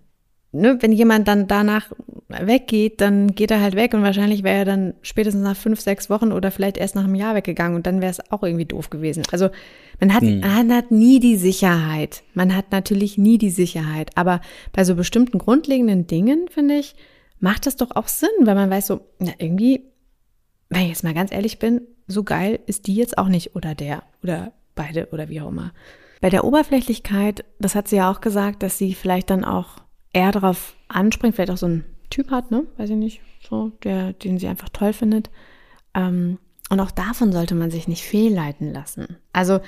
ne, 0.56 0.78
wenn 0.80 0.92
jemand 0.92 1.28
dann 1.28 1.46
danach 1.46 1.92
weggeht, 2.28 3.00
dann 3.00 3.34
geht 3.34 3.50
er 3.50 3.60
halt 3.60 3.76
weg 3.76 3.94
und 3.94 4.02
wahrscheinlich 4.02 4.42
wäre 4.42 4.58
er 4.58 4.64
dann 4.64 4.94
spätestens 5.02 5.42
nach 5.42 5.56
fünf, 5.56 5.80
sechs 5.80 6.10
Wochen 6.10 6.32
oder 6.32 6.50
vielleicht 6.50 6.76
erst 6.76 6.94
nach 6.94 7.04
einem 7.04 7.14
Jahr 7.14 7.34
weggegangen 7.34 7.76
und 7.76 7.86
dann 7.86 8.00
wäre 8.00 8.10
es 8.10 8.32
auch 8.32 8.42
irgendwie 8.42 8.64
doof 8.64 8.90
gewesen. 8.90 9.22
Also 9.30 9.48
man 10.00 10.12
hat, 10.12 10.22
hm. 10.22 10.40
man 10.40 10.72
hat 10.72 10.90
nie 10.90 11.20
die 11.20 11.36
Sicherheit. 11.36 12.22
Man 12.34 12.54
hat 12.54 12.72
natürlich 12.72 13.16
nie 13.16 13.38
die 13.38 13.50
Sicherheit. 13.50 14.10
Aber 14.16 14.40
bei 14.72 14.84
so 14.84 14.94
bestimmten 14.94 15.38
grundlegenden 15.38 16.06
Dingen, 16.06 16.48
finde 16.48 16.74
ich, 16.78 16.96
macht 17.38 17.66
das 17.66 17.76
doch 17.76 17.94
auch 17.94 18.08
Sinn, 18.08 18.28
weil 18.40 18.54
man 18.54 18.70
weiß 18.70 18.88
so, 18.88 19.00
na 19.18 19.32
irgendwie, 19.38 19.84
wenn 20.68 20.82
ich 20.82 20.88
jetzt 20.88 21.04
mal 21.04 21.14
ganz 21.14 21.32
ehrlich 21.32 21.58
bin, 21.58 21.82
so 22.08 22.24
geil 22.24 22.60
ist 22.66 22.86
die 22.86 22.94
jetzt 22.94 23.18
auch 23.18 23.28
nicht 23.28 23.54
oder 23.56 23.74
der 23.74 24.02
oder 24.22 24.52
beide 24.74 25.08
oder 25.12 25.28
wie 25.28 25.40
auch 25.40 25.48
immer. 25.48 25.72
Bei 26.20 26.30
der 26.30 26.44
Oberflächlichkeit, 26.44 27.44
das 27.58 27.74
hat 27.74 27.88
sie 27.88 27.96
ja 27.96 28.10
auch 28.10 28.20
gesagt, 28.20 28.62
dass 28.62 28.78
sie 28.78 28.94
vielleicht 28.94 29.30
dann 29.30 29.44
auch 29.44 29.76
eher 30.16 30.32
darauf 30.32 30.74
anspringt, 30.88 31.34
vielleicht 31.34 31.50
auch 31.50 31.58
so 31.58 31.66
einen 31.66 31.84
Typ 32.08 32.30
hat, 32.30 32.50
ne? 32.50 32.64
Weiß 32.78 32.88
ich 32.88 32.96
nicht, 32.96 33.20
so, 33.48 33.72
der, 33.84 34.14
den 34.14 34.38
sie 34.38 34.48
einfach 34.48 34.70
toll 34.70 34.92
findet. 34.92 35.30
Ähm, 35.94 36.38
und 36.70 36.80
auch 36.80 36.90
davon 36.90 37.32
sollte 37.32 37.54
man 37.54 37.70
sich 37.70 37.86
nicht 37.86 38.02
fehlleiten 38.02 38.72
lassen. 38.72 39.18
Also, 39.32 39.60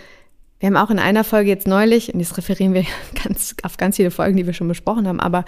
wir 0.59 0.67
haben 0.69 0.77
auch 0.77 0.91
in 0.91 0.99
einer 0.99 1.23
Folge 1.23 1.51
jetzt 1.51 1.69
neulich, 1.69 2.13
und 2.13 2.21
jetzt 2.21 2.37
referieren 2.39 2.73
wir 2.73 2.85
ganz, 3.23 3.55
auf 3.63 3.77
ganz 3.77 3.97
viele 3.97 4.11
Folgen, 4.11 4.37
die 4.37 4.47
wir 4.47 4.55
schon 4.55 4.69
besprochen 4.69 5.07
haben, 5.07 5.21
aber 5.21 5.45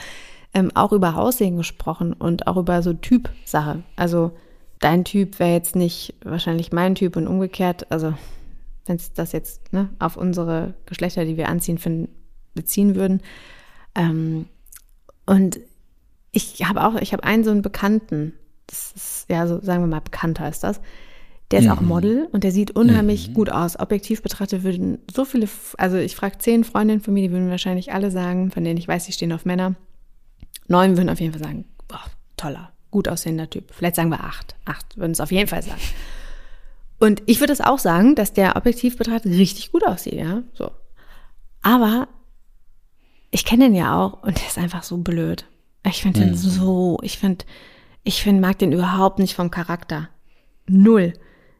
ähm, 0.53 0.71
auch 0.75 0.93
über 0.93 1.17
Aussehen 1.17 1.57
gesprochen 1.57 2.13
und 2.13 2.47
auch 2.47 2.59
über 2.59 2.83
so 2.83 2.93
Typsache. 2.93 3.83
Also, 3.97 4.33
dein 4.81 5.05
Typ 5.05 5.39
wäre 5.39 5.53
jetzt 5.53 5.77
nicht 5.77 6.15
wahrscheinlich 6.25 6.73
mein 6.73 6.95
Typ 6.95 7.17
und 7.17 7.27
umgekehrt. 7.27 7.91
Also 7.91 8.15
wenn 8.87 8.97
es 8.97 9.13
das 9.13 9.33
jetzt 9.33 9.73
ne, 9.73 9.89
auf 9.99 10.17
unsere 10.17 10.75
Geschlechter, 10.87 11.25
die 11.25 11.37
wir 11.37 11.49
anziehen, 11.49 11.79
finden, 11.79 12.09
beziehen 12.55 12.97
würden. 12.97 13.23
Ähm, 13.95 14.47
und 15.31 15.61
ich 16.33 16.65
habe 16.65 16.83
auch, 16.83 16.97
ich 16.97 17.13
habe 17.13 17.23
einen 17.23 17.45
so 17.45 17.53
einen 17.53 17.63
Bekannten, 17.63 18.33
das 18.67 18.91
ist 18.97 19.27
ja 19.29 19.47
so, 19.47 19.61
sagen 19.61 19.81
wir 19.81 19.87
mal, 19.87 20.01
bekannter 20.01 20.49
ist 20.49 20.65
das. 20.65 20.81
Der 21.53 21.61
ist 21.61 21.67
mhm. 21.67 21.71
auch 21.71 21.81
Model 21.81 22.29
und 22.33 22.43
der 22.43 22.51
sieht 22.51 22.73
unheimlich 22.73 23.29
mhm. 23.29 23.35
gut 23.35 23.49
aus. 23.49 23.79
Objektiv 23.79 24.23
betrachtet 24.25 24.65
würden 24.65 24.99
so 25.09 25.25
viele, 25.25 25.49
also 25.79 25.99
ich 25.99 26.17
frage 26.17 26.39
zehn 26.39 26.65
Freundinnen 26.65 27.01
von 27.01 27.15
mir, 27.15 27.23
die 27.23 27.31
würden 27.31 27.49
wahrscheinlich 27.49 27.93
alle 27.93 28.11
sagen, 28.11 28.51
von 28.51 28.65
denen 28.65 28.77
ich 28.77 28.89
weiß, 28.89 29.05
sie 29.05 29.13
stehen 29.13 29.33
auf 29.33 29.45
Männer. 29.45 29.77
Neun 30.67 30.97
würden 30.97 31.09
auf 31.09 31.21
jeden 31.21 31.33
Fall 31.33 31.45
sagen, 31.45 31.65
boah, 31.87 32.03
toller, 32.37 32.73
gut 32.91 33.07
aussehender 33.07 33.49
Typ. 33.49 33.73
Vielleicht 33.73 33.95
sagen 33.95 34.11
wir 34.11 34.25
acht. 34.25 34.57
Acht 34.65 34.97
würden 34.97 35.13
es 35.13 35.21
auf 35.21 35.31
jeden 35.31 35.47
Fall 35.47 35.63
sagen. 35.63 35.81
Und 36.99 37.23
ich 37.27 37.39
würde 37.39 37.53
es 37.53 37.61
auch 37.61 37.79
sagen, 37.79 38.17
dass 38.17 38.33
der 38.33 38.57
objektiv 38.57 38.99
betrachtet 38.99 39.31
richtig 39.31 39.71
gut 39.71 39.87
aussieht, 39.87 40.15
ja, 40.15 40.43
so. 40.55 40.73
Aber 41.63 42.09
ich 43.31 43.45
kenne 43.45 43.65
den 43.65 43.75
ja 43.75 43.97
auch 43.97 44.23
und 44.23 44.39
der 44.39 44.47
ist 44.47 44.59
einfach 44.59 44.83
so 44.83 44.99
blöd. 44.99 45.47
Ich 45.87 46.03
finde 46.03 46.21
den 46.21 46.31
mhm. 46.31 46.37
so, 46.37 46.99
ich 47.03 47.19
finde, 47.19 47.45
ich 48.03 48.23
finde, 48.23 48.41
mag 48.41 48.59
den 48.59 48.73
überhaupt 48.73 49.19
nicht 49.19 49.35
vom 49.35 49.51
Charakter. 49.51 50.09
Null. 50.67 51.15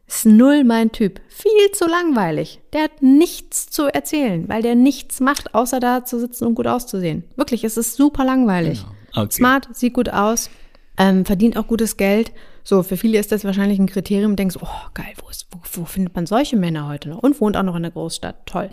Ist 0.07 0.25
null 0.25 0.63
mein 0.65 0.91
Typ. 0.91 1.21
Viel 1.29 1.71
zu 1.73 1.87
langweilig. 1.87 2.59
Der 2.73 2.83
hat 2.83 3.01
nichts 3.01 3.69
zu 3.69 3.85
erzählen, 3.85 4.49
weil 4.49 4.61
der 4.61 4.75
nichts 4.75 5.21
macht, 5.21 5.55
außer 5.55 5.79
da 5.79 6.03
zu 6.03 6.19
sitzen 6.19 6.45
und 6.45 6.55
gut 6.55 6.67
auszusehen. 6.67 7.23
Wirklich, 7.37 7.63
es 7.63 7.77
ist 7.77 7.95
super 7.95 8.25
langweilig. 8.25 8.81
Genau. 8.81 9.23
Okay. 9.23 9.31
Smart, 9.31 9.69
sieht 9.73 9.93
gut 9.93 10.09
aus, 10.09 10.49
ähm, 10.97 11.25
verdient 11.25 11.57
auch 11.57 11.67
gutes 11.67 11.97
Geld. 11.97 12.31
So, 12.63 12.83
für 12.83 12.97
viele 12.97 13.19
ist 13.19 13.31
das 13.31 13.43
wahrscheinlich 13.43 13.79
ein 13.79 13.87
Kriterium. 13.87 14.35
Denkst, 14.35 14.57
oh 14.61 14.67
geil, 14.93 15.13
wo, 15.23 15.29
ist, 15.29 15.47
wo, 15.51 15.59
wo 15.73 15.85
findet 15.85 16.15
man 16.15 16.25
solche 16.25 16.57
Männer 16.57 16.87
heute 16.87 17.09
noch? 17.09 17.19
Und 17.19 17.39
wohnt 17.41 17.55
auch 17.55 17.63
noch 17.63 17.75
in 17.75 17.83
der 17.83 17.91
Großstadt. 17.91 18.45
Toll. 18.45 18.69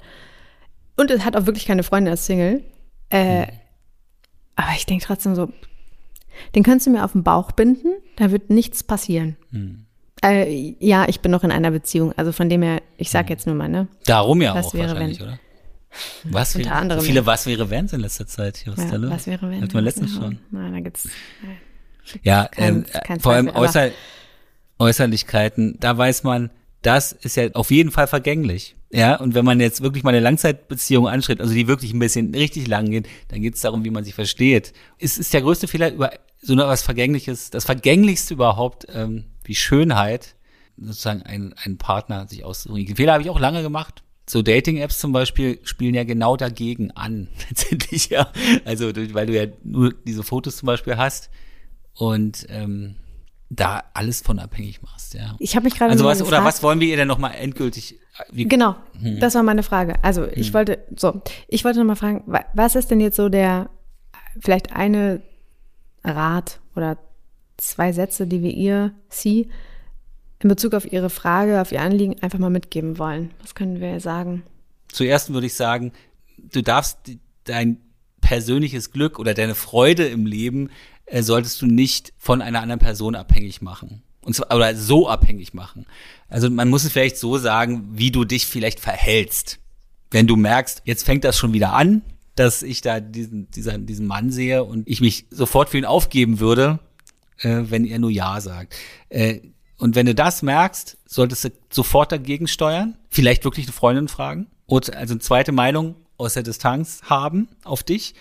Und 0.97 1.11
es 1.11 1.25
hat 1.25 1.37
auch 1.37 1.47
wirklich 1.47 1.67
keine 1.67 1.85
Freunde 1.85 2.11
als 2.11 2.27
Single. 2.27 2.65
Äh, 3.11 3.43
mhm. 3.43 3.53
Aber 4.57 4.73
ich 4.77 4.87
denke 4.87 5.05
trotzdem 5.05 5.35
so, 5.35 5.53
den 6.55 6.63
könntest 6.63 6.87
du 6.87 6.91
mir 6.91 7.05
auf 7.05 7.13
den 7.13 7.23
Bauch 7.23 7.53
binden, 7.53 7.89
da 8.17 8.31
wird 8.31 8.51
nichts 8.51 8.83
passieren. 8.83 9.37
Mhm. 9.51 9.87
Äh, 10.23 10.75
ja, 10.81 11.09
ich 11.09 11.21
bin 11.21 11.31
noch 11.31 11.45
in 11.45 11.53
einer 11.53 11.71
Beziehung, 11.71 12.13
also 12.17 12.33
von 12.33 12.49
dem 12.49 12.63
her, 12.63 12.83
ich 12.97 13.11
sag 13.11 13.27
hm. 13.27 13.31
jetzt 13.31 13.47
nur 13.47 13.55
mal, 13.55 13.69
ne? 13.69 13.87
Darum 14.05 14.43
ja 14.43 14.53
was 14.55 14.67
auch 14.67 14.75
wäre, 14.75 14.89
wahrscheinlich, 14.89 15.21
wenn, 15.21 15.27
oder? 15.29 15.39
Was 16.25 16.57
Unter 16.57 16.71
wäre, 16.71 16.79
anderem. 16.79 17.05
Viele 17.05 17.25
Was 17.25 17.47
wäre 17.47 17.71
Wenns 17.71 17.93
in 17.93 18.01
letzter 18.01 18.27
Zeit, 18.27 18.65
ja, 18.67 18.73
Was 18.77 19.27
wäre 19.27 19.49
wenn? 19.49 19.63
Hatten 19.63 19.75
wir 19.75 19.81
letztens 19.81 20.13
schon. 20.15 20.41
Nein, 20.51 20.73
da 20.73 20.81
gibt's. 20.81 21.07
Äh, 21.07 22.19
ja, 22.23 22.49
kein, 22.49 22.77
ähm, 22.77 22.87
kein 23.05 23.21
vor 23.21 23.33
allem 23.33 23.49
Äußer 23.49 23.91
Äußerlichkeiten, 24.79 25.77
da 25.81 25.97
weiß 25.97 26.23
man, 26.23 26.51
das 26.83 27.13
ist 27.13 27.37
ja 27.37 27.51
auf 27.55 27.71
jeden 27.71 27.91
Fall 27.91 28.07
vergänglich. 28.07 28.77
Ja, 28.91 29.17
und 29.17 29.35
wenn 29.35 29.45
man 29.45 29.61
jetzt 29.61 29.83
wirklich 29.83 30.03
mal 30.03 30.11
eine 30.11 30.21
Langzeitbeziehung 30.21 31.09
anstrebt, 31.09 31.43
also 31.43 31.53
die 31.53 31.69
wirklich 31.69 31.93
ein 31.93 31.99
bisschen 31.99 32.35
richtig 32.35 32.69
lang 32.69 32.91
gehen, 32.91 33.07
dann 33.29 33.43
geht 33.43 33.55
es 33.55 33.61
darum, 33.61 33.85
wie 33.85 33.91
man 33.91 34.05
sich 34.05 34.15
versteht. 34.15 34.73
Es 34.99 35.19
ist 35.19 35.35
der 35.35 35.43
größte 35.43 35.69
Fehler 35.69 35.93
über 35.93 36.13
so 36.41 36.55
etwas 36.55 36.83
Vergängliches, 36.83 37.51
das 37.51 37.65
Vergänglichste 37.65 38.35
überhaupt, 38.35 38.87
ähm, 38.91 39.25
wie 39.45 39.55
Schönheit, 39.55 40.37
sozusagen 40.77 41.23
einen, 41.23 41.53
einen 41.55 41.77
Partner 41.77 42.27
sich 42.29 42.45
auszusuchen. 42.45 42.87
Den 42.87 42.97
Fehler 42.97 43.13
habe 43.13 43.23
ich 43.23 43.31
auch 43.31 43.41
lange 43.41 43.63
gemacht. 43.63 44.03
So 44.29 44.43
Dating-Apps 44.43 44.99
zum 44.99 45.13
Beispiel 45.13 45.59
spielen 45.65 45.95
ja 45.95 46.05
genau 46.05 46.37
dagegen 46.37 46.91
an, 46.93 47.29
letztendlich 47.49 48.09
ja. 48.11 48.33
Also 48.65 48.93
weil 48.95 49.27
du 49.27 49.35
ja 49.35 49.51
nur 49.65 49.93
diese 49.93 50.23
Fotos 50.23 50.59
zum 50.59 50.67
Beispiel 50.67 50.97
hast 50.97 51.31
und 51.95 52.47
ähm, 52.49 52.97
da 53.51 53.85
alles 53.95 54.21
von 54.21 54.39
abhängig 54.39 54.83
machst, 54.83 55.15
ja. 55.15 55.35
Ich 55.39 55.57
habe 55.57 55.65
mich 55.65 55.75
gerade 55.75 55.93
also 55.93 56.05
was, 56.05 56.23
oder 56.23 56.45
was 56.45 56.63
wollen 56.63 56.81
wir 56.81 56.89
ihr 56.89 56.97
denn 56.97 57.09
nochmal 57.09 57.35
endgültig? 57.35 57.99
Wie, 58.31 58.47
genau, 58.47 58.77
hm. 59.01 59.21
das 59.21 59.35
war 59.35 59.43
meine 59.43 59.63
Frage. 59.63 59.95
Also 60.03 60.27
ich 60.27 60.49
hm. 60.49 60.55
wollte 60.55 60.85
so, 60.97 61.23
ich 61.49 61.65
wollte 61.65 61.79
nochmal 61.79 61.97
fragen, 61.97 62.25
was 62.53 62.75
ist 62.75 62.91
denn 62.91 63.01
jetzt 63.01 63.17
so 63.17 63.29
der 63.29 63.71
vielleicht 64.41 64.73
eine 64.73 65.23
Rat 66.05 66.61
oder 66.77 66.99
zwei 67.57 67.93
Sätze, 67.93 68.27
die 68.27 68.43
wir 68.43 68.53
ihr, 68.53 68.93
sie 69.09 69.49
in 70.41 70.49
Bezug 70.49 70.75
auf 70.75 70.91
ihre 70.91 71.11
Frage, 71.11 71.61
auf 71.61 71.73
ihr 71.73 71.81
Anliegen 71.81 72.17
einfach 72.23 72.39
mal 72.39 72.51
mitgeben 72.51 72.99
wollen? 72.99 73.31
Was 73.41 73.55
können 73.55 73.81
wir 73.81 74.01
sagen? 74.01 74.45
Zuerst 74.93 75.33
würde 75.33 75.47
ich 75.47 75.55
sagen, 75.55 75.93
du 76.37 76.63
darfst 76.63 76.99
dein 77.45 77.79
persönliches 78.21 78.93
Glück 78.93 79.19
oder 79.19 79.35
deine 79.35 79.55
Freude 79.55 80.07
im 80.07 80.27
Leben 80.27 80.71
äh, 81.11 81.23
solltest 81.23 81.61
du 81.63 81.67
nicht 81.67 82.13
von 82.19 82.43
einer 82.43 82.61
anderen 82.61 82.81
Person 82.81 83.15
abhängig 83.15 83.63
machen. 83.63 84.03
Und 84.23 84.35
zwar, 84.35 84.55
oder 84.55 84.75
so 84.75 85.09
abhängig 85.09 85.55
machen. 85.55 85.87
Also 86.29 86.51
man 86.51 86.69
muss 86.69 86.85
es 86.85 86.93
vielleicht 86.93 87.17
so 87.17 87.39
sagen, 87.39 87.89
wie 87.93 88.11
du 88.11 88.25
dich 88.25 88.47
vielleicht 88.47 88.81
verhältst. 88.81 89.59
Wenn 90.11 90.27
du 90.27 90.37
merkst, 90.37 90.83
jetzt 90.85 91.05
fängt 91.05 91.25
das 91.25 91.39
schon 91.39 91.53
wieder 91.53 91.73
an, 91.73 92.03
dass 92.35 92.63
ich 92.63 92.81
da 92.81 93.01
diesen, 93.01 93.51
dieser, 93.51 93.79
diesen 93.79 94.07
Mann 94.07 94.31
sehe 94.31 94.65
und 94.65 94.89
ich 94.89 95.01
mich 95.01 95.27
sofort 95.31 95.71
für 95.71 95.79
ihn 95.79 95.85
aufgeben 95.85 96.41
würde, 96.41 96.79
äh, 97.39 97.63
wenn 97.65 97.85
er 97.85 97.99
nur 97.99 98.11
Ja 98.11 98.41
sagt. 98.41 98.77
Äh, 99.09 99.41
und 99.79 99.95
wenn 99.95 100.07
du 100.07 100.15
das 100.15 100.43
merkst, 100.43 100.99
solltest 101.07 101.45
du 101.45 101.51
sofort 101.71 102.13
dagegen 102.13 102.49
steuern, 102.49 102.97
vielleicht 103.09 103.45
wirklich 103.45 103.67
eine 103.67 103.73
Freundin 103.73 104.09
fragen 104.09 104.49
und 104.67 104.95
also 104.95 105.15
eine 105.15 105.21
zweite 105.21 105.53
Meinung 105.53 105.95
aus 106.17 106.35
der 106.35 106.43
Distanz 106.43 107.01
haben 107.05 107.49
auf 107.65 107.83
dich. 107.83 108.15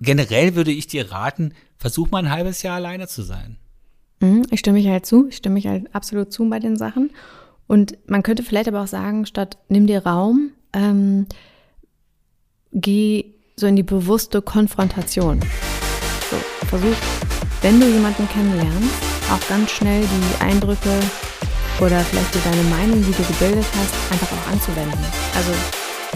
Generell 0.00 0.54
würde 0.54 0.72
ich 0.72 0.86
dir 0.86 1.10
raten, 1.10 1.54
versuch 1.76 2.10
mal 2.10 2.18
ein 2.18 2.30
halbes 2.30 2.62
Jahr 2.62 2.76
alleine 2.76 3.06
zu 3.06 3.22
sein. 3.22 3.58
Mhm, 4.20 4.46
ich 4.50 4.60
stimme 4.60 4.78
mich 4.78 4.88
halt 4.88 5.06
zu, 5.06 5.28
ich 5.28 5.36
stimme 5.36 5.54
mich 5.54 5.66
halt 5.66 5.94
absolut 5.94 6.32
zu 6.32 6.48
bei 6.48 6.58
den 6.58 6.76
Sachen. 6.76 7.10
Und 7.66 7.96
man 8.08 8.22
könnte 8.22 8.42
vielleicht 8.42 8.68
aber 8.68 8.82
auch 8.82 8.88
sagen, 8.88 9.26
statt 9.26 9.58
nimm 9.68 9.86
dir 9.86 10.04
Raum, 10.04 10.50
ähm, 10.72 11.26
geh 12.72 13.34
so 13.56 13.66
in 13.66 13.76
die 13.76 13.82
bewusste 13.82 14.42
Konfrontation. 14.42 15.40
So, 16.30 16.36
versuch, 16.66 16.96
wenn 17.62 17.80
du 17.80 17.86
jemanden 17.86 18.28
kennenlernst, 18.28 18.94
auch 19.30 19.48
ganz 19.48 19.70
schnell 19.70 20.02
die 20.02 20.42
Eindrücke 20.42 21.00
oder 21.80 22.00
vielleicht 22.00 22.34
deine 22.44 22.62
Meinung, 22.64 23.02
die 23.04 23.12
du 23.12 23.22
gebildet 23.22 23.64
hast, 23.76 24.12
einfach 24.12 24.30
auch 24.32 24.52
anzuwenden. 24.52 24.98
Also 25.34 25.52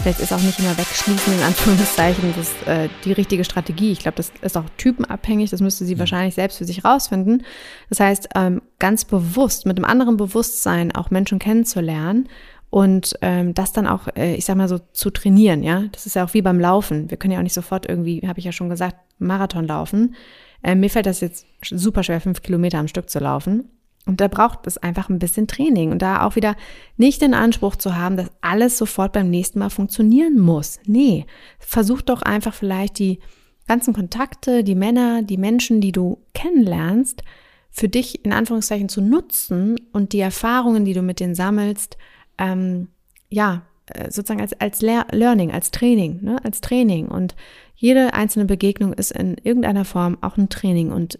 Vielleicht 0.01 0.19
ist 0.19 0.33
auch 0.33 0.41
nicht 0.41 0.59
immer 0.59 0.77
wegschließen, 0.77 1.33
in 1.33 1.41
Anführungszeichen, 1.41 2.33
das, 2.35 2.67
äh, 2.67 2.89
die 3.03 3.11
richtige 3.11 3.43
Strategie. 3.43 3.91
Ich 3.91 3.99
glaube, 3.99 4.15
das 4.15 4.31
ist 4.41 4.57
auch 4.57 4.65
typenabhängig, 4.77 5.49
das 5.49 5.61
müsste 5.61 5.85
sie 5.85 5.95
mhm. 5.95 5.99
wahrscheinlich 5.99 6.35
selbst 6.35 6.57
für 6.57 6.65
sich 6.65 6.85
rausfinden. 6.85 7.43
Das 7.89 7.99
heißt, 7.99 8.29
ähm, 8.35 8.61
ganz 8.79 9.05
bewusst, 9.05 9.65
mit 9.65 9.77
einem 9.77 9.85
anderen 9.85 10.17
Bewusstsein 10.17 10.95
auch 10.95 11.11
Menschen 11.11 11.39
kennenzulernen 11.39 12.29
und 12.69 13.15
ähm, 13.21 13.53
das 13.53 13.73
dann 13.73 13.87
auch, 13.87 14.07
äh, 14.15 14.35
ich 14.35 14.45
sag 14.45 14.55
mal 14.55 14.69
so, 14.69 14.79
zu 14.93 15.09
trainieren, 15.09 15.63
ja. 15.63 15.83
Das 15.91 16.05
ist 16.05 16.15
ja 16.15 16.23
auch 16.23 16.33
wie 16.33 16.41
beim 16.41 16.59
Laufen. 16.59 17.09
Wir 17.09 17.17
können 17.17 17.33
ja 17.33 17.39
auch 17.39 17.43
nicht 17.43 17.53
sofort 17.53 17.89
irgendwie, 17.89 18.21
habe 18.27 18.39
ich 18.39 18.45
ja 18.45 18.51
schon 18.51 18.69
gesagt, 18.69 18.95
Marathon 19.17 19.65
laufen. 19.65 20.15
Äh, 20.63 20.75
mir 20.75 20.89
fällt 20.89 21.07
das 21.07 21.19
jetzt 21.21 21.45
super 21.63 22.03
schwer, 22.03 22.21
fünf 22.21 22.41
Kilometer 22.41 22.77
am 22.79 22.87
Stück 22.87 23.09
zu 23.09 23.19
laufen. 23.19 23.69
Und 24.05 24.21
da 24.21 24.27
braucht 24.27 24.65
es 24.65 24.77
einfach 24.77 25.09
ein 25.09 25.19
bisschen 25.19 25.47
Training 25.47 25.91
und 25.91 26.01
da 26.01 26.25
auch 26.25 26.35
wieder 26.35 26.55
nicht 26.97 27.21
den 27.21 27.33
Anspruch 27.33 27.75
zu 27.75 27.95
haben, 27.95 28.17
dass 28.17 28.31
alles 28.41 28.77
sofort 28.77 29.13
beim 29.13 29.29
nächsten 29.29 29.59
Mal 29.59 29.69
funktionieren 29.69 30.39
muss. 30.39 30.79
Nee, 30.85 31.25
versuch 31.59 32.01
doch 32.01 32.21
einfach 32.21 32.53
vielleicht 32.53 32.97
die 32.97 33.19
ganzen 33.67 33.93
Kontakte, 33.93 34.63
die 34.63 34.75
Männer, 34.75 35.21
die 35.21 35.37
Menschen, 35.37 35.79
die 35.79 35.91
du 35.91 36.17
kennenlernst, 36.33 37.23
für 37.69 37.87
dich 37.87 38.25
in 38.25 38.33
Anführungszeichen 38.33 38.89
zu 38.89 39.01
nutzen 39.01 39.75
und 39.93 40.11
die 40.11 40.19
Erfahrungen, 40.19 40.85
die 40.85 40.93
du 40.93 41.03
mit 41.03 41.19
denen 41.19 41.35
sammelst, 41.35 41.97
ähm, 42.39 42.87
ja, 43.29 43.61
äh, 43.93 44.09
sozusagen 44.11 44.41
als, 44.41 44.59
als 44.59 44.81
Learning, 44.81 45.51
als 45.51 45.71
Training, 45.71 46.23
ne, 46.23 46.43
als 46.43 46.61
Training. 46.61 47.07
Und 47.07 47.35
jede 47.75 48.13
einzelne 48.13 48.45
Begegnung 48.45 48.93
ist 48.93 49.11
in 49.11 49.35
irgendeiner 49.35 49.85
Form 49.85 50.17
auch 50.21 50.37
ein 50.37 50.49
Training 50.49 50.91
und 50.91 51.19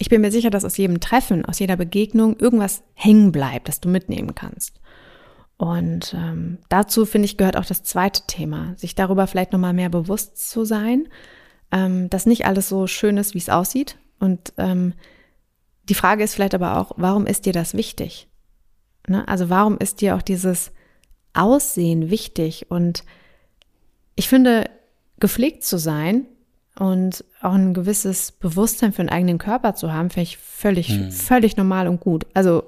ich 0.00 0.08
bin 0.08 0.22
mir 0.22 0.32
sicher, 0.32 0.48
dass 0.48 0.64
aus 0.64 0.78
jedem 0.78 0.98
Treffen, 0.98 1.44
aus 1.44 1.58
jeder 1.58 1.76
Begegnung 1.76 2.34
irgendwas 2.38 2.82
hängen 2.94 3.32
bleibt, 3.32 3.68
das 3.68 3.80
du 3.80 3.90
mitnehmen 3.90 4.34
kannst. 4.34 4.80
Und 5.58 6.14
ähm, 6.14 6.56
dazu 6.70 7.04
finde 7.04 7.26
ich 7.26 7.36
gehört 7.36 7.58
auch 7.58 7.66
das 7.66 7.82
zweite 7.82 8.22
Thema, 8.26 8.72
sich 8.78 8.94
darüber 8.94 9.26
vielleicht 9.26 9.52
nochmal 9.52 9.74
mehr 9.74 9.90
bewusst 9.90 10.48
zu 10.48 10.64
sein, 10.64 11.06
ähm, 11.70 12.08
dass 12.08 12.24
nicht 12.24 12.46
alles 12.46 12.70
so 12.70 12.86
schön 12.86 13.18
ist, 13.18 13.34
wie 13.34 13.38
es 13.38 13.50
aussieht. 13.50 13.98
Und 14.18 14.54
ähm, 14.56 14.94
die 15.90 15.94
Frage 15.94 16.24
ist 16.24 16.34
vielleicht 16.34 16.54
aber 16.54 16.78
auch, 16.78 16.92
warum 16.96 17.26
ist 17.26 17.44
dir 17.44 17.52
das 17.52 17.74
wichtig? 17.74 18.26
Ne? 19.06 19.28
Also 19.28 19.50
warum 19.50 19.76
ist 19.76 20.00
dir 20.00 20.16
auch 20.16 20.22
dieses 20.22 20.72
Aussehen 21.34 22.08
wichtig? 22.08 22.70
Und 22.70 23.04
ich 24.14 24.30
finde, 24.30 24.70
gepflegt 25.18 25.62
zu 25.62 25.76
sein 25.76 26.24
und 26.78 27.24
auch 27.42 27.52
ein 27.52 27.74
gewisses 27.74 28.32
Bewusstsein 28.32 28.92
für 28.92 29.02
den 29.02 29.10
eigenen 29.10 29.38
Körper 29.38 29.74
zu 29.74 29.92
haben, 29.92 30.10
finde 30.10 30.22
ich 30.22 30.38
völlig, 30.38 30.88
hm. 30.88 31.10
völlig 31.10 31.56
normal 31.56 31.88
und 31.88 32.00
gut. 32.00 32.26
Also 32.34 32.62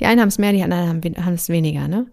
die 0.00 0.06
einen 0.06 0.20
haben 0.20 0.28
es 0.28 0.38
mehr, 0.38 0.52
die 0.52 0.62
anderen 0.62 0.88
haben, 1.24 1.34
es 1.34 1.48
weniger, 1.48 1.88
ne? 1.88 2.06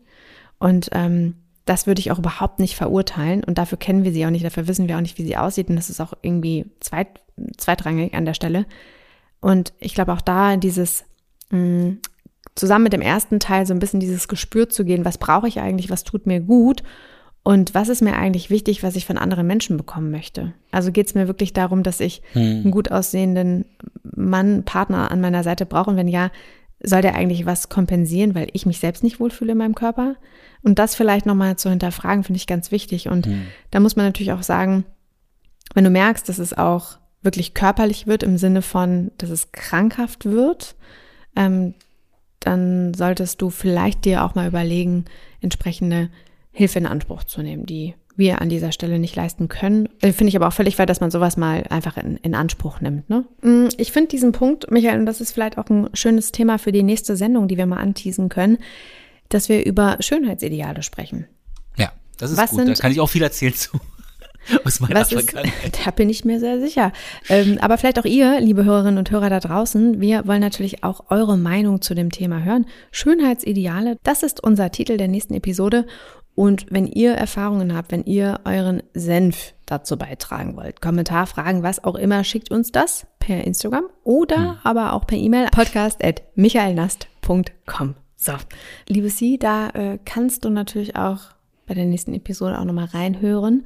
Und 0.59 0.89
ähm, 0.93 1.35
das 1.65 1.87
würde 1.87 1.99
ich 1.99 2.11
auch 2.11 2.19
überhaupt 2.19 2.59
nicht 2.59 2.75
verurteilen 2.75 3.43
und 3.43 3.57
dafür 3.57 3.77
kennen 3.77 4.03
wir 4.03 4.11
sie 4.11 4.25
auch 4.25 4.29
nicht, 4.29 4.45
dafür 4.45 4.67
wissen 4.67 4.87
wir 4.87 4.97
auch 4.97 5.01
nicht, 5.01 5.17
wie 5.17 5.23
sie 5.23 5.37
aussieht 5.37 5.69
und 5.69 5.75
das 5.75 5.89
ist 5.89 6.01
auch 6.01 6.13
irgendwie 6.21 6.65
zweit, 6.81 7.07
zweitrangig 7.57 8.13
an 8.13 8.25
der 8.25 8.33
Stelle. 8.33 8.65
Und 9.39 9.73
ich 9.79 9.93
glaube 9.93 10.13
auch 10.13 10.21
da 10.21 10.57
dieses 10.57 11.05
mh, 11.49 11.57
hm, 11.57 11.97
zusammen 12.55 12.83
mit 12.83 12.93
dem 12.93 13.01
ersten 13.01 13.39
Teil 13.39 13.65
so 13.65 13.73
ein 13.73 13.79
bisschen 13.79 13.99
dieses 13.99 14.27
Gespür 14.27 14.69
zu 14.69 14.85
gehen, 14.85 15.05
was 15.05 15.17
brauche 15.17 15.47
ich 15.47 15.59
eigentlich, 15.59 15.89
was 15.89 16.03
tut 16.03 16.27
mir 16.27 16.39
gut 16.39 16.83
und 17.43 17.75
was 17.75 17.89
ist 17.89 18.01
mir 18.01 18.15
eigentlich 18.15 18.49
wichtig, 18.49 18.83
was 18.83 18.95
ich 18.95 19.05
von 19.05 19.17
anderen 19.17 19.45
Menschen 19.45 19.75
bekommen 19.75 20.11
möchte. 20.11 20.53
Also 20.71 20.91
geht 20.91 21.07
es 21.07 21.15
mir 21.15 21.27
wirklich 21.27 21.51
darum, 21.51 21.83
dass 21.83 21.99
ich 21.99 22.21
hm. 22.31 22.41
einen 22.41 22.71
gut 22.71 22.91
aussehenden 22.91 23.65
Mann, 24.03 24.63
Partner 24.63 25.11
an 25.11 25.19
meiner 25.19 25.43
Seite 25.43 25.65
brauche 25.65 25.89
und 25.89 25.97
wenn 25.97 26.07
ja, 26.07 26.31
soll 26.81 27.01
der 27.01 27.15
eigentlich 27.15 27.45
was 27.45 27.69
kompensieren, 27.69 28.35
weil 28.35 28.47
ich 28.53 28.65
mich 28.65 28.79
selbst 28.79 29.03
nicht 29.03 29.19
wohlfühle 29.19 29.53
in 29.53 29.57
meinem 29.57 29.75
Körper? 29.75 30.15
Und 30.63 30.79
das 30.79 30.95
vielleicht 30.95 31.25
nochmal 31.25 31.57
zu 31.57 31.69
hinterfragen, 31.69 32.23
finde 32.23 32.37
ich 32.37 32.47
ganz 32.47 32.71
wichtig. 32.71 33.09
Und 33.09 33.25
hm. 33.25 33.43
da 33.71 33.79
muss 33.81 33.95
man 33.95 34.05
natürlich 34.05 34.31
auch 34.31 34.43
sagen, 34.43 34.85
wenn 35.73 35.83
du 35.83 35.89
merkst, 35.89 36.27
dass 36.27 36.39
es 36.39 36.57
auch 36.57 36.97
wirklich 37.21 37.53
körperlich 37.53 38.07
wird 38.07 38.23
im 38.23 38.37
Sinne 38.37 38.61
von, 38.61 39.11
dass 39.17 39.29
es 39.29 39.51
krankhaft 39.51 40.25
wird, 40.25 40.75
ähm, 41.35 41.73
dann 42.39 42.93
solltest 42.93 43.41
du 43.41 43.49
vielleicht 43.49 44.05
dir 44.05 44.23
auch 44.23 44.35
mal 44.35 44.47
überlegen, 44.47 45.05
entsprechende 45.41 46.09
Hilfe 46.53 46.79
in 46.79 46.85
Anspruch 46.85 47.23
zu 47.23 47.41
nehmen, 47.41 47.65
die 47.65 47.95
wir 48.15 48.41
an 48.41 48.49
dieser 48.49 48.71
Stelle 48.71 48.99
nicht 48.99 49.15
leisten 49.15 49.47
können. 49.47 49.89
Äh, 50.01 50.13
finde 50.13 50.29
ich 50.29 50.35
aber 50.35 50.47
auch 50.47 50.53
völlig 50.53 50.75
fair, 50.75 50.85
dass 50.85 51.01
man 51.01 51.11
sowas 51.11 51.35
mal 51.35 51.63
einfach 51.69 51.97
in, 51.97 52.17
in 52.17 52.35
Anspruch 52.35 52.79
nimmt. 52.79 53.09
Ne? 53.09 53.25
Mm, 53.41 53.69
ich 53.77 53.91
finde 53.91 54.09
diesen 54.09 54.31
Punkt, 54.31 54.69
Michael, 54.69 54.99
und 54.99 55.07
das 55.07 55.19
ist 55.19 55.31
vielleicht 55.31 55.57
auch 55.57 55.67
ein 55.69 55.89
schönes 55.93 56.31
Thema 56.31 56.59
für 56.59 56.71
die 56.71 56.83
nächste 56.83 57.15
Sendung, 57.15 57.47
die 57.47 57.57
wir 57.57 57.65
mal 57.65 57.77
anteasen 57.77 58.29
können, 58.29 58.59
dass 59.29 59.49
wir 59.49 59.65
über 59.65 59.97
Schönheitsideale 59.99 60.83
sprechen. 60.83 61.25
Ja, 61.75 61.91
das 62.17 62.31
ist 62.31 62.37
Was 62.37 62.51
gut. 62.51 62.59
Sind, 62.59 62.77
da 62.77 62.81
kann 62.81 62.91
ich 62.91 63.01
auch 63.01 63.09
viel 63.09 63.23
erzählen 63.23 63.53
zu. 63.53 63.79
Aus 64.65 64.79
meiner 64.79 64.95
Was 64.95 65.11
ist, 65.11 65.33
da 65.85 65.91
bin 65.91 66.09
ich 66.09 66.25
mir 66.25 66.39
sehr 66.39 66.59
sicher. 66.59 66.91
Ähm, 67.29 67.57
aber 67.61 67.77
vielleicht 67.77 67.97
auch 67.97 68.05
ihr, 68.05 68.39
liebe 68.41 68.65
Hörerinnen 68.65 68.97
und 68.99 69.09
Hörer 69.09 69.29
da 69.29 69.39
draußen, 69.39 70.01
wir 70.01 70.27
wollen 70.27 70.41
natürlich 70.41 70.83
auch 70.83 71.05
eure 71.09 71.37
Meinung 71.37 71.81
zu 71.81 71.95
dem 71.95 72.11
Thema 72.11 72.43
hören. 72.43 72.65
Schönheitsideale, 72.91 73.97
das 74.03 74.21
ist 74.21 74.43
unser 74.43 74.69
Titel 74.69 74.97
der 74.97 75.07
nächsten 75.07 75.33
Episode. 75.33 75.87
Und 76.35 76.65
wenn 76.69 76.87
ihr 76.87 77.13
Erfahrungen 77.13 77.75
habt, 77.75 77.91
wenn 77.91 78.03
ihr 78.05 78.39
euren 78.43 78.81
Senf 78.93 79.53
dazu 79.65 79.97
beitragen 79.97 80.55
wollt, 80.55 80.81
Kommentar, 80.81 81.27
Fragen, 81.27 81.61
was 81.63 81.83
auch 81.83 81.95
immer, 81.95 82.23
schickt 82.23 82.51
uns 82.51 82.71
das 82.71 83.05
per 83.19 83.43
Instagram 83.43 83.85
oder 84.03 84.37
hm. 84.37 84.57
aber 84.63 84.93
auch 84.93 85.05
per 85.05 85.17
E-Mail 85.17 85.47
podcast 85.51 86.03
at 86.03 86.23
michaelnast.com. 86.35 87.95
So, 88.15 88.33
liebe 88.87 89.09
Sie, 89.09 89.37
da 89.37 89.69
äh, 89.69 89.99
kannst 90.03 90.45
du 90.45 90.49
natürlich 90.49 90.95
auch 90.95 91.19
bei 91.67 91.73
der 91.73 91.85
nächsten 91.85 92.13
Episode 92.13 92.59
auch 92.59 92.65
nochmal 92.65 92.85
reinhören 92.85 93.65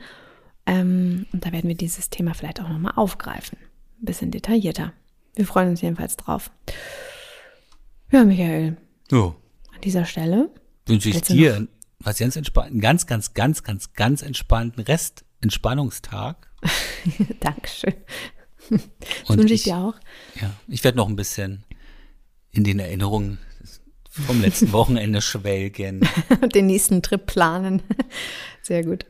ähm, 0.65 1.25
und 1.31 1.45
da 1.45 1.51
werden 1.51 1.69
wir 1.69 1.77
dieses 1.77 2.09
Thema 2.09 2.33
vielleicht 2.33 2.61
auch 2.61 2.69
nochmal 2.69 2.93
aufgreifen. 2.95 3.57
Ein 4.01 4.05
bisschen 4.05 4.31
detaillierter. 4.31 4.93
Wir 5.35 5.45
freuen 5.45 5.69
uns 5.69 5.81
jedenfalls 5.81 6.17
drauf. 6.17 6.51
Ja, 8.11 8.23
Michael. 8.23 8.77
Oh. 9.11 9.33
An 9.73 9.81
dieser 9.83 10.05
Stelle 10.05 10.49
wünsche 10.85 11.09
ich 11.09 11.21
dir 11.21 11.67
was 11.99 12.19
ganz 12.19 12.35
entspannt, 12.35 12.71
einen 12.71 12.81
ganz, 12.81 13.07
ganz, 13.07 13.33
ganz, 13.33 13.63
ganz, 13.63 13.93
ganz 13.93 14.21
entspannten 14.21 14.83
Rest 14.83 15.25
Entspannungstag. 15.41 16.51
Dankeschön. 17.39 17.93
Das 18.69 19.37
wünsche 19.37 19.53
ich, 19.53 19.61
ich 19.61 19.63
dir 19.63 19.77
auch. 19.77 19.95
Ja, 20.41 20.51
ich 20.67 20.83
werde 20.83 20.97
noch 20.97 21.07
ein 21.07 21.15
bisschen 21.15 21.63
in 22.51 22.63
den 22.63 22.79
Erinnerungen 22.79 23.37
vom 24.09 24.41
letzten 24.41 24.71
Wochenende 24.71 25.21
schwelgen. 25.21 26.07
den 26.53 26.65
nächsten 26.65 27.01
Trip 27.01 27.25
planen. 27.25 27.83
Sehr 28.61 28.83
gut. 28.83 29.05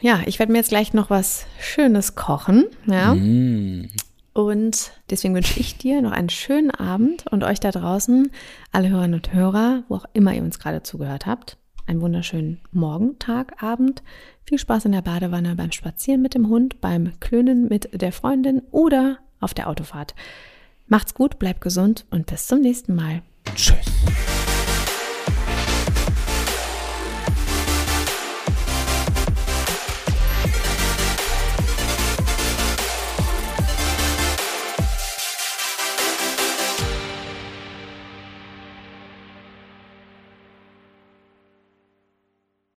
Ja, 0.00 0.22
ich 0.26 0.38
werde 0.38 0.52
mir 0.52 0.58
jetzt 0.58 0.68
gleich 0.68 0.92
noch 0.92 1.10
was 1.10 1.46
Schönes 1.60 2.14
kochen. 2.14 2.66
Ja. 2.86 3.14
Mm. 3.14 3.90
Und 4.32 4.92
deswegen 5.10 5.34
wünsche 5.34 5.60
ich 5.60 5.78
dir 5.78 6.02
noch 6.02 6.12
einen 6.12 6.28
schönen 6.28 6.70
Abend 6.70 7.26
und 7.30 7.44
euch 7.44 7.60
da 7.60 7.70
draußen, 7.70 8.30
alle 8.72 8.90
Hörerinnen 8.90 9.14
und 9.14 9.32
Hörer, 9.32 9.84
wo 9.88 9.96
auch 9.96 10.06
immer 10.12 10.34
ihr 10.34 10.42
uns 10.42 10.58
gerade 10.58 10.82
zugehört 10.82 11.26
habt, 11.26 11.56
einen 11.86 12.00
wunderschönen 12.00 12.60
Morgen, 12.72 13.18
Tag, 13.18 13.62
Abend. 13.62 14.02
Viel 14.44 14.58
Spaß 14.58 14.86
in 14.86 14.92
der 14.92 15.02
Badewanne, 15.02 15.54
beim 15.56 15.72
Spazieren 15.72 16.22
mit 16.22 16.34
dem 16.34 16.48
Hund, 16.48 16.80
beim 16.80 17.12
Klönen 17.20 17.68
mit 17.68 18.00
der 18.00 18.12
Freundin 18.12 18.62
oder 18.70 19.18
auf 19.40 19.54
der 19.54 19.68
Autofahrt. 19.68 20.14
Macht's 20.86 21.14
gut, 21.14 21.38
bleibt 21.38 21.60
gesund 21.60 22.04
und 22.10 22.26
bis 22.26 22.46
zum 22.46 22.60
nächsten 22.60 22.94
Mal. 22.94 23.22